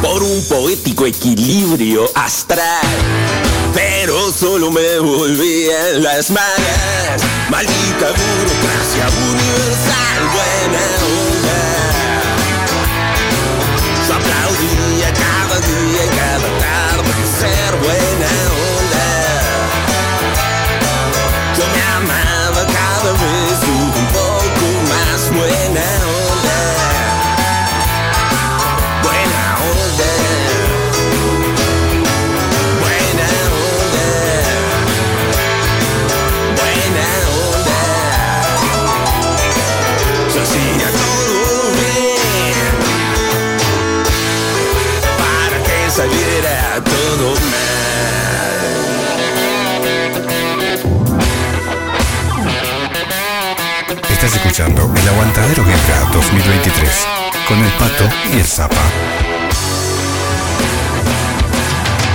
por 0.00 0.22
un 0.22 0.42
poético 0.48 1.04
equilibrio 1.04 2.10
astral. 2.14 2.80
Pero 3.74 4.32
solo 4.32 4.70
me 4.70 4.98
volvían 5.00 6.02
las 6.02 6.30
malas. 6.30 7.22
Maldita 7.50 8.06
burocracia 8.12 9.08
universal, 9.28 10.22
buena 10.32 11.05
escuchando 54.46 54.82
El 54.82 55.08
Aguantadero 55.08 55.64
Vibra 55.64 56.08
2023 56.12 57.06
con 57.48 57.58
el 57.58 57.70
Pato 57.72 58.04
y 58.32 58.38
el 58.38 58.44
Zapa. 58.44 58.76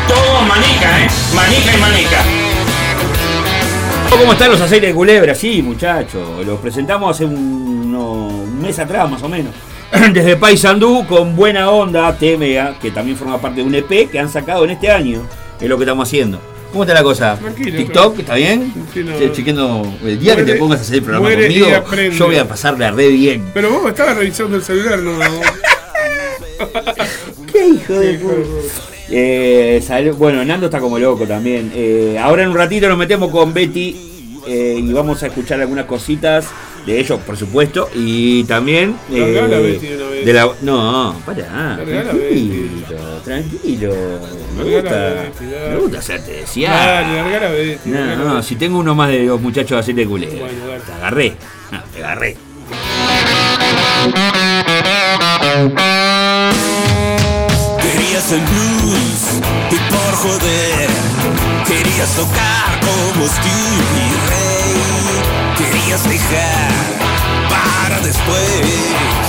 Todo 0.08 0.42
manica, 0.44 1.04
¿eh? 1.04 1.08
Manica 1.36 1.78
y 1.78 1.82
manica. 1.82 2.24
¿Cómo 4.10 4.32
están 4.32 4.52
los 4.52 4.62
aceites 4.62 4.90
de 4.90 4.96
culebra? 4.96 5.36
Sí, 5.36 5.62
muchachos. 5.62 6.46
Los 6.46 6.60
presentamos 6.62 7.16
hace 7.16 7.26
un, 7.26 7.92
no, 7.92 8.28
un 8.28 8.62
mes 8.62 8.80
atrás, 8.80 9.10
más 9.10 9.22
o 9.24 9.30
menos. 9.30 9.54
Desde 10.14 10.38
Paysandú, 10.38 11.06
con 11.08 11.36
buena 11.36 11.70
onda, 11.70 12.16
TMA, 12.16 12.80
que 12.80 12.92
también 12.92 13.18
forma 13.18 13.40
parte 13.42 13.62
de 13.62 13.68
un 13.68 13.76
EP 13.76 14.10
que 14.10 14.20
han 14.20 14.30
sacado 14.30 14.64
en 14.64 14.72
este 14.72 14.90
año. 14.90 15.22
Es 15.60 15.68
lo 15.68 15.78
que 15.78 15.84
estamos 15.84 16.08
haciendo. 16.08 16.51
¿Cómo 16.72 16.84
está 16.84 16.94
la 16.94 17.04
cosa? 17.04 17.38
Tranquilo, 17.38 17.78
TikTok, 17.78 18.20
¿está 18.20 18.36
bien? 18.36 18.74
Sí, 18.94 19.04
no. 19.04 19.34
Chequeando 19.34 19.94
el 20.04 20.20
día 20.20 20.36
que 20.38 20.44
te 20.44 20.56
pongas 20.56 20.80
a 20.80 20.82
hacer 20.84 20.96
el 20.96 21.04
programa 21.04 21.30
conmigo, 21.30 21.68
yo 22.18 22.26
voy 22.28 22.38
a 22.38 22.48
pasarla 22.48 22.92
re 22.92 23.10
bien. 23.10 23.44
Pero 23.54 23.72
vos 23.72 23.90
estabas 23.90 24.18
revisando 24.18 24.56
el 24.58 24.64
celular, 24.64 25.00
no. 25.00 25.12
¿Qué 27.52 27.68
hijo 27.68 27.94
de 27.94 28.14
puta? 28.20 28.36
Eh, 29.10 29.84
salió- 29.86 30.14
bueno, 30.16 30.44
Nando 30.46 30.68
está 30.68 30.80
como 30.80 30.98
loco 30.98 31.26
también. 31.26 31.72
Eh, 31.76 32.18
ahora 32.22 32.44
en 32.44 32.50
un 32.50 32.56
ratito 32.56 32.88
nos 32.88 32.98
metemos 32.98 33.30
con 33.32 33.54
Betty 33.54 34.40
eh, 34.48 34.80
y 34.82 34.94
vamos 34.94 35.22
a 35.24 35.28
escuchar 35.28 35.60
algunas 35.60 35.86
cositas 35.86 36.48
de 36.86 37.00
ellos, 37.00 37.20
por 37.26 37.36
supuesto. 37.36 37.90
Y 37.94 38.44
también. 38.46 38.96
eh, 39.12 39.44
Betty, 39.50 39.88
de 40.26 40.34
la, 40.34 40.50
no, 40.62 41.16
pará. 41.26 41.80
Tranquilo, 41.84 43.22
tranquilo. 43.24 43.94
Me 44.58 44.64
gusta, 44.64 45.14
dale. 45.14 45.32
me 45.70 45.78
gusta 45.78 46.00
hacerte 46.00 46.32
desear. 46.32 47.52
Betty, 47.52 47.90
No, 47.90 48.16
no, 48.16 48.44
si 48.44 48.56
tengo 48.56 48.80
uno 48.80 48.96
más 48.96 49.10
de 49.10 49.24
los 49.24 49.42
muchachos 49.42 49.72
de 49.72 49.80
aceite 49.80 50.02
de 50.02 50.08
culebra. 50.08 50.48
Te 50.86 50.94
agarré. 50.94 51.36
No, 51.72 51.82
te 51.94 52.04
agarré. 52.04 52.38
Querías 57.82 58.32
el 58.32 58.42
blues 58.42 59.42
y 59.72 59.76
por 59.92 60.16
joder 60.16 60.90
Querías 61.68 62.10
tocar 62.16 62.80
como 62.82 63.28
Stevie 63.28 64.16
Ray 64.30 65.58
Querías 65.58 66.04
dejar 66.10 66.72
para 67.50 68.00
después 68.02 69.21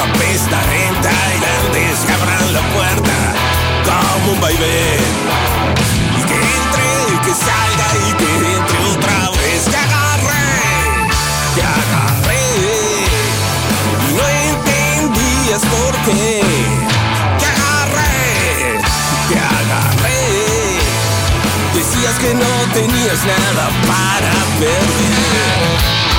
apesta 0.00 0.58
en 0.74 0.94
Tailandes 1.02 1.98
Que 2.06 2.12
abran 2.12 2.52
la 2.52 2.60
puerta 2.74 3.16
como 3.84 4.32
un 4.32 4.40
vaivén 4.40 5.00
Y 5.76 5.79
salga 7.34 7.88
y 8.08 8.12
que 8.14 8.30
entre 8.56 8.78
otra 8.92 9.30
vez. 9.30 9.64
Te 9.64 9.76
agarré, 9.76 11.08
te 11.54 11.62
agarré. 11.62 12.46
Y 14.08 14.12
no 14.16 14.24
entendías 14.50 15.62
por 15.66 15.92
qué. 16.04 16.42
Te 17.38 17.46
agarré, 17.46 18.80
te 19.28 19.38
agarré. 19.38 20.22
Decías 21.74 22.18
que 22.18 22.34
no 22.34 22.52
tenías 22.74 23.24
nada 23.24 23.70
para 23.86 24.32
perder. 24.58 26.09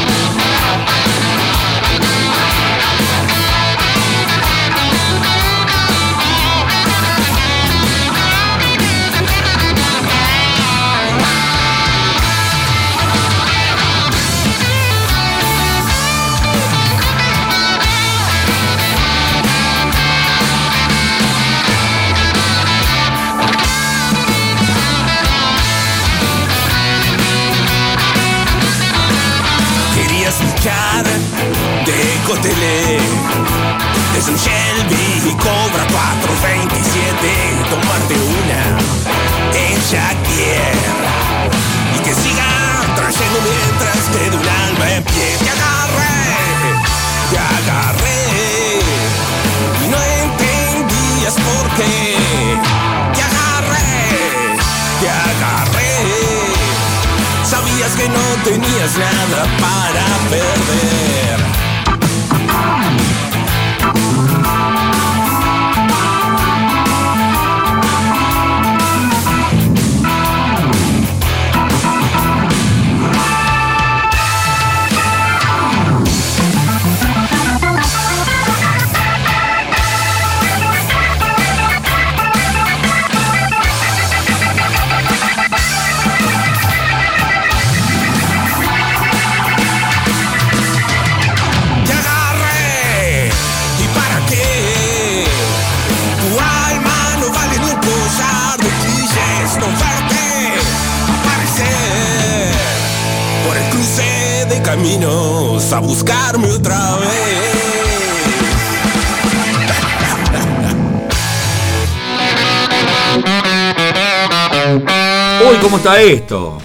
¿Cómo 115.71 115.77
está 115.77 116.01
esto? 116.01 116.57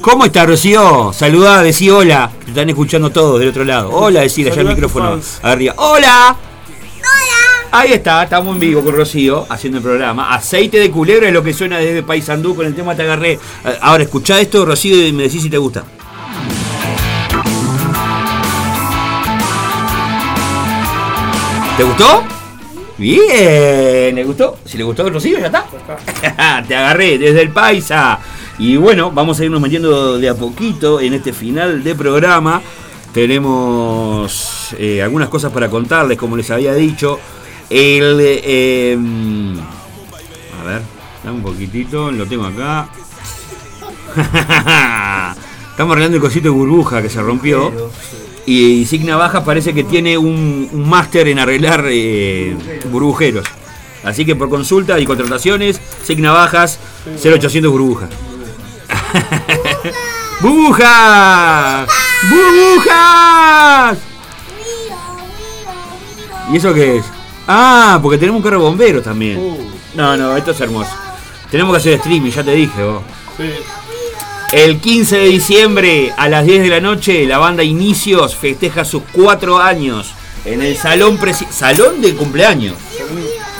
¿Cómo 0.00 0.24
está 0.24 0.44
Rocío? 0.44 1.12
Saludá, 1.12 1.62
decí 1.62 1.88
hola. 1.88 2.28
Te 2.44 2.50
están 2.50 2.68
escuchando 2.68 3.10
todos 3.10 3.38
del 3.38 3.50
otro 3.50 3.64
lado. 3.64 3.90
Hola, 3.92 4.22
decir 4.22 4.50
allá 4.50 4.62
el 4.62 4.68
micrófono 4.70 5.20
arriba. 5.40 5.74
¡Hola! 5.76 6.36
Ahí 7.70 7.92
está, 7.92 8.24
estamos 8.24 8.54
en 8.54 8.58
vivo 8.58 8.82
con 8.82 8.96
Rocío 8.96 9.46
haciendo 9.48 9.78
el 9.78 9.84
programa. 9.84 10.34
Aceite 10.34 10.80
de 10.80 10.90
culebra 10.90 11.28
es 11.28 11.32
lo 11.32 11.44
que 11.44 11.54
suena 11.54 11.78
desde 11.78 12.02
Paysandú 12.02 12.56
con 12.56 12.66
el 12.66 12.74
tema 12.74 12.96
Te 12.96 13.02
agarré. 13.02 13.34
Eh, 13.34 13.78
Ahora 13.80 14.02
escuchá 14.02 14.40
esto, 14.40 14.66
Rocío, 14.66 15.06
y 15.06 15.12
me 15.12 15.22
decís 15.22 15.40
si 15.40 15.48
te 15.48 15.58
gusta. 15.58 15.84
¿Te 21.76 21.84
gustó? 21.84 22.39
Bien, 23.00 24.14
¿le 24.14 24.24
gustó? 24.24 24.58
Si 24.62 24.76
le 24.76 24.84
gustó 24.84 25.08
Rocío, 25.08 25.38
ya 25.38 25.46
está. 25.46 25.64
Te 26.68 26.76
agarré 26.76 27.16
desde 27.16 27.40
el 27.40 27.48
Paisa. 27.48 28.18
Y 28.58 28.76
bueno, 28.76 29.10
vamos 29.10 29.40
a 29.40 29.44
irnos 29.46 29.58
metiendo 29.58 30.18
de 30.18 30.28
a 30.28 30.34
poquito 30.34 31.00
en 31.00 31.14
este 31.14 31.32
final 31.32 31.82
de 31.82 31.94
programa. 31.94 32.60
Tenemos 33.14 34.74
eh, 34.78 35.00
algunas 35.02 35.30
cosas 35.30 35.50
para 35.50 35.70
contarles, 35.70 36.18
como 36.18 36.36
les 36.36 36.50
había 36.50 36.74
dicho. 36.74 37.18
El. 37.70 38.18
eh, 38.20 38.98
a 40.60 40.64
ver, 40.64 40.82
dame 41.24 41.36
un 41.38 41.42
poquitito, 41.42 42.10
lo 42.12 42.26
tengo 42.26 42.44
acá. 42.44 42.90
Estamos 45.70 45.92
arreglando 45.92 46.16
el 46.16 46.22
cosito 46.22 46.48
de 46.48 46.50
burbuja 46.50 47.00
que 47.00 47.08
se 47.08 47.22
rompió. 47.22 47.72
Y 48.50 48.84
Signa 48.84 49.14
Baja 49.14 49.44
parece 49.44 49.72
que 49.72 49.84
tiene 49.84 50.18
un, 50.18 50.68
un 50.72 50.88
máster 50.88 51.28
en 51.28 51.38
arreglar 51.38 51.84
eh, 51.88 52.56
burbujeros. 52.90 53.46
Así 54.02 54.24
que 54.24 54.34
por 54.34 54.50
consulta 54.50 54.98
y 54.98 55.06
contrataciones, 55.06 55.80
Signa 56.02 56.32
Bajas 56.32 56.80
0800 57.22 57.70
burbujas. 57.70 58.10
¡Burbujas! 60.40 61.88
¡Burbujas! 62.28 63.98
¿Y 66.52 66.56
eso 66.56 66.74
qué 66.74 66.96
es? 66.96 67.04
Ah, 67.46 68.00
porque 68.02 68.18
tenemos 68.18 68.38
un 68.38 68.42
carro 68.42 68.58
de 68.58 68.64
bomberos 68.64 69.04
también. 69.04 69.38
No, 69.94 70.16
no, 70.16 70.36
esto 70.36 70.50
es 70.50 70.60
hermoso. 70.60 70.90
Tenemos 71.52 71.72
que 71.72 71.78
hacer 71.78 71.92
streaming, 71.92 72.32
ya 72.32 72.42
te 72.42 72.50
dije 72.50 72.82
vos. 72.82 73.02
El 74.52 74.80
15 74.80 75.16
de 75.18 75.28
diciembre 75.28 76.12
a 76.16 76.28
las 76.28 76.44
10 76.44 76.62
de 76.62 76.68
la 76.68 76.80
noche, 76.80 77.24
la 77.26 77.38
banda 77.38 77.62
Inicios 77.62 78.34
festeja 78.34 78.84
sus 78.84 79.02
cuatro 79.12 79.58
años 79.58 80.12
en 80.44 80.60
el 80.62 80.76
Salón 80.76 81.18
Preci- 81.18 81.48
Salón 81.50 82.00
de 82.00 82.14
cumpleaños. 82.14 82.74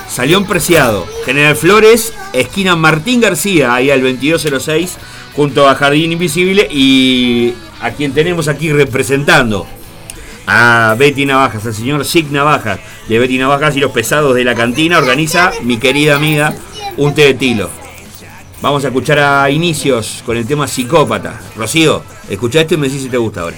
Salón 0.09 0.45
Preciado. 0.47 1.07
General 1.25 1.55
Flores, 1.55 2.13
esquina 2.33 2.75
Martín 2.75 3.21
García, 3.21 3.73
ahí 3.73 3.91
al 3.91 4.03
2206, 4.03 4.97
junto 5.37 5.69
a 5.69 5.77
Jardín 5.77 6.11
Invisible 6.11 6.67
y 6.69 7.55
a 7.81 7.93
quien 7.93 8.13
tenemos 8.13 8.49
aquí 8.49 8.73
representando. 8.73 9.67
A 10.49 10.97
Betty 10.99 11.25
Navajas, 11.27 11.65
al 11.67 11.75
señor 11.75 12.05
Sig 12.05 12.33
Navajas, 12.33 12.81
de 13.09 13.19
Betty 13.21 13.39
Navajas 13.39 13.77
y 13.77 13.81
los 13.81 13.93
pesados 13.93 14.35
de 14.35 14.43
la 14.43 14.57
cantina, 14.57 14.99
organiza 14.99 15.53
mi 15.63 15.79
querida 15.79 16.17
amiga 16.17 16.53
un 16.97 17.15
té 17.15 17.27
de 17.27 17.35
tilo. 17.35 17.71
Vamos 18.63 18.85
a 18.85 18.89
escuchar 18.89 19.19
a 19.19 19.51
Inicios 19.51 20.23
con 20.27 20.37
el 20.37 20.47
tema 20.47 20.69
Psicópata. 20.69 21.41
Rocío, 21.57 22.03
escucha 22.29 22.61
esto 22.61 22.75
y 22.75 22.77
me 22.77 22.89
decís 22.89 23.05
si 23.05 23.09
te 23.09 23.17
gusta 23.17 23.41
ahora. 23.41 23.57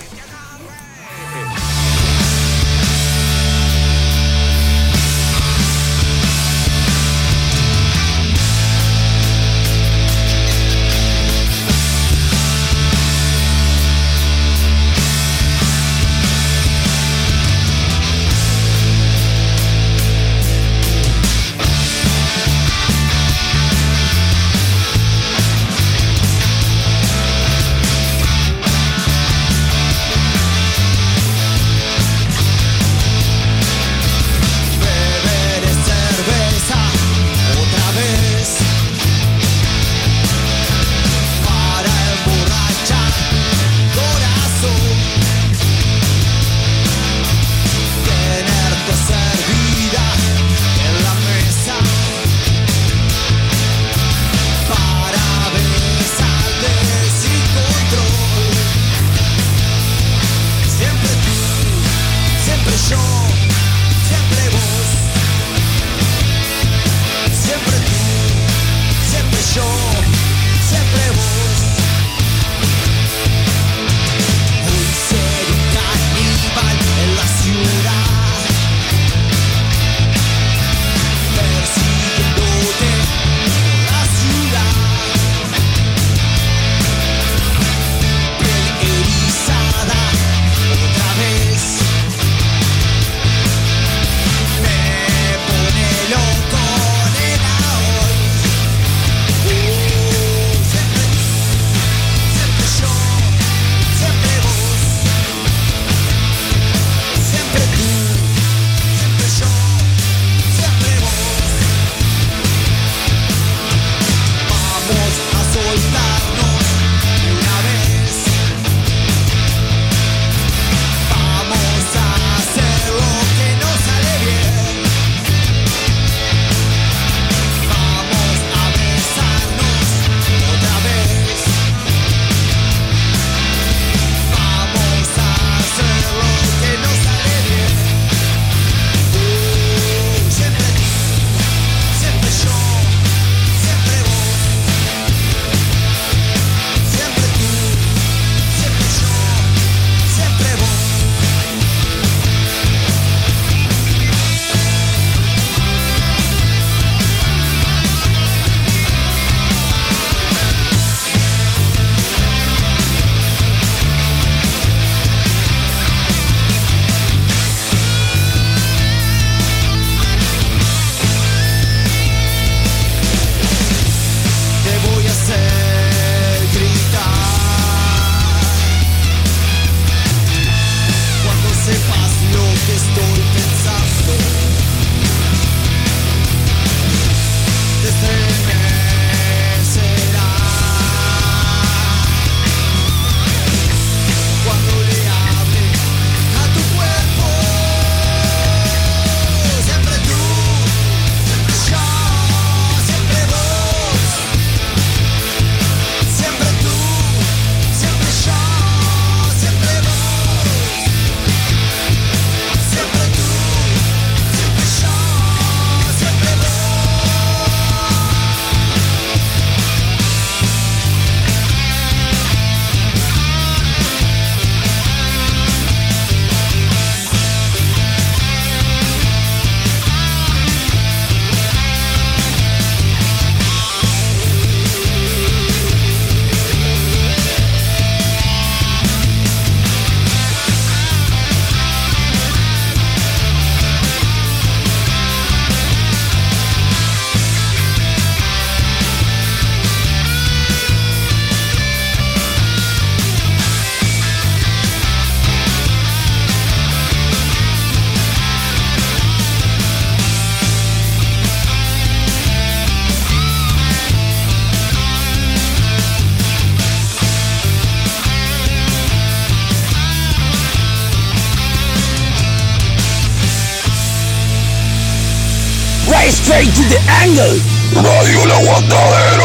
Angle. 277.13 277.41
Radio 277.75 278.25
El 278.25 278.31
Aguantadero. 278.31 279.25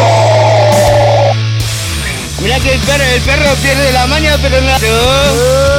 Mirá 2.42 2.60
que 2.60 2.74
el 2.74 2.80
perro, 2.82 3.04
el 3.04 3.22
perro 3.22 3.56
pierde 3.62 3.92
la 3.92 4.08
maña, 4.08 4.38
pero 4.42 4.62
no. 4.62 4.78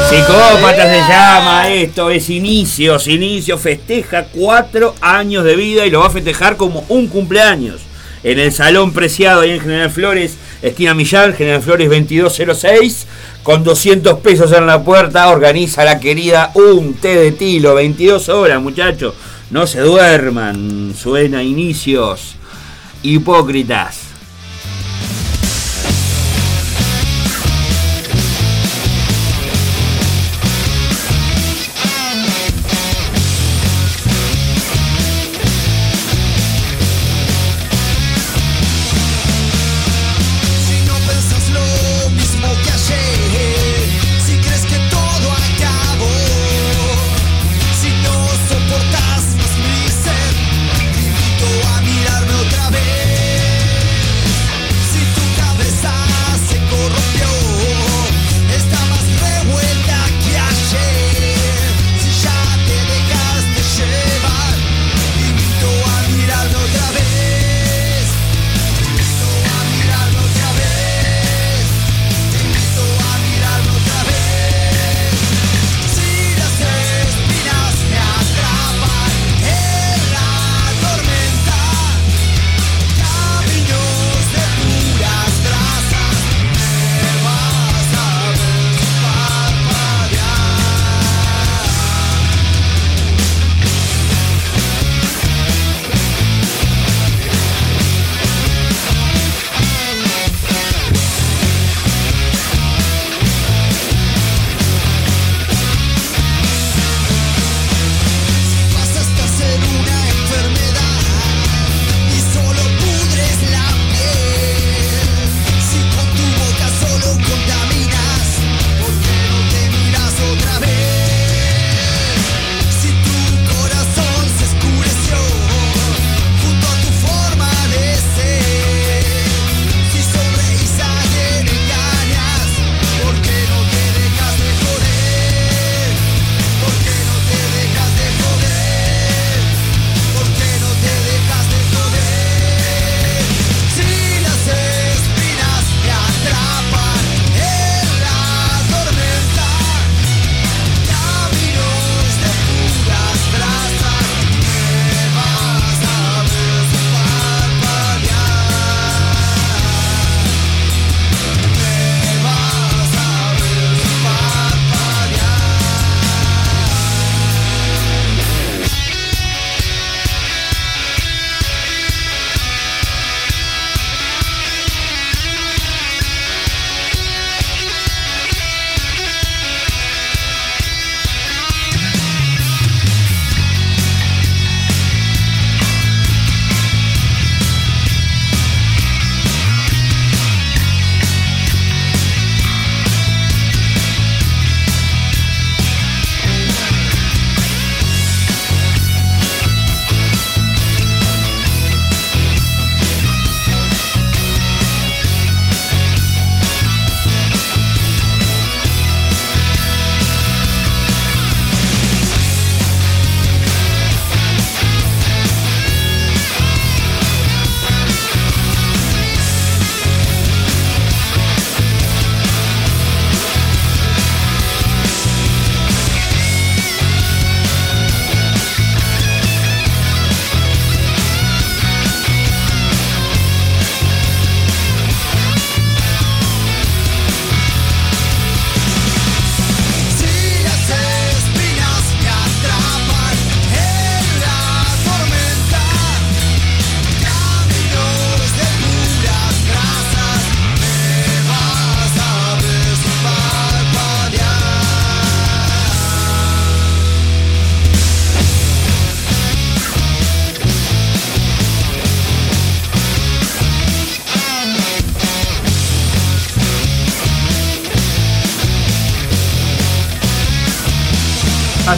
Psicópata 0.09 0.83
se 0.83 0.99
llama 0.99 1.69
esto, 1.69 2.11
es 2.11 2.29
inicios, 2.31 3.07
inicio, 3.07 3.59
festeja 3.59 4.25
cuatro 4.25 4.95
años 5.01 5.45
de 5.45 5.55
vida 5.55 5.87
y 5.87 5.91
lo 5.91 6.01
va 6.01 6.09
a 6.09 6.11
festejar 6.11 6.57
como 6.57 6.85
un 6.89 7.07
cumpleaños. 7.09 7.81
En 8.25 8.41
el 8.41 8.53
Salón 8.53 8.93
Preciado, 8.93 9.43
ahí 9.43 9.53
en 9.53 9.61
General 9.61 9.91
Flores, 9.91 10.37
esquina 10.61 10.95
Millán, 10.95 11.35
General 11.35 11.63
Flores 11.63 11.89
2206, 11.89 13.07
con 13.45 13.63
200 13.63 14.19
pesos 14.19 14.51
en 14.53 14.67
la 14.67 14.83
puerta, 14.83 15.29
organiza 15.29 15.85
la 15.85 16.01
querida 16.01 16.51
Un 16.55 16.95
Té 16.95 17.15
de 17.15 17.31
Tilo, 17.31 17.77
22 17.77 18.29
horas, 18.29 18.61
muchachos. 18.61 19.15
No 19.51 19.67
se 19.67 19.81
duerman, 19.81 20.95
suena 20.95 21.43
inicios 21.43 22.35
hipócritas. 23.03 24.08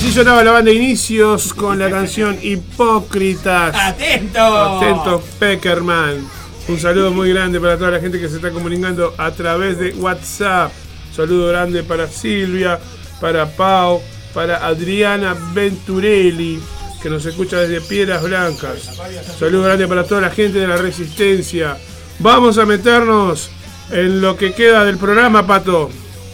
Así 0.01 0.13
sonaba 0.13 0.43
la 0.43 0.53
banda 0.53 0.71
de 0.71 0.79
Inicios 0.79 1.53
con 1.53 1.79
la 1.79 1.91
canción 1.91 2.39
Hipócritas. 2.41 3.77
¡Atento! 3.77 4.41
Atento, 4.41 5.23
Peckerman. 5.39 6.27
Un 6.69 6.81
saludo 6.81 7.11
muy 7.11 7.29
grande 7.29 7.61
para 7.61 7.77
toda 7.77 7.91
la 7.91 8.01
gente 8.01 8.19
que 8.19 8.31
se 8.31 8.37
está 8.37 8.51
comunicando 8.51 9.13
a 9.19 9.31
través 9.33 9.79
de 9.79 9.91
WhatsApp. 9.91 10.73
Saludo 11.15 11.49
grande 11.49 11.83
para 11.83 12.09
Silvia, 12.09 12.81
para 13.21 13.45
Pau, 13.45 14.01
para 14.33 14.67
Adriana 14.67 15.37
Venturelli. 15.53 16.59
que 17.03 17.11
nos 17.11 17.27
escucha 17.27 17.59
desde 17.59 17.83
Piedras 17.87 18.23
Blancas. 18.23 18.99
Saludo 19.39 19.65
grande 19.65 19.87
para 19.87 20.05
toda 20.05 20.23
la 20.23 20.31
gente 20.31 20.61
de 20.61 20.67
la 20.67 20.79
Resistencia. 20.79 21.77
Vamos 22.21 22.57
a 22.57 22.65
meternos 22.65 23.51
en 23.91 24.23
lo 24.23 24.35
que 24.35 24.55
queda 24.55 24.83
del 24.87 24.97
programa, 24.97 25.47
Pato. 25.47 25.91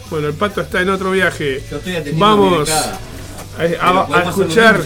Bueno, 0.09 0.29
el 0.29 0.35
Pato 0.35 0.61
está 0.61 0.81
en 0.81 0.89
otro 0.89 1.11
viaje. 1.11 1.61
Vamos 2.13 2.69
a, 2.69 2.97
a- 3.81 4.07
a 4.17 4.23
escuchar. 4.29 4.81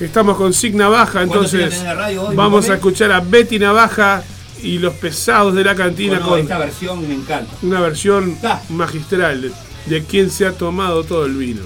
Estamos 0.00 0.36
con 0.36 0.52
Sig 0.52 0.74
Navaja, 0.74 1.12
¿Cuándo 1.26 1.46
se 1.46 1.62
entonces 1.64 1.82
hoy, 2.18 2.36
vamos 2.36 2.68
a 2.68 2.74
escuchar 2.74 3.12
a 3.12 3.20
Betty 3.20 3.58
Navaja 3.58 4.22
y 4.62 4.78
los 4.78 4.94
pesados 4.94 5.54
de 5.54 5.64
la 5.64 5.74
cantina 5.74 6.14
Bueno, 6.14 6.28
con 6.28 6.38
esta 6.40 6.58
versión 6.58 7.06
me 7.08 7.14
encanta. 7.14 7.52
una 7.62 7.80
versión 7.80 8.36
magistral 8.70 9.42
de, 9.42 9.52
de 9.86 10.04
quien 10.04 10.30
se 10.30 10.46
ha 10.46 10.52
tomado 10.52 11.04
todo 11.04 11.26
el 11.26 11.34
vino. 11.36 11.62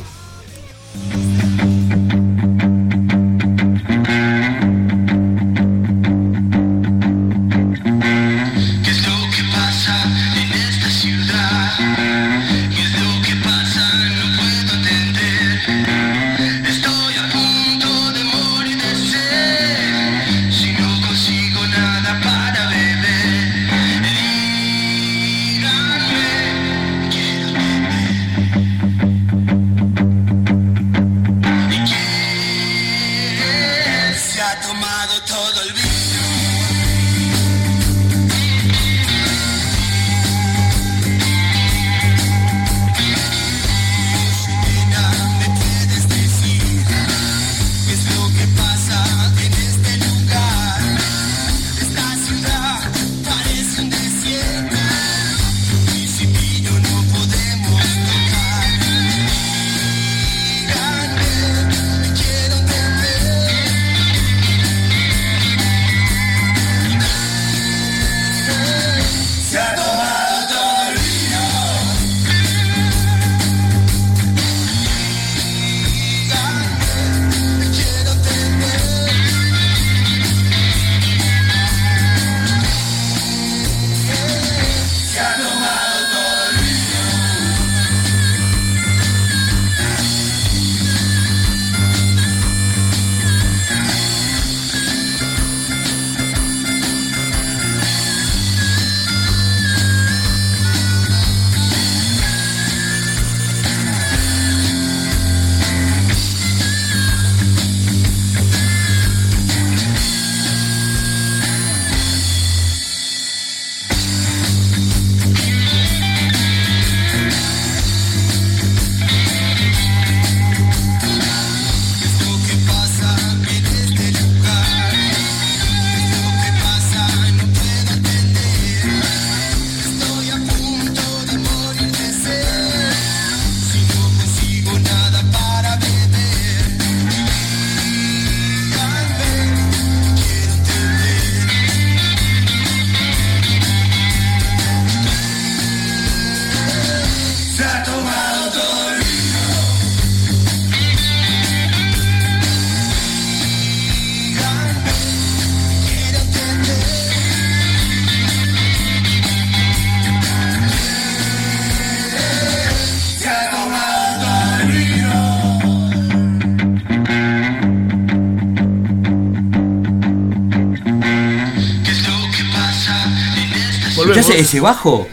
¿Escuchás 174.11 174.31
ese 174.31 174.61
bajo? 174.61 175.07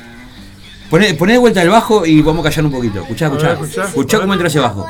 Poné, 0.90 1.14
poné 1.16 1.34
de 1.34 1.40
vuelta 1.40 1.62
el 1.62 1.70
bajo 1.70 2.06
y 2.06 2.22
vamos 2.22 2.46
a 2.46 2.50
callar 2.50 2.66
un 2.66 2.72
poquito. 2.72 3.02
Escuchá, 3.02 3.26
A 3.26 3.30
ver, 3.30 3.40
escuchá. 3.40 3.62
escuchá. 3.64 3.84
Escuchá 3.88 4.20
cómo 4.20 4.34
entra 4.34 4.48
ese 4.48 4.60
bajo. 4.60 4.86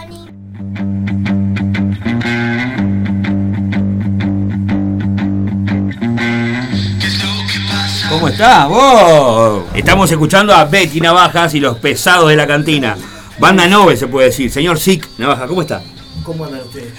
¿Cómo 8.10 8.28
estás 8.30 8.68
vos? 8.70 9.64
Estamos 9.74 10.10
escuchando 10.12 10.54
a 10.54 10.66
Betty 10.66 11.02
Navajas 11.02 11.54
y 11.56 11.60
los 11.60 11.78
pesados 11.78 12.30
de 12.30 12.36
la 12.36 12.48
cantina. 12.48 12.96
Banda 13.40 13.68
Nove 13.68 13.98
se 13.98 14.08
puede 14.08 14.28
decir. 14.28 14.52
Señor 14.52 14.80
Sick 14.80 15.08
Navaja, 15.18 15.48
¿cómo 15.48 15.62
está? 15.62 15.82
¿Cómo 16.24 16.46
andan 16.46 16.62
ustedes? 16.62 16.94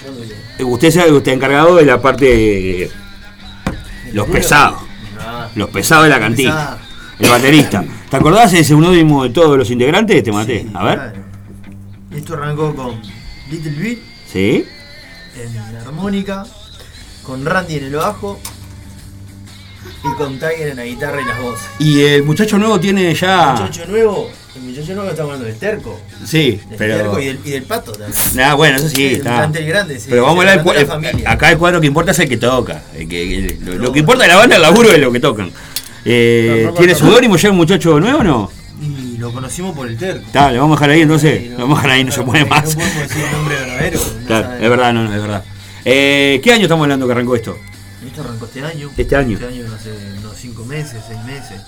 Eh, 0.59 0.65
Usted 0.65 0.93
que 0.93 1.13
usted 1.13 1.33
es 1.33 1.37
encargado 1.37 1.77
de 1.77 1.87
la 1.87 2.01
parte. 2.03 2.91
Los 4.13 4.27
pesados. 4.29 4.81
Ah, 5.19 5.49
Los 5.55 5.71
pesados 5.71 6.05
de 6.05 6.11
la 6.11 6.21
cantina. 6.21 6.77
El 7.19 7.29
baterista. 7.31 7.85
¿Te 8.11 8.17
acordás 8.17 8.53
ese 8.53 8.65
seudónimo 8.65 9.25
de 9.25 9.31
todos 9.31 9.57
los 9.59 9.71
integrantes? 9.71 10.23
Te 10.23 10.33
maté. 10.33 10.67
A 10.75 10.85
ver. 10.85 10.95
Claro. 10.99 11.13
Esto 12.15 12.35
arrancó 12.35 12.75
con 12.75 13.01
Little 13.51 13.71
Big 13.73 14.03
¿Sí? 14.33 14.65
en 15.39 15.55
la 15.75 15.81
armónica, 15.83 16.47
con 17.23 17.45
Randy 17.45 17.77
en 17.77 17.85
el 17.85 17.97
bajo 17.97 18.39
y 20.05 20.15
con 20.17 20.35
Tiger 20.39 20.69
en 20.69 20.77
la 20.77 20.85
guitarra 20.85 21.21
y 21.21 21.25
las 21.25 21.41
voces. 21.41 21.67
Y 21.79 22.01
el 22.03 22.23
muchacho 22.23 22.59
nuevo 22.59 22.79
tiene 22.81 23.11
El 23.11 23.17
ya. 23.17 23.53
muchacho 23.53 23.87
nuevo, 23.87 24.31
el 24.55 24.63
muchacho 24.63 24.95
nuevo 24.95 25.11
está 25.11 25.23
hablando 25.25 25.45
del 25.45 25.57
terco. 25.59 26.01
Sí, 26.25 26.61
Del 26.69 26.79
pero. 26.79 26.97
terco 26.97 27.21
y 27.21 27.27
del, 27.27 27.41
y 27.45 27.51
del 27.51 27.63
pato 27.65 27.93
también. 27.93 28.13
Nah, 28.35 28.55
bueno, 28.55 28.77
eso 28.79 28.89
sí, 28.89 29.07
el 29.07 29.17
está. 29.17 29.37
plantel 29.39 29.67
grande, 29.67 29.99
sí. 30.01 30.07
Pero 30.09 30.23
vamos 30.23 30.45
a 30.47 30.53
hablar 30.53 30.65
del 30.77 30.87
familia. 30.87 31.31
Acá 31.31 31.51
el 31.53 31.59
cuadro 31.59 31.81
que 31.81 31.87
importa 31.87 32.13
es 32.13 32.19
el 32.21 32.29
que 32.29 32.37
toca. 32.39 32.83
El 32.97 33.09
que- 33.09 33.35
el- 33.47 33.59
lo, 33.65 33.75
lo 33.75 33.93
que 33.93 33.99
importa 33.99 34.23
de 34.23 34.29
la 34.29 34.37
banda 34.37 34.55
es 34.55 34.57
el 34.57 34.63
laburo 34.63 34.89
de 34.91 34.99
lo 34.99 35.13
que 35.13 35.21
tocan. 35.21 35.51
Eh, 36.09 36.71
¿Tiene 36.77 36.93
toca. 36.95 37.05
seudónimo 37.07 37.37
ya 37.37 37.49
el 37.49 37.55
muchacho 37.55 37.99
nuevo 37.99 38.19
o 38.21 38.23
no? 38.25 38.51
Y 38.81 39.17
lo 39.19 39.33
conocimos 39.33 39.75
por 39.75 39.89
el 39.89 39.97
terco. 39.97 40.25
Está, 40.27 40.53
le 40.53 40.59
vamos 40.59 40.77
a 40.77 40.81
dejar 40.81 40.91
ahí 40.91 41.01
entonces. 41.03 41.51
Lo 41.51 41.59
vamos 41.59 41.79
a 41.79 41.83
dejar 41.83 41.91
ahí, 41.97 42.05
no 42.05 42.13
se 42.13 42.23
puede 42.23 42.41
No 42.45 42.47
más. 42.51 42.75
podemos 42.75 42.95
decir 42.97 43.25
el 43.25 43.33
nombre 43.33 43.57
verdadero. 43.57 44.01
no 44.21 44.27
Claro, 44.27 44.45
sabe. 44.47 44.65
es 44.65 44.71
verdad, 44.71 44.93
no, 44.93 45.05
no, 45.05 45.15
es 45.15 45.21
verdad. 45.21 45.45
Eh, 45.85 46.41
¿Qué 46.45 46.53
año 46.53 46.63
estamos 46.63 46.85
hablando 46.85 47.07
que 47.07 47.13
arrancó 47.13 47.35
esto? 47.37 47.57
Esto 48.07 48.21
arrancó 48.23 48.45
este 48.45 48.63
año. 48.65 48.91
Este 48.97 49.17
año. 49.17 49.35
Este 49.35 49.47
año, 49.49 49.65
no 49.69 49.79
sé, 49.79 49.91
unos 50.21 50.37
5 50.37 50.65
meses, 50.65 51.03
6 51.09 51.25
meses. 51.25 51.61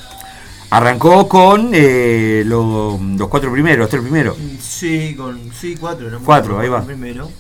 Arrancó 0.70 1.26
con 1.28 1.70
eh, 1.72 2.42
lo- 2.44 3.00
los 3.16 3.28
cuatro 3.28 3.50
primeros, 3.50 3.78
los 3.78 3.88
tres 3.88 4.02
primeros. 4.02 4.36
Sí, 4.60 5.14
con. 5.16 5.50
Sí, 5.58 5.76
cuatro. 5.80 6.06
éramos 6.08 6.26
Cuatro, 6.26 6.60
ahí 6.60 6.68
va. 6.68 6.84
Primero. 6.84 7.30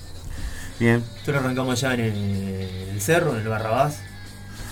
Bien. 0.80 1.04
Esto 1.18 1.32
lo 1.32 1.38
arrancamos 1.40 1.82
allá 1.84 1.94
en 1.94 2.00
el, 2.00 2.68
el 2.94 3.00
cerro, 3.02 3.34
en 3.34 3.42
el 3.42 3.48
Barrabás. 3.48 3.98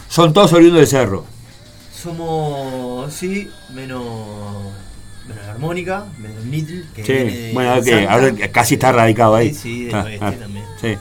Son 0.08 0.32
todos 0.32 0.52
oriundos 0.54 0.78
del 0.80 0.86
cerro. 0.88 1.26
Somos, 2.00 3.12
sí, 3.12 3.50
menos. 3.74 4.04
menos 5.26 5.44
la 5.44 5.52
armónica, 5.52 6.04
menos 6.18 6.36
el 6.44 6.86
que 6.94 7.04
Sí, 7.04 7.12
viene 7.12 7.52
bueno, 7.52 7.74
Salta. 7.82 8.12
ahora 8.12 8.32
casi 8.52 8.74
está 8.74 8.92
radicado 8.92 9.34
ahí. 9.34 9.52
Sí, 9.54 9.60
sí, 9.60 9.84
del 9.86 9.94
Ah, 9.94 10.04
oeste 10.04 10.24
ah, 10.24 10.32
también. 10.38 10.64
Sí. 10.80 10.96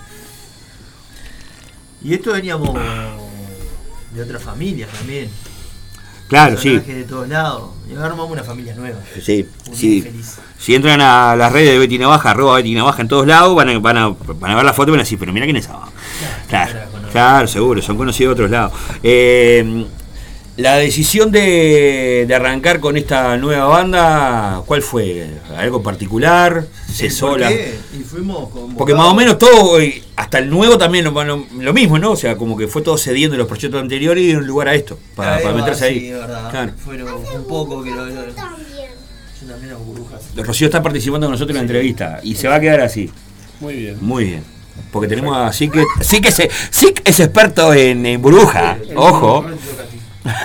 Y 2.03 2.13
esto 2.13 2.33
veníamos 2.33 2.73
de 4.13 4.21
otras 4.23 4.41
familias 4.41 4.89
también. 4.91 5.29
Claro, 6.27 6.57
sí. 6.57 6.79
De 6.79 7.03
todos 7.03 7.27
lados. 7.27 7.69
Y 7.87 7.93
ahora 7.93 8.07
armamos 8.07 8.31
una 8.31 8.43
familia 8.43 8.73
nueva. 8.73 8.97
Sí, 9.21 9.45
Muy 9.67 9.75
sí. 9.77 10.01
feliz. 10.01 10.37
Si 10.57 10.73
entran 10.73 10.99
a 11.01 11.35
las 11.35 11.51
redes 11.51 11.71
de 11.73 11.77
Betty 11.77 11.99
Navaja, 11.99 12.31
arroba 12.31 12.55
Betty 12.55 12.73
Navaja 12.73 13.01
en 13.03 13.07
todos 13.07 13.27
lados, 13.27 13.55
van 13.55 13.69
a, 13.69 13.79
van 13.79 13.97
a, 13.97 14.07
van 14.09 14.51
a 14.51 14.55
ver 14.55 14.65
la 14.65 14.73
foto 14.73 14.89
y 14.89 14.91
van 14.93 15.01
a 15.01 15.03
decir, 15.03 15.19
pero 15.19 15.31
mira 15.33 15.45
quién 15.45 15.57
es 15.57 15.65
esa. 15.65 15.79
Claro, 16.47 16.79
claro, 17.11 17.47
seguro, 17.47 17.81
son 17.81 17.97
conocidos 17.97 18.31
de 18.35 18.43
otros 18.43 18.49
lados. 18.51 18.73
Eh, 19.03 19.85
la 20.57 20.77
decisión 20.77 21.31
de, 21.31 22.25
de 22.27 22.35
arrancar 22.35 22.79
con 22.79 22.95
esta 22.95 23.35
nueva 23.37 23.65
banda, 23.65 24.61
¿cuál 24.65 24.81
fue? 24.81 25.27
¿Algo 25.57 25.83
particular? 25.83 26.65
¿Se 26.91 27.05
¿Por 27.07 27.11
sola? 27.13 27.49
qué? 27.49 27.75
Y 27.99 28.03
fuimos. 28.03 28.49
Porque 28.77 28.93
más 28.95 29.07
o 29.07 29.13
menos 29.15 29.37
todo, 29.37 29.77
hasta 30.15 30.39
el 30.39 30.49
nuevo 30.49 30.77
también 30.77 31.03
lo, 31.03 31.11
lo- 31.25 31.45
lo 31.59 31.73
mismo, 31.73 31.99
¿no? 31.99 32.11
O 32.11 32.15
sea, 32.15 32.37
como 32.37 32.55
que 32.55 32.67
fue 32.67 32.81
todo 32.81 32.97
cediendo 32.97 33.35
en 33.35 33.39
los 33.39 33.47
proyectos 33.49 33.81
anteriores 33.81 34.23
y 34.23 34.27
dieron 34.27 34.47
lugar 34.47 34.69
a 34.69 34.75
esto, 34.75 34.97
para, 35.15 35.35
Ahí 35.35 35.43
para 35.43 35.55
va, 35.55 35.59
meterse 35.61 35.89
sí, 35.89 35.93
ahí. 35.93 36.11
verdad. 36.11 36.49
Claro. 36.49 36.71
Fueron 36.83 37.07
un 37.13 37.47
poco 37.47 37.83
que 37.83 37.89
lo. 37.91 38.07
yo 38.07 38.23
también 39.47 39.71
hago 39.73 39.83
burbujas. 39.83 40.21
Rocío 40.37 40.67
está 40.67 40.81
participando 40.81 41.27
con 41.27 41.31
nosotros 41.33 41.51
en 41.51 41.55
la 41.57 41.61
entrevista 41.63 42.19
y 42.23 42.35
se 42.35 42.47
va 42.47 42.55
a 42.55 42.59
quedar 42.61 42.79
así. 42.81 43.11
Muy 43.59 43.73
bien. 43.75 43.97
Muy 44.01 44.23
bien. 44.25 44.55
Porque 44.91 45.07
tenemos 45.07 45.35
a 45.37 45.53
Sick, 45.53 45.73
Sick 46.01 46.25
es, 46.25 46.41
Sick 46.69 47.01
es 47.05 47.19
experto 47.21 47.73
en, 47.73 48.05
en 48.05 48.21
burbuja. 48.21 48.77
Ojo. 48.95 49.45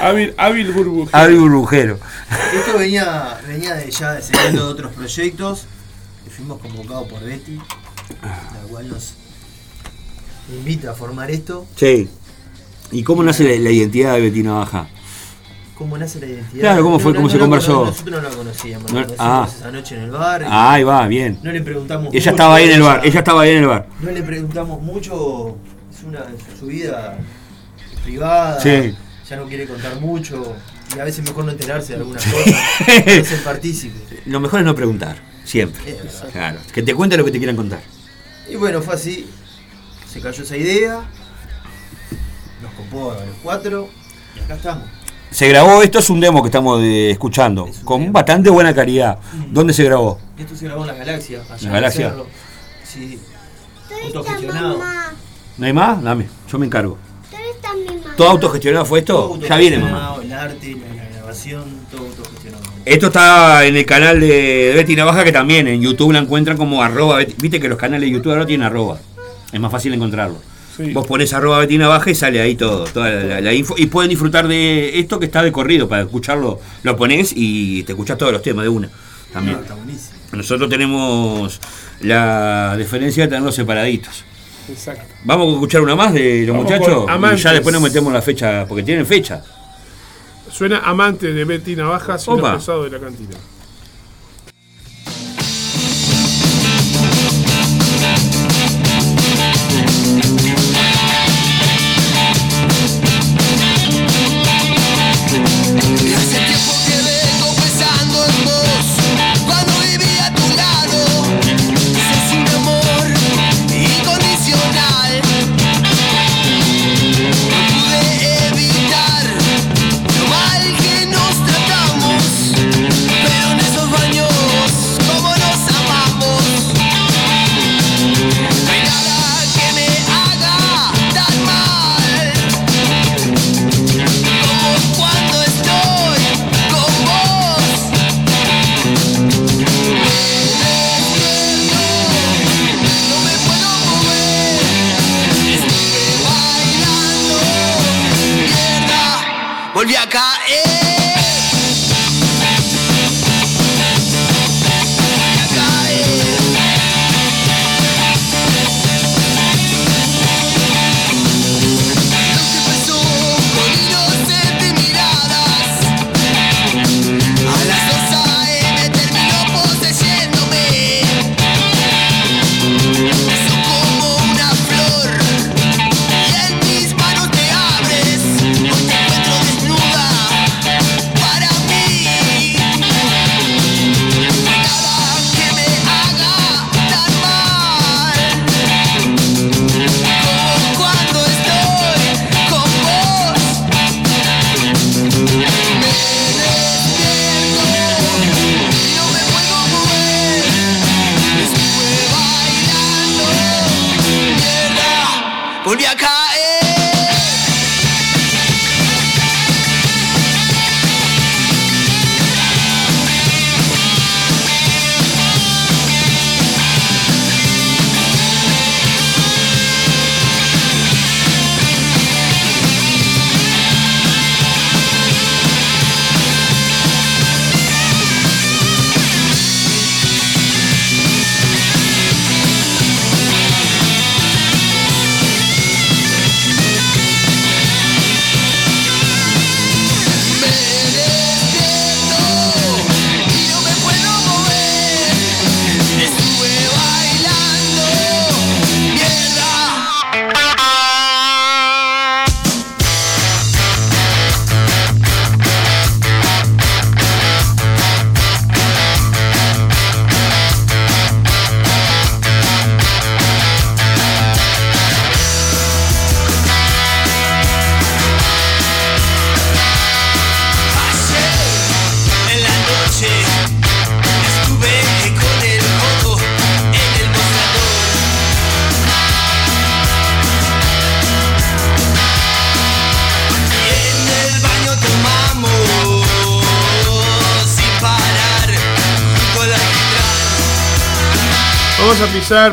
Hábil, 0.01 0.35
hábil 0.37 0.73
burbujero. 0.73 1.17
Hábil 1.19 1.39
burbujero. 1.39 1.99
Esto 2.55 2.79
venía, 2.79 3.39
venía 3.47 3.75
de 3.75 3.91
ya 3.91 4.13
descendiendo 4.13 4.67
de 4.67 4.73
otros 4.73 4.93
proyectos. 4.93 5.67
Y 6.27 6.31
fuimos 6.31 6.61
convocados 6.61 7.09
por 7.09 7.23
Betty, 7.25 7.57
la 7.57 8.69
cual 8.69 8.89
nos 8.89 9.15
invita 10.53 10.91
a 10.91 10.95
formar 10.95 11.31
esto. 11.31 11.67
Sí. 11.77 12.09
¿Y 12.93 13.03
cómo 13.03 13.23
nace 13.23 13.45
la, 13.45 13.51
la 13.63 13.71
identidad 13.71 14.15
de 14.15 14.21
Betty 14.21 14.43
Navaja? 14.43 14.89
¿Cómo 15.77 15.97
nace 15.97 16.21
la 16.21 16.27
identidad? 16.27 16.61
Claro, 16.61 16.83
¿cómo 16.83 16.99
fue? 16.99 17.15
¿Cómo 17.15 17.31
se 17.31 17.39
conversó? 17.39 17.87
Nosotros 17.87 18.23
no 18.23 18.29
la 18.29 18.37
conocíamos, 18.37 18.93
No- 18.93 19.01
la 19.01 19.07
conocimos 19.07 19.49
ah. 19.49 19.49
esa 19.57 19.71
noche 19.71 19.97
en 19.97 20.03
el 20.03 20.11
bar. 20.11 20.45
Ah, 20.47 20.73
ahí 20.75 20.83
va, 20.85 21.07
bien. 21.07 21.39
No 21.43 21.51
le 21.53 21.63
preguntamos 21.63 22.13
Ella 22.13 22.19
mucho, 22.21 22.31
estaba 22.31 22.55
ahí 22.57 22.65
en 22.67 22.73
el 22.73 22.83
bar, 22.83 23.01
ella 23.03 23.19
estaba 23.21 23.43
ahí 23.43 23.51
en 23.53 23.59
el 23.59 23.67
bar. 23.67 23.89
No 24.01 24.11
le 24.11 24.23
preguntamos 24.23 24.83
mucho, 24.83 25.57
es 25.91 26.03
una 26.03 26.27
su 26.59 26.67
vida 26.67 27.17
privada. 28.05 28.61
Sí. 28.61 28.95
Ya 29.31 29.37
no 29.37 29.47
quiere 29.47 29.67
contar 29.67 30.01
mucho. 30.01 30.57
Y 30.95 30.99
a 30.99 31.05
veces 31.05 31.25
mejor 31.25 31.45
no 31.45 31.53
enterarse 31.53 31.93
de 31.93 32.01
algunas 32.01 32.25
cosas. 32.25 32.47
no 32.49 33.25
ser 33.25 33.43
partícipe. 33.45 34.23
Lo 34.27 34.41
mejor 34.41 34.59
es 34.61 34.67
no 34.67 34.75
preguntar, 34.75 35.17
siempre. 35.45 35.89
Es 35.89 36.03
verdad. 36.03 36.29
Claro. 36.33 36.59
Que 36.75 36.83
te 36.83 36.95
cuente 36.95 37.17
lo 37.17 37.25
que 37.25 37.31
te 37.31 37.39
quieran 37.39 37.55
contar. 37.55 37.81
Y 38.51 38.57
bueno, 38.57 38.83
fue 38.83 38.95
así. 38.95 39.31
Se 40.13 40.21
cayó 40.21 40.43
esa 40.43 40.57
idea. 40.57 41.05
Nos 42.61 42.73
copó 42.73 43.13
a 43.13 43.25
los 43.25 43.37
cuatro. 43.43 43.89
Y 44.37 44.41
acá 44.41 44.57
estamos. 44.57 44.85
Se 45.31 45.49
grabó, 45.49 45.81
esto 45.83 46.01
es 46.01 46.11
un 46.11 46.19
demo 46.19 46.43
que 46.43 46.49
estamos 46.49 46.83
eh, 46.83 47.13
escuchando, 47.13 47.69
con 47.85 48.13
bastante 48.13 48.51
buena 48.51 48.75
calidad. 48.75 49.17
¿Dónde 49.49 49.73
se 49.73 49.85
grabó? 49.85 50.19
Esto 50.37 50.57
se 50.57 50.65
grabó 50.65 50.81
en 50.83 50.89
la 50.89 50.95
galaxia. 50.95 51.43
Allá 51.43 51.51
¿La 51.51 51.57
en 51.61 51.67
el 51.67 51.73
Galaxia? 51.73 52.11
cerro. 52.11 52.27
Sí. 52.83 53.21
Autogestionado. 54.07 54.79
¿No 55.57 55.67
hay 55.67 55.73
más? 55.73 56.03
Dame, 56.03 56.27
yo 56.51 56.59
me 56.59 56.67
encargo. 56.67 56.99
¿Dónde 57.31 57.51
está 57.51 57.75
mi 57.75 57.85
mamá? 58.01 58.10
¿Todo 58.21 58.31
autogestionado 58.33 58.85
fue 58.85 58.99
esto? 59.01 59.15
Todo 59.15 59.41
Ya 59.49 59.57
viene, 59.57 59.79
mamá. 59.79 60.17
El 60.23 60.33
arte, 60.33 60.77
la, 60.97 61.17
grabación, 61.19 61.65
todo 61.91 62.07
autogestionado. 62.07 62.63
Esto 62.85 63.07
está 63.09 63.65
en 63.67 63.77
el 63.77 63.87
canal 63.87 64.21
de 64.21 64.73
Betty 64.75 64.97
Navaja, 64.97 65.25
que 65.25 65.33
también 65.33 65.69
en 65.69 65.81
YouTube 65.81 66.13
la 66.13 66.19
encuentran 66.19 66.57
como 66.57 66.83
arroba. 66.83 67.19
Betty- 67.19 67.35
Viste 67.41 67.61
que 67.61 67.69
los 67.69 67.79
canales 67.79 68.09
de 68.09 68.15
YouTube 68.17 68.33
ahora 68.33 68.47
tienen 68.47 68.67
arroba. 68.67 68.99
Es 69.53 69.59
más 69.61 69.71
fácil 69.73 69.95
encontrarlo. 69.95 70.37
Vos 70.95 71.07
pones 71.07 71.33
arroba 71.35 71.59
Betty 71.59 71.77
Navaja 71.79 72.11
y 72.11 72.15
sale 72.15 72.41
ahí 72.41 72.55
todo, 72.57 72.85
toda 72.85 73.11
la, 73.11 73.23
la- 73.25 73.41
la 73.41 73.53
info. 73.53 73.75
Y 73.77 73.87
pueden 73.87 74.09
disfrutar 74.11 74.49
de 74.49 74.99
esto 74.99 75.19
que 75.19 75.27
está 75.27 75.43
de 75.43 75.53
corrido. 75.53 75.89
Para 75.89 76.03
escucharlo, 76.03 76.61
lo 76.83 76.97
pones 76.97 77.33
y 77.35 77.83
te 77.85 77.93
escuchás 77.93 78.17
todos 78.19 78.33
los 78.33 78.43
temas 78.43 78.65
de 78.65 78.69
una. 78.71 78.89
También. 79.33 79.59
está 79.61 79.75
buenísimo. 79.75 80.11
Nosotros 80.33 80.69
tenemos 80.71 81.61
la 82.01 82.77
diferencia 82.79 83.25
de 83.25 83.29
tenerlos 83.29 83.55
separaditos. 83.55 84.25
Exacto. 84.71 85.15
Vamos 85.25 85.49
a 85.49 85.53
escuchar 85.53 85.81
una 85.83 85.97
más 85.97 86.13
de 86.13 86.45
los 86.47 86.57
Vamos 86.57 86.71
muchachos. 86.71 87.07
Y 87.33 87.37
ya 87.37 87.53
después 87.53 87.73
nos 87.73 87.83
metemos 87.83 88.13
la 88.13 88.23
fecha, 88.23 88.65
porque 88.67 88.83
tienen 88.83 89.07
fecha. 89.07 89.43
Suena 90.51 90.81
amante 90.81 91.33
de 91.33 91.45
Betty 91.45 91.77
Navajas 91.77 92.27
lo 92.27 92.37
pesado 92.37 92.85
de 92.85 92.91
la 92.91 92.99
cantina. 92.99 93.37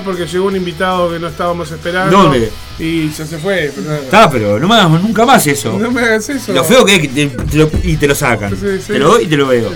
Porque 0.04 0.26
llegó 0.26 0.46
un 0.48 0.56
invitado 0.56 1.12
que 1.12 1.20
no 1.20 1.28
estábamos 1.28 1.72
esperando. 1.72 2.16
¿Dónde? 2.24 2.52
Y 2.80 3.10
se, 3.10 3.26
se 3.26 3.38
fue. 3.38 3.72
pero- 3.76 3.94
Está, 3.96 4.30
pero 4.30 4.60
no 4.60 4.68
me 4.68 4.76
hagas 4.76 4.90
nunca 5.04 5.26
más 5.26 5.46
eso. 5.48 5.78
No 5.78 5.92
me 5.92 6.02
hagas 6.02 6.28
eso. 6.30 6.52
Lo 6.54 6.64
feo 6.64 6.84
que 6.86 6.96
es 6.96 7.02
que 7.02 7.08
te, 7.10 7.28
te 7.28 7.58
lo- 7.58 7.70
y 7.84 7.96
te 7.98 8.08
lo 8.08 8.16
sacan. 8.16 8.52
Sí, 8.52 8.66
sí. 8.80 8.94
Te 8.94 9.00
lo 9.00 9.10
doy 9.10 9.24
y 9.26 9.28
te 9.28 9.38
lo 9.38 9.48
veo. 9.48 9.72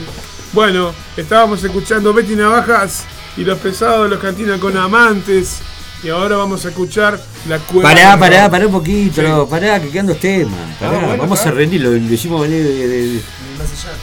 Bueno, 0.54 0.94
estábamos 1.16 1.64
escuchando 1.64 2.14
Betty 2.14 2.36
Navajas 2.36 3.04
y 3.38 3.44
los 3.44 3.58
pesados 3.60 4.04
de 4.06 4.10
los 4.10 4.20
cantinas 4.20 4.60
con 4.60 4.76
amantes. 4.76 5.60
Y 6.04 6.10
ahora 6.10 6.36
vamos 6.36 6.66
a 6.66 6.70
escuchar 6.70 7.22
la 7.48 7.60
cueva. 7.60 7.84
Pará, 7.90 8.18
pará, 8.18 8.42
rock. 8.44 8.52
pará 8.52 8.66
un 8.66 8.72
poquito, 8.74 9.48
pará, 9.48 9.80
que 9.80 9.90
quedan 9.90 10.08
dos 10.08 10.20
temas. 10.20 10.60
Pará, 10.80 10.98
Ah, 10.98 11.00
bueno, 11.06 11.18
vamos 11.22 11.46
a 11.46 11.52
rendirlo, 11.52 11.92
lo 11.92 11.98
hicimos 11.98 12.42
venir 12.42 12.64
de, 12.64 12.88
de- 12.88 13.22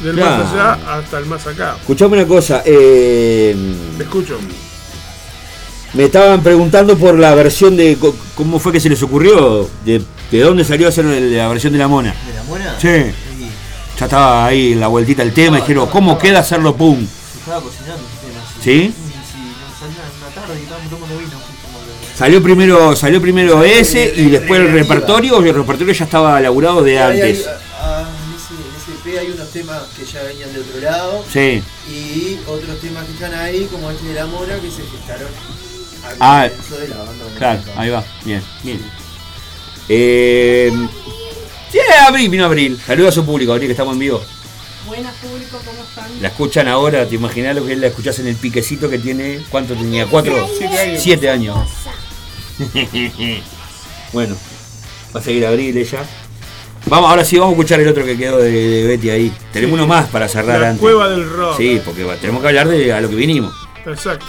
Del 0.04 0.14
Claro. 0.14 0.44
más 0.44 0.52
allá 0.52 0.78
hasta 0.96 1.18
el 1.18 1.26
más 1.26 1.44
acá. 1.48 1.74
Escuchame 1.80 2.18
una 2.18 2.26
cosa, 2.28 2.62
eh, 2.64 3.56
Te 3.96 4.04
escucho. 4.04 4.38
Me 5.94 6.05
estaban 6.05 6.43
preguntando 6.43 6.97
por 6.97 7.19
la 7.19 7.35
versión 7.35 7.77
de 7.77 7.97
cómo 8.35 8.59
fue 8.59 8.73
que 8.73 8.81
se 8.81 8.89
les 8.89 9.02
ocurrió, 9.02 9.69
de, 9.85 10.02
de 10.31 10.40
dónde 10.40 10.65
salió 10.65 10.86
a 10.86 10.90
hacer 10.90 11.05
la 11.05 11.48
versión 11.48 11.73
de 11.73 11.78
la 11.78 11.89
mona. 11.89 12.15
¿De 12.27 12.35
la 12.35 12.43
mona? 12.44 12.74
Sí. 12.78 13.12
Ya 13.98 14.05
estaba 14.05 14.47
ahí 14.47 14.74
la 14.74 14.86
vueltita 14.86 15.23
el 15.23 15.32
tema, 15.32 15.59
y 15.59 15.60
dijeron, 15.62 15.89
¿cómo 15.89 16.19
queda 16.19 16.40
hacerlo 16.40 16.77
pum? 16.77 17.05
Estaba 17.39 17.60
cocinando 17.60 18.02
ese 18.05 18.27
tema. 18.27 18.40
¿Sí? 18.62 18.94
Salió 22.16 22.43
primero, 22.43 22.97
salió 22.97 23.23
primero 23.23 23.62
ese 23.62 24.12
y 24.16 24.27
después 24.27 24.60
el 24.60 24.73
repertorio, 24.73 25.44
y 25.44 25.48
el 25.48 25.55
repertorio 25.55 25.94
ya 25.94 26.05
estaba 26.05 26.39
elaborado 26.40 26.82
de 26.82 26.98
antes. 26.98 27.47
en, 27.47 29.12
ese, 29.12 29.19
hay 29.20 29.31
unos 29.31 29.48
temas 29.51 29.82
que 29.97 30.05
ya 30.05 30.23
venían 30.24 30.52
de 30.52 30.60
otro 30.60 30.81
lado. 30.81 31.24
Sí. 31.32 31.62
Y 31.89 32.39
otros 32.47 32.81
temas 32.81 33.05
que 33.05 33.12
están 33.12 33.35
ahí, 33.35 33.69
como 33.70 33.90
este 33.90 34.09
de 34.09 34.15
la 34.15 34.27
mona, 34.27 34.56
que 34.56 34.69
se 34.69 34.82
gestaron. 34.82 35.28
Ah, 36.20 36.48
de 36.48 36.89
la 36.89 36.97
banda 36.97 37.24
Claro, 37.36 37.60
ahí 37.76 37.90
va, 37.90 38.05
bien, 38.24 38.43
bien. 38.62 38.80
Eh, 39.89 40.70
sí, 41.70 41.78
Abril, 42.06 42.28
vino 42.28 42.44
Abril. 42.44 42.78
Saluda 42.86 43.09
a 43.09 43.12
su 43.12 43.24
público, 43.24 43.52
Abril, 43.52 43.68
que 43.68 43.72
estamos 43.72 43.94
en 43.94 43.98
vivo. 44.01 44.22
Buenas 44.86 45.14
público, 45.16 45.59
¿cómo 45.64 45.82
están? 45.82 46.22
La 46.22 46.28
escuchan 46.28 46.66
ahora, 46.68 47.06
te 47.06 47.14
imaginas 47.14 47.55
lo 47.55 47.66
que 47.66 47.76
la 47.76 47.89
escuchás 47.89 48.18
en 48.20 48.26
el 48.26 48.36
piquecito 48.36 48.89
que 48.89 48.98
tiene. 48.98 49.40
¿Cuánto 49.51 49.74
tenía? 49.74 50.06
¿Cuatro? 50.06 50.48
Siete 50.56 50.78
años. 50.78 51.02
Siete 51.02 51.30
años. 51.30 51.56
bueno, 54.12 54.36
va 55.14 55.20
a 55.20 55.22
seguir 55.22 55.47
Abril 55.47 55.76
ella. 55.76 56.05
Vamos, 56.86 57.10
ahora 57.10 57.24
sí 57.24 57.36
vamos 57.36 57.52
a 57.52 57.56
escuchar 57.56 57.80
el 57.80 57.89
otro 57.89 58.05
que 58.05 58.16
quedó 58.16 58.39
de, 58.39 58.51
de 58.51 58.86
Betty 58.86 59.10
ahí. 59.10 59.32
Tenemos 59.52 59.74
uno 59.74 59.86
más 59.86 60.09
para 60.09 60.26
cerrar 60.28 60.60
La 60.60 60.68
antes. 60.70 60.80
cueva 60.80 61.09
del 61.09 61.28
rock. 61.28 61.56
Sí, 61.59 61.80
porque 61.85 62.05
tenemos 62.20 62.40
que 62.40 62.48
hablar 62.48 62.68
de 62.68 62.93
a 62.93 63.01
lo 63.01 63.10
que 63.10 63.16
vinimos. 63.16 63.52
Exacto. 63.85 64.24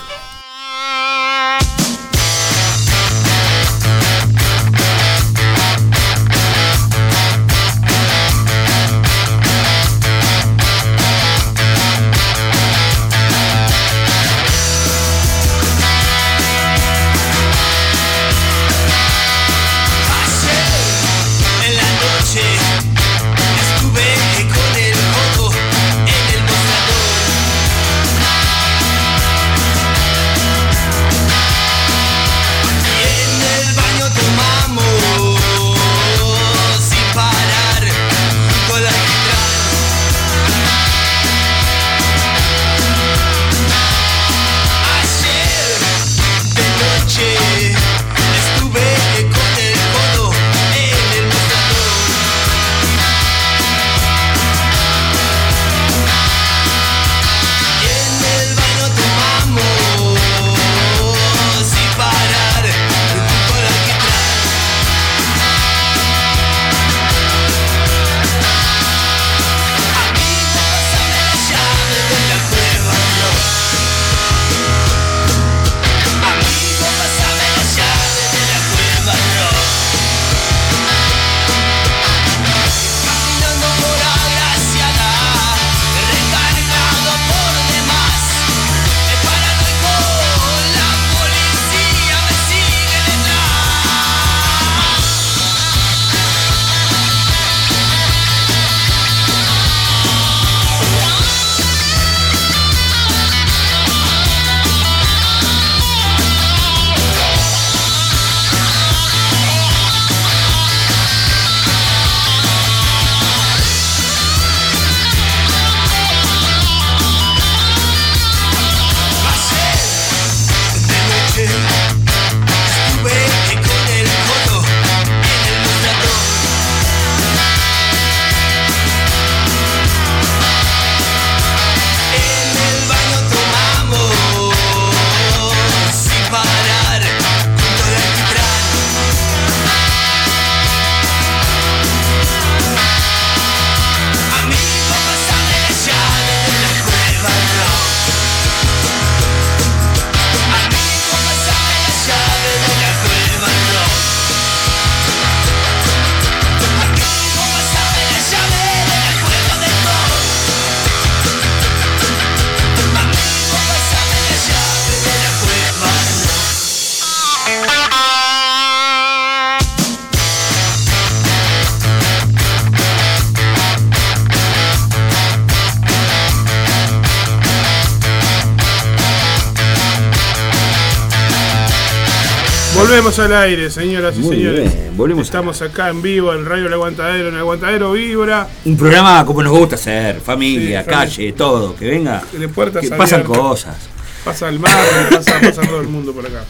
Volvemos 183.10 183.32
al 183.32 183.42
aire, 183.42 183.72
señoras 183.72 184.16
y 184.18 184.20
Muy 184.20 184.36
señores. 184.36 184.72
bien, 184.72 184.92
volvemos 184.96 185.26
Estamos 185.26 185.60
acá 185.64 185.90
en 185.90 186.00
vivo 186.04 186.32
en 186.32 186.46
Radio 186.46 186.68
El 186.68 186.74
Aguantadero, 186.74 187.30
en 187.30 187.34
El 187.34 187.40
Aguantadero 187.40 187.94
Vibra. 187.94 188.48
Un 188.66 188.78
programa 188.78 189.26
como 189.26 189.42
nos 189.42 189.52
gusta 189.52 189.78
hacer, 189.78 190.22
familia, 190.22 190.84
Sí, 190.84 190.90
calle, 190.92 191.34
todo, 191.34 191.76
que 191.76 191.86
venga. 191.90 192.22
De 192.32 192.48
puertas 192.48 192.84
que 192.84 192.90
pasan 192.96 193.22
abiertas. 193.22 193.38
cosas. 193.42 193.76
Pasa 194.24 194.48
el 194.50 194.60
mar, 194.60 194.78
pasa, 195.10 195.40
pasa 195.42 195.62
todo 195.64 195.82
el 195.82 195.88
mundo 195.88 196.14
por 196.14 196.24
acá. 196.24 196.44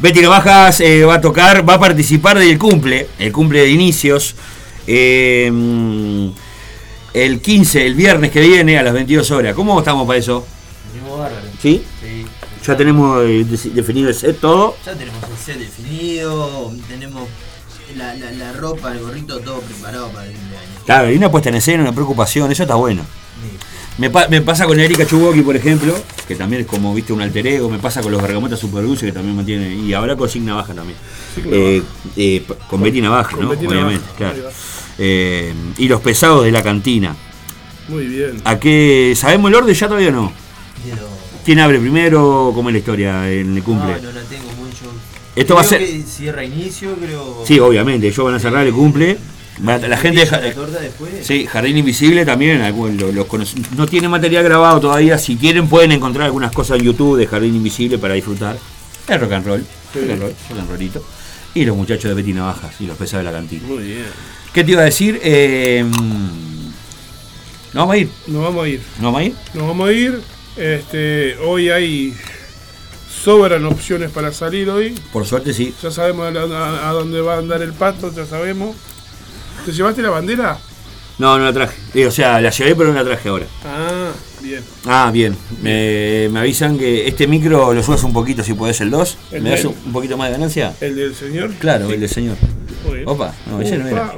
Betty 0.00 0.20
Navajas 0.22 0.80
eh, 0.80 1.04
va 1.04 1.14
a 1.14 1.20
tocar, 1.20 1.68
va 1.68 1.74
a 1.74 1.78
participar 1.78 2.36
del 2.36 2.58
cumple, 2.58 3.06
el 3.20 3.30
cumple 3.30 3.60
de 3.60 3.70
inicios. 3.70 4.34
eh, 4.88 6.30
el 7.14 7.40
15, 7.40 7.86
el 7.86 7.94
viernes 7.94 8.32
que 8.32 8.40
viene 8.40 8.76
a 8.76 8.82
las 8.82 8.92
22 8.92 9.30
horas. 9.30 9.54
¿Cómo 9.54 9.78
estamos 9.78 10.04
para 10.04 10.18
eso? 10.18 10.44
Venimos 10.92 11.16
bárbaro. 11.20 11.46
¿Sí? 11.62 11.84
Sí. 12.02 12.19
Ya 12.66 12.76
tenemos 12.76 13.22
eh, 13.24 13.44
de- 13.44 13.70
definido 13.70 14.08
el 14.08 14.14
set 14.14 14.38
todo. 14.40 14.76
Ya 14.84 14.94
tenemos 14.94 15.22
el 15.30 15.36
set 15.36 15.58
definido, 15.58 16.72
tenemos 16.88 17.28
la, 17.96 18.14
la, 18.14 18.30
la 18.32 18.52
ropa, 18.52 18.92
el 18.92 19.00
gorrito, 19.00 19.40
todo 19.40 19.60
preparado 19.60 20.08
para 20.10 20.26
el 20.26 20.32
cumpleaños. 20.34 20.70
Claro, 20.84 21.08
hay 21.08 21.16
una 21.16 21.30
puesta 21.30 21.48
en 21.48 21.56
escena, 21.56 21.82
una 21.82 21.92
preocupación, 21.92 22.50
eso 22.52 22.62
está 22.62 22.74
bueno. 22.74 23.02
Me, 23.98 24.08
pa- 24.08 24.28
me 24.28 24.40
pasa 24.40 24.66
con 24.66 24.78
Erika 24.80 25.04
Chuboki, 25.06 25.42
por 25.42 25.56
ejemplo, 25.56 25.94
que 26.26 26.34
también 26.34 26.62
es 26.62 26.68
como, 26.68 26.94
viste, 26.94 27.12
un 27.12 27.20
alter 27.20 27.46
ego. 27.46 27.68
Me 27.68 27.78
pasa 27.78 28.00
con 28.00 28.10
los 28.12 28.22
Bergamotas 28.22 28.58
Super 28.58 28.82
Dulce, 28.82 29.04
que 29.06 29.12
también 29.12 29.36
mantiene. 29.36 29.74
Y 29.74 29.92
ahora 29.92 30.16
con 30.16 30.28
Sig 30.28 30.40
Navaja 30.42 30.72
también. 30.72 30.96
Eh, 31.36 31.82
eh, 32.16 32.44
p- 32.46 32.54
con 32.68 32.80
Betty 32.80 33.00
Navaja, 33.02 33.32
Con 33.36 33.44
¿no? 33.44 33.50
Betty 33.50 33.66
Obviamente, 33.66 34.04
Navaja, 34.18 34.34
claro. 34.34 34.50
Eh, 34.98 35.52
y 35.76 35.88
los 35.88 36.00
pesados 36.00 36.44
de 36.44 36.52
la 36.52 36.62
cantina. 36.62 37.14
Muy 37.88 38.06
bien. 38.06 38.40
¿A 38.44 38.58
qué? 38.58 39.12
¿Sabemos 39.16 39.50
el 39.50 39.56
orden 39.56 39.74
ya 39.74 39.86
todavía 39.88 40.10
no? 40.12 40.32
¿Quién 41.50 41.58
abre 41.58 41.80
primero? 41.80 42.52
¿Cómo 42.54 42.68
es 42.68 42.74
la 42.74 42.78
historia 42.78 43.28
en 43.28 43.56
el 43.56 43.62
cumple? 43.64 43.94
No, 43.94 44.02
no 44.02 44.12
la 44.12 44.20
tengo 44.22 44.44
mucho. 44.52 44.84
Esto 45.34 45.56
va 45.56 45.62
a 45.62 45.64
ser- 45.64 45.80
que 45.80 46.02
cierra 46.04 46.44
inicio, 46.44 46.94
creo. 46.94 47.42
Sí, 47.44 47.58
obviamente, 47.58 48.06
ellos 48.06 48.24
van 48.24 48.36
a 48.36 48.38
cerrar 48.38 48.64
el 48.68 48.72
cumple. 48.72 49.18
La 49.64 49.96
gente 49.96 50.20
de 50.20 50.26
Ja- 50.28 50.38
La 50.38 50.54
torta 50.54 50.78
después. 50.78 51.10
Sí, 51.26 51.46
Jardín 51.46 51.76
Invisible 51.78 52.24
también, 52.24 52.62
los 53.16 53.26
no 53.76 53.86
tiene 53.88 54.08
material 54.08 54.44
grabado 54.44 54.78
todavía. 54.78 55.18
Si 55.18 55.34
quieren 55.36 55.66
pueden 55.66 55.90
encontrar 55.90 56.26
algunas 56.26 56.52
cosas 56.52 56.78
en 56.78 56.84
YouTube 56.84 57.18
de 57.18 57.26
Jardín 57.26 57.56
Invisible 57.56 57.98
para 57.98 58.14
disfrutar. 58.14 58.56
El 59.08 59.20
rock 59.20 59.32
and 59.32 59.46
roll, 59.48 59.66
Sí. 59.92 59.98
rock 60.02 60.10
and 60.12 60.20
roll, 60.22 60.30
rock 60.50 60.58
and 60.60 60.70
rollito. 60.70 61.04
Y 61.56 61.64
los 61.64 61.76
muchachos 61.76 62.04
de 62.10 62.14
Betty 62.14 62.32
Navajas 62.32 62.80
y 62.80 62.86
los 62.86 62.96
pesados 62.96 63.26
de 63.26 63.32
la 63.32 63.36
cantina. 63.36 63.66
Muy 63.66 63.82
bien. 63.82 64.04
¿Qué 64.54 64.62
te 64.62 64.70
iba 64.70 64.82
a 64.82 64.84
decir? 64.84 65.18
Eh, 65.20 65.84
¿No 67.72 67.80
vamos 67.80 67.94
a 67.94 67.98
ir? 67.98 68.08
Nos 68.28 68.40
vamos 68.44 68.64
a 68.64 68.68
ir. 68.68 68.80
¿No 69.00 69.06
vamos 69.06 69.20
a 69.20 69.24
ir? 69.24 69.34
Nos 69.54 69.66
vamos 69.66 69.88
a 69.88 69.92
ir. 69.92 70.20
Este, 70.56 71.36
hoy 71.38 71.70
hay 71.70 72.14
sobran 73.22 73.64
opciones 73.66 74.10
para 74.10 74.32
salir 74.32 74.68
hoy. 74.70 74.94
Por 75.12 75.26
suerte 75.26 75.52
sí. 75.52 75.74
Ya 75.82 75.90
sabemos 75.90 76.28
a, 76.28 76.90
dónde 76.92 77.20
va 77.20 77.34
a 77.34 77.38
andar 77.38 77.62
el 77.62 77.72
pato, 77.72 78.12
ya 78.12 78.24
sabemos. 78.24 78.76
¿Te 79.64 79.72
llevaste 79.72 80.02
la 80.02 80.10
bandera? 80.10 80.58
No, 81.18 81.38
no 81.38 81.44
la 81.44 81.52
traje. 81.52 81.76
Eh, 81.94 82.06
o 82.06 82.10
sea, 82.10 82.40
la 82.40 82.50
llevé 82.50 82.74
pero 82.74 82.88
no 82.90 82.94
la 82.94 83.04
traje 83.04 83.28
ahora. 83.28 83.46
Ah, 83.64 84.10
bien. 84.42 84.64
Ah, 84.86 85.10
bien. 85.12 85.36
Me, 85.62 86.28
me 86.30 86.40
avisan 86.40 86.78
que 86.78 87.06
este 87.06 87.26
micro 87.26 87.74
lo 87.74 87.82
subas 87.82 88.02
un 88.04 88.12
poquito 88.14 88.42
si 88.42 88.54
podés 88.54 88.80
el 88.80 88.90
2. 88.90 89.18
¿El 89.32 89.42
¿Me 89.42 89.50
das 89.50 89.64
un, 89.66 89.74
poquito 89.92 90.16
más 90.16 90.28
de 90.28 90.32
ganancia? 90.32 90.74
¿El 90.80 90.96
del 90.96 91.14
señor? 91.14 91.50
Claro, 91.58 91.90
el 91.90 92.00
del 92.00 92.08
señor. 92.08 92.36
Bien. 92.90 93.04
Opa, 93.06 93.34
no, 93.46 93.60
ese 93.60 93.76
no 93.76 93.86
era. 93.86 94.14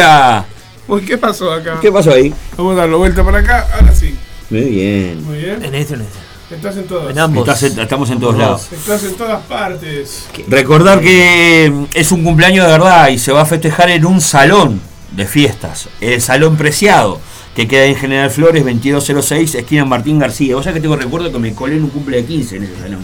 Ah! 0.00 0.44
Uy, 0.88 1.02
¿qué 1.02 1.18
pasó 1.18 1.52
acá? 1.52 1.78
¿Qué 1.80 1.92
pasó 1.92 2.12
ahí? 2.12 2.34
Vamos 2.56 2.72
a 2.72 2.80
darlo 2.80 2.98
vuelta 2.98 3.22
para 3.22 3.38
acá, 3.38 3.68
ahora 3.74 3.94
sí. 3.94 4.16
Muy 4.52 4.70
bien. 4.70 5.24
Muy 5.24 5.38
bien. 5.38 5.64
En 5.64 5.74
este, 5.74 5.94
en 5.94 6.02
este. 6.02 6.18
Estás 6.54 6.76
en 6.76 6.84
todas. 6.86 7.10
En 7.10 7.18
ambos. 7.18 7.48
Estás 7.48 7.62
en- 7.72 7.80
estamos 7.80 8.10
en 8.10 8.20
todos 8.20 8.36
lados. 8.36 8.68
Estás 8.72 9.02
en 9.04 9.14
todas 9.14 9.42
partes. 9.46 10.26
Recordar 10.48 11.00
que 11.00 11.72
mm, 11.74 11.84
es 11.94 12.12
un 12.12 12.22
cumpleaños 12.22 12.66
de 12.66 12.72
verdad 12.72 13.08
y 13.08 13.18
se 13.18 13.32
va 13.32 13.42
a 13.42 13.46
festejar 13.46 13.88
en 13.90 14.04
un 14.04 14.20
salón 14.20 14.80
de 15.12 15.26
fiestas, 15.26 15.88
el 16.00 16.20
Salón 16.22 16.56
Preciado, 16.56 17.20
que 17.54 17.68
queda 17.68 17.84
en 17.84 17.96
General 17.96 18.30
Flores 18.30 18.64
2206, 18.64 19.54
esquina 19.56 19.84
Martín 19.84 20.18
García. 20.18 20.54
Vos 20.54 20.64
sabés 20.64 20.76
que 20.76 20.82
tengo 20.82 20.96
recuerdo 20.96 21.30
que 21.32 21.38
me 21.38 21.54
colé 21.54 21.76
en 21.76 21.84
un 21.84 21.90
cumple 21.90 22.18
de 22.18 22.24
15 22.24 22.56
en 22.56 22.62
ese 22.64 22.76
salón. 22.80 23.00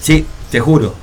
Sí, 0.00 0.24
te 0.50 0.60
juro. 0.60 0.94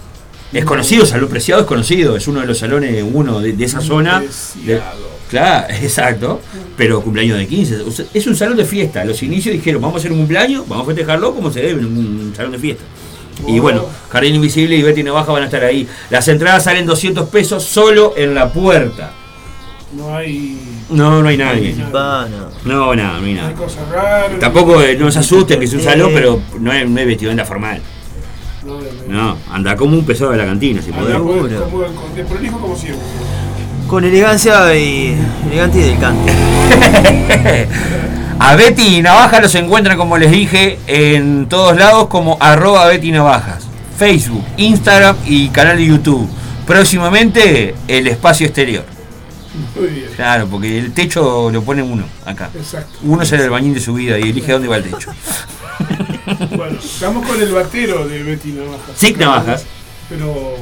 Es 0.51 0.65
conocido, 0.65 1.05
Salón 1.05 1.29
Preciado 1.29 1.61
es 1.61 1.67
conocido, 1.67 2.15
es 2.17 2.27
uno 2.27 2.39
de 2.41 2.47
los 2.47 2.57
salones, 2.57 3.03
uno 3.13 3.39
de, 3.39 3.53
de 3.53 3.65
esa 3.65 3.81
zona. 3.81 4.21
De- 4.65 4.81
claro, 5.29 5.67
exacto. 5.81 6.41
Pero 6.77 7.01
cumpleaños 7.01 7.37
de 7.37 7.47
15. 7.47 7.81
O 7.81 7.91
sea, 7.91 8.05
Es 8.13 8.25
un 8.27 8.35
salón 8.35 8.57
de 8.57 8.65
fiesta. 8.65 9.03
Los 9.05 9.21
inicios 9.23 9.53
dijeron, 9.53 9.81
vamos 9.81 9.95
a 9.95 9.99
hacer 9.99 10.11
un 10.11 10.19
cumpleaños, 10.19 10.67
vamos 10.67 10.83
a 10.85 10.87
festejarlo 10.87 11.33
como 11.33 11.51
se 11.51 11.61
debe 11.61 11.81
en 11.81 11.85
un 11.87 12.33
salón 12.35 12.51
de 12.53 12.59
fiesta. 12.59 12.83
Y 13.47 13.59
bueno, 13.59 13.85
Jardín 14.09 14.35
Invisible 14.35 14.75
y 14.75 14.81
Betty 14.81 15.01
Navaja 15.01 15.31
van 15.31 15.43
a 15.43 15.45
estar 15.45 15.63
ahí. 15.63 15.87
Las 16.09 16.27
entradas 16.27 16.63
salen 16.65 16.85
200 16.85 17.29
pesos 17.29 17.63
solo 17.63 18.13
en 18.17 18.33
la 18.35 18.51
puerta. 18.51 19.13
No 19.93 20.13
hay. 20.15 20.59
No, 20.89 21.21
no 21.21 21.27
hay 21.29 21.37
nadie. 21.37 21.73
No. 21.73 22.27
No, 22.65 22.95
nada, 22.95 23.13
no 23.19 23.25
hay 23.25 23.29
Hay 23.31 23.33
nada. 23.35 23.53
cosas 23.53 23.87
raras. 23.89 24.39
Tampoco 24.39 24.81
eh, 24.81 24.97
no 24.97 25.09
se 25.11 25.19
asusten 25.19 25.57
que 25.57 25.65
es 25.65 25.73
un 25.73 25.81
salón, 25.81 26.11
pero 26.13 26.41
no 26.59 26.71
es, 26.73 26.87
no 26.89 26.99
es 26.99 27.07
vestimenta 27.07 27.45
formal. 27.45 27.81
No, 29.07 29.37
anda 29.49 29.75
como 29.75 29.97
un 29.97 30.05
pesado 30.05 30.31
de 30.31 30.37
la 30.37 30.45
cantina, 30.45 30.81
si 30.81 30.91
podés. 30.91 31.17
Como- 31.17 31.39
con- 31.39 31.49
de 32.15 32.23
prolijo 32.25 32.59
como 32.59 32.75
siempre. 32.75 33.01
Con 33.89 34.03
elegancia 34.05 34.75
y. 34.77 35.15
elegante 35.47 35.79
y 35.79 35.81
del 35.81 35.99
canto. 35.99 36.31
A 38.41 38.55
Betty 38.55 39.01
Navaja 39.01 39.41
los 39.41 39.53
encuentran, 39.55 39.97
como 39.97 40.17
les 40.17 40.31
dije, 40.31 40.79
en 40.87 41.49
todos 41.49 41.75
lados 41.75 42.07
como 42.07 42.37
arroba 42.39 42.87
Betty 42.87 43.11
Navajas. 43.11 43.65
Facebook, 43.97 44.45
Instagram 44.57 45.17
y 45.25 45.49
canal 45.49 45.75
de 45.77 45.85
YouTube. 45.87 46.29
Próximamente 46.65 47.75
el 47.87 48.07
espacio 48.07 48.45
exterior. 48.45 48.85
Muy 49.75 49.87
bien. 49.89 50.09
Claro, 50.15 50.47
porque 50.47 50.79
el 50.79 50.93
techo 50.93 51.49
lo 51.51 51.61
pone 51.63 51.81
uno 51.83 52.03
acá. 52.25 52.49
Exacto. 52.55 52.97
Uno 53.03 53.23
es 53.23 53.31
el 53.33 53.49
bañín 53.49 53.73
de 53.73 53.81
su 53.81 53.93
vida 53.95 54.17
y 54.17 54.21
elige 54.29 54.51
dónde 54.53 54.67
va 54.67 54.77
el 54.77 54.83
techo. 54.83 55.11
Bueno, 56.55 56.77
estamos 56.77 57.25
con 57.25 57.41
el 57.41 57.51
batero 57.51 58.07
de 58.07 58.21
Betty 58.21 58.51
Navajas. 58.51 58.95
Sig 58.95 59.17
Navajas. 59.17 59.63
Pero. 60.09 60.55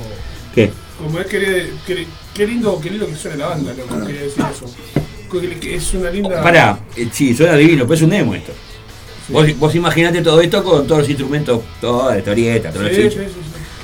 ¿Qué? 0.55 0.71
Como 0.97 1.19
es 1.19 1.25
que. 1.27 1.73
que- 1.85 2.07
Qué 2.37 2.45
lindo, 2.47 2.79
qué 2.79 2.91
lindo 2.91 3.07
que 3.07 3.15
suena 3.15 3.37
la 3.37 3.47
banda, 3.47 3.73
loco, 3.73 4.05
quería 4.05 4.21
decir 4.21 4.45
eso. 4.55 4.65
Que- 5.59 5.75
Es 5.75 5.93
una 5.95 6.09
linda. 6.11 6.41
Pará, 6.41 6.79
eh, 6.95 7.09
sí, 7.11 7.35
suena 7.35 7.55
divino, 7.55 7.83
pero 7.85 7.95
es 7.95 8.01
un 8.03 8.09
demo 8.11 8.35
esto. 8.35 8.53
Vos, 9.29 9.57
vos 9.57 9.73
imaginate 9.75 10.21
todo 10.21 10.39
esto 10.39 10.63
con 10.63 10.85
todos 10.85 11.01
los 11.01 11.09
instrumentos, 11.09 11.61
toda 11.81 12.11
la 12.11 12.17
historieta, 12.19 12.71
todo 12.71 12.83
Sí, 12.87 12.95
el 12.95 13.11
sí, 13.11 13.17
sí, 13.17 13.25
sí. 13.25 13.31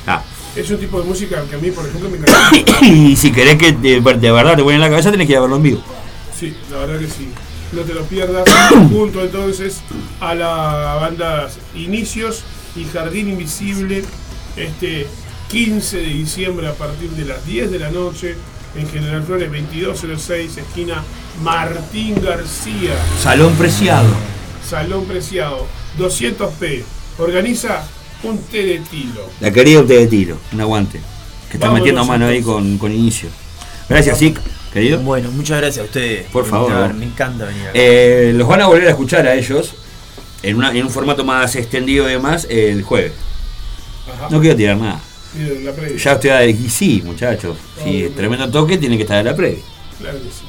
Ah. 0.07 0.23
Es 0.55 0.69
un 0.69 0.77
tipo 0.77 1.01
de 1.01 1.07
música 1.07 1.43
que 1.49 1.55
a 1.55 1.59
mí, 1.59 1.71
por 1.71 1.85
ejemplo, 1.85 2.09
me 2.09 2.17
encanta. 2.17 2.51
Y 2.85 3.15
si 3.15 3.31
querés 3.31 3.57
que 3.57 3.71
de, 3.73 3.99
de 3.99 4.31
verdad 4.31 4.55
te 4.55 4.61
ponen 4.63 4.75
en 4.75 4.81
la 4.81 4.89
cabeza, 4.89 5.11
tenés 5.11 5.25
que 5.27 5.33
ir 5.33 5.37
a 5.37 5.41
verlo 5.41 5.55
en 5.57 5.63
vivo. 5.63 5.81
Sí, 6.39 6.55
la 6.71 6.77
verdad 6.77 6.99
que 6.99 7.07
sí. 7.07 7.29
No 7.71 7.81
te 7.81 7.93
lo 7.93 8.03
pierdas. 8.03 8.43
junto 8.91 9.21
entonces 9.23 9.81
a 10.21 10.35
la 10.35 10.97
banda 11.01 11.49
Inicios 11.75 12.43
y 12.75 12.85
Jardín 12.85 13.29
Invisible 13.29 14.03
este 14.55 15.07
15 15.49 15.97
de 15.97 16.03
diciembre 16.07 16.67
a 16.67 16.73
partir 16.73 17.09
de 17.11 17.25
las 17.25 17.45
10 17.45 17.71
de 17.71 17.79
la 17.79 17.91
noche 17.91 18.35
en 18.75 18.89
General 18.89 19.21
Flores 19.23 19.51
2206, 19.51 20.57
esquina 20.57 21.03
Martín 21.43 22.15
García, 22.23 22.93
Salón 23.21 23.53
preciado. 23.55 24.07
Salón 24.67 25.05
Preciado, 25.05 25.67
200p. 25.99 26.83
Organiza 27.19 27.83
un 28.23 28.37
té 28.43 28.63
de 28.63 28.79
tilo. 28.79 29.29
La 29.41 29.51
querida 29.51 29.81
usted 29.81 29.99
de 29.99 30.07
tiro, 30.07 30.37
un 30.53 30.61
aguante. 30.61 30.99
Que 31.49 31.57
está 31.57 31.67
Vámonos, 31.67 31.81
metiendo 31.83 32.05
mano 32.05 32.25
ahí 32.27 32.41
con, 32.41 32.77
con 32.77 32.91
inicio. 32.91 33.29
Gracias, 33.89 34.17
Zic, 34.19 34.39
querido. 34.71 34.99
Bueno, 34.99 35.29
muchas 35.31 35.59
gracias 35.59 35.83
a 35.83 35.85
ustedes. 35.85 36.27
Por 36.31 36.45
favor. 36.45 36.71
invitar, 36.71 36.93
Me 36.95 37.05
encanta 37.05 37.45
venir 37.45 37.61
acá. 37.63 37.71
Eh, 37.73 38.31
los 38.35 38.47
van 38.47 38.61
a 38.61 38.67
volver 38.67 38.87
a 38.87 38.91
escuchar 38.91 39.27
a 39.27 39.35
ellos 39.35 39.75
en, 40.41 40.55
una- 40.55 40.71
en 40.71 40.83
un 40.85 40.89
formato 40.89 41.23
más 41.25 41.55
extendido 41.57 42.07
y 42.09 42.13
demás 42.13 42.47
el 42.49 42.81
jueves. 42.83 43.11
Ajá. 44.15 44.29
No 44.31 44.39
quiero 44.39 44.55
tirar 44.55 44.77
nada. 44.77 45.01
Miren, 45.35 45.65
la 45.65 45.71
previa. 45.71 45.97
Ya 45.97 46.13
usted 46.13 46.29
va 46.29 46.37
a 46.37 46.41
decir, 46.41 46.69
sí, 46.69 47.01
muchachos. 47.05 47.57
Si 47.83 48.03
es 48.03 48.15
tremendo 48.15 48.49
toque, 48.49 48.77
tiene 48.77 48.97
que 48.97 49.03
estar 49.03 49.17
en 49.19 49.25
la 49.25 49.35
previa. 49.35 49.63
Claro 49.99 50.17
que 50.19 50.25
sí. 50.25 50.43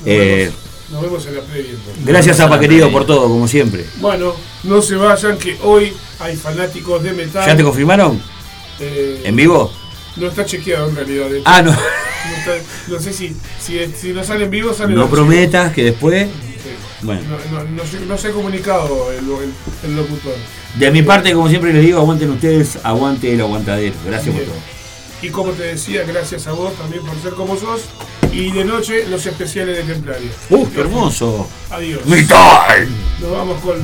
Nos, 0.00 0.06
Eh, 0.06 0.36
vemos, 0.36 0.54
nos 0.92 1.02
vemos 1.02 1.26
en 1.26 1.34
la 1.36 1.40
previa. 1.42 1.70
entonces. 1.70 2.04
Gracias, 2.06 2.36
Zapa, 2.36 2.60
querido, 2.60 2.90
por 2.92 3.06
todo, 3.06 3.22
como 3.28 3.48
siempre. 3.48 3.84
Bueno, 4.00 4.34
no 4.64 4.82
se 4.82 4.94
vayan 4.96 5.36
que 5.38 5.56
hoy 5.62 5.92
hay 6.20 6.36
fanáticos 6.36 7.02
de 7.02 7.12
metal. 7.12 7.44
¿Ya 7.46 7.56
te 7.56 7.62
confirmaron? 7.64 8.20
Eh, 8.80 9.22
¿En 9.24 9.34
vivo? 9.36 9.72
No 10.16 10.28
está 10.28 10.44
chequeado 10.44 10.88
en 10.88 10.96
realidad. 10.96 11.26
Ah, 11.44 11.60
no. 11.62 11.72
No, 11.72 11.76
está- 12.36 12.64
no 12.88 13.00
sé 13.00 13.12
si, 13.12 13.34
si, 13.60 13.78
si 14.00 14.12
no 14.12 14.22
sale 14.24 14.44
en 14.44 14.50
vivo, 14.50 14.72
sale 14.72 14.94
No 14.94 15.10
prometas 15.10 15.72
que 15.72 15.84
después. 15.84 16.28
Bueno. 17.04 17.22
No, 17.52 17.58
no, 17.62 17.70
no, 17.70 17.84
se- 17.84 18.00
no 18.00 18.18
se 18.18 18.28
ha 18.28 18.32
comunicado 18.32 19.12
el, 19.12 19.18
el, 19.18 19.52
el 19.90 19.96
locutor. 19.96 20.34
De 20.78 20.90
mi 20.90 21.02
parte, 21.02 21.32
como 21.32 21.48
siempre 21.48 21.72
les 21.72 21.82
digo, 21.84 22.00
aguanten 22.00 22.30
ustedes, 22.30 22.78
aguante 22.82 23.32
el 23.32 23.40
aguantadero. 23.40 23.94
Gracias 24.06 24.34
por 24.34 24.44
todo. 24.44 24.54
Y 25.22 25.28
como 25.28 25.52
te 25.52 25.62
decía, 25.62 26.02
gracias 26.06 26.46
a 26.46 26.52
vos 26.52 26.74
también 26.74 27.02
por 27.04 27.16
ser 27.22 27.32
como 27.34 27.56
sos. 27.56 27.82
Y 28.32 28.50
de 28.50 28.64
noche, 28.64 29.06
los 29.08 29.24
especiales 29.24 29.76
de 29.86 29.92
Templario. 29.94 30.28
¡Uh, 30.50 30.66
qué 30.70 30.80
hermoso! 30.80 31.48
Adiós. 31.70 32.04
¡Metal! 32.06 32.88
Nos 33.20 33.30
vamos 33.30 33.60
con 33.62 33.76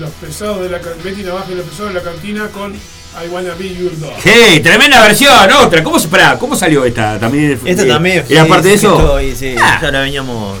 los 0.00 0.10
pesados 0.20 0.60
de 0.62 0.70
la 0.70 0.80
can- 0.80 0.94
Betty 1.04 1.22
Navaja 1.22 1.52
y 1.52 1.54
los 1.54 1.66
pesados 1.66 1.94
de 1.94 2.00
la 2.00 2.02
cantina 2.02 2.48
con 2.48 2.74
I 2.74 3.28
Wanna 3.30 3.54
Be 3.54 3.74
Your 3.74 3.96
Dog. 4.00 4.12
¡Hey! 4.24 4.60
Tremenda 4.60 5.00
versión, 5.02 5.32
otra. 5.62 5.82
¿Cómo, 5.84 5.98
se- 6.00 6.08
pará, 6.08 6.38
¿cómo 6.38 6.56
salió 6.56 6.84
esta? 6.84 7.18
¿También, 7.20 7.58
Esta 7.64 7.82
eh, 7.84 7.86
también. 7.86 8.24
¿Era 8.28 8.42
sí, 8.44 8.48
parte 8.50 8.68
de 8.68 8.78
sí, 8.78 8.86
eso? 8.86 8.98
estoy, 8.98 9.36
sí. 9.36 9.54
Ah. 9.62 9.78
Ya 9.80 9.90
la 9.92 10.00
veníamos 10.00 10.58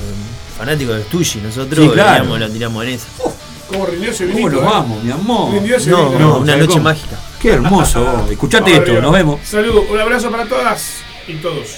fanáticos 0.62 0.94
del 0.96 1.04
Tushi. 1.06 1.40
Nosotros 1.40 1.84
Sí, 1.86 1.90
claro. 1.92 2.10
veníamos, 2.12 2.40
la 2.40 2.48
tiramos 2.48 2.84
en 2.84 2.90
esa. 2.90 3.06
¿Cómo 3.68 3.86
rindió 3.86 4.10
ese 4.10 4.26
¿Cómo 4.26 4.36
vinito? 4.36 4.56
nos 4.56 4.62
eh? 4.62 4.74
vamos, 4.74 5.02
mi 5.04 5.10
amor? 5.10 5.52
Rindió 5.52 5.76
ese 5.76 5.90
No, 5.90 6.04
vinito, 6.04 6.18
no, 6.20 6.36
una 6.38 6.46
¿sabes 6.52 6.60
noche 6.66 6.72
cómo? 6.78 6.84
mágica. 6.84 7.16
Qué 7.40 7.48
hermoso. 7.52 8.26
Escuchate 8.30 8.76
esto, 8.76 9.00
nos 9.00 9.12
vemos. 9.12 9.40
Salud, 9.44 9.82
un 9.90 9.98
abrazo 9.98 10.30
para 10.30 10.46
todas 10.46 10.96
y 11.26 11.34
todos. 11.34 11.68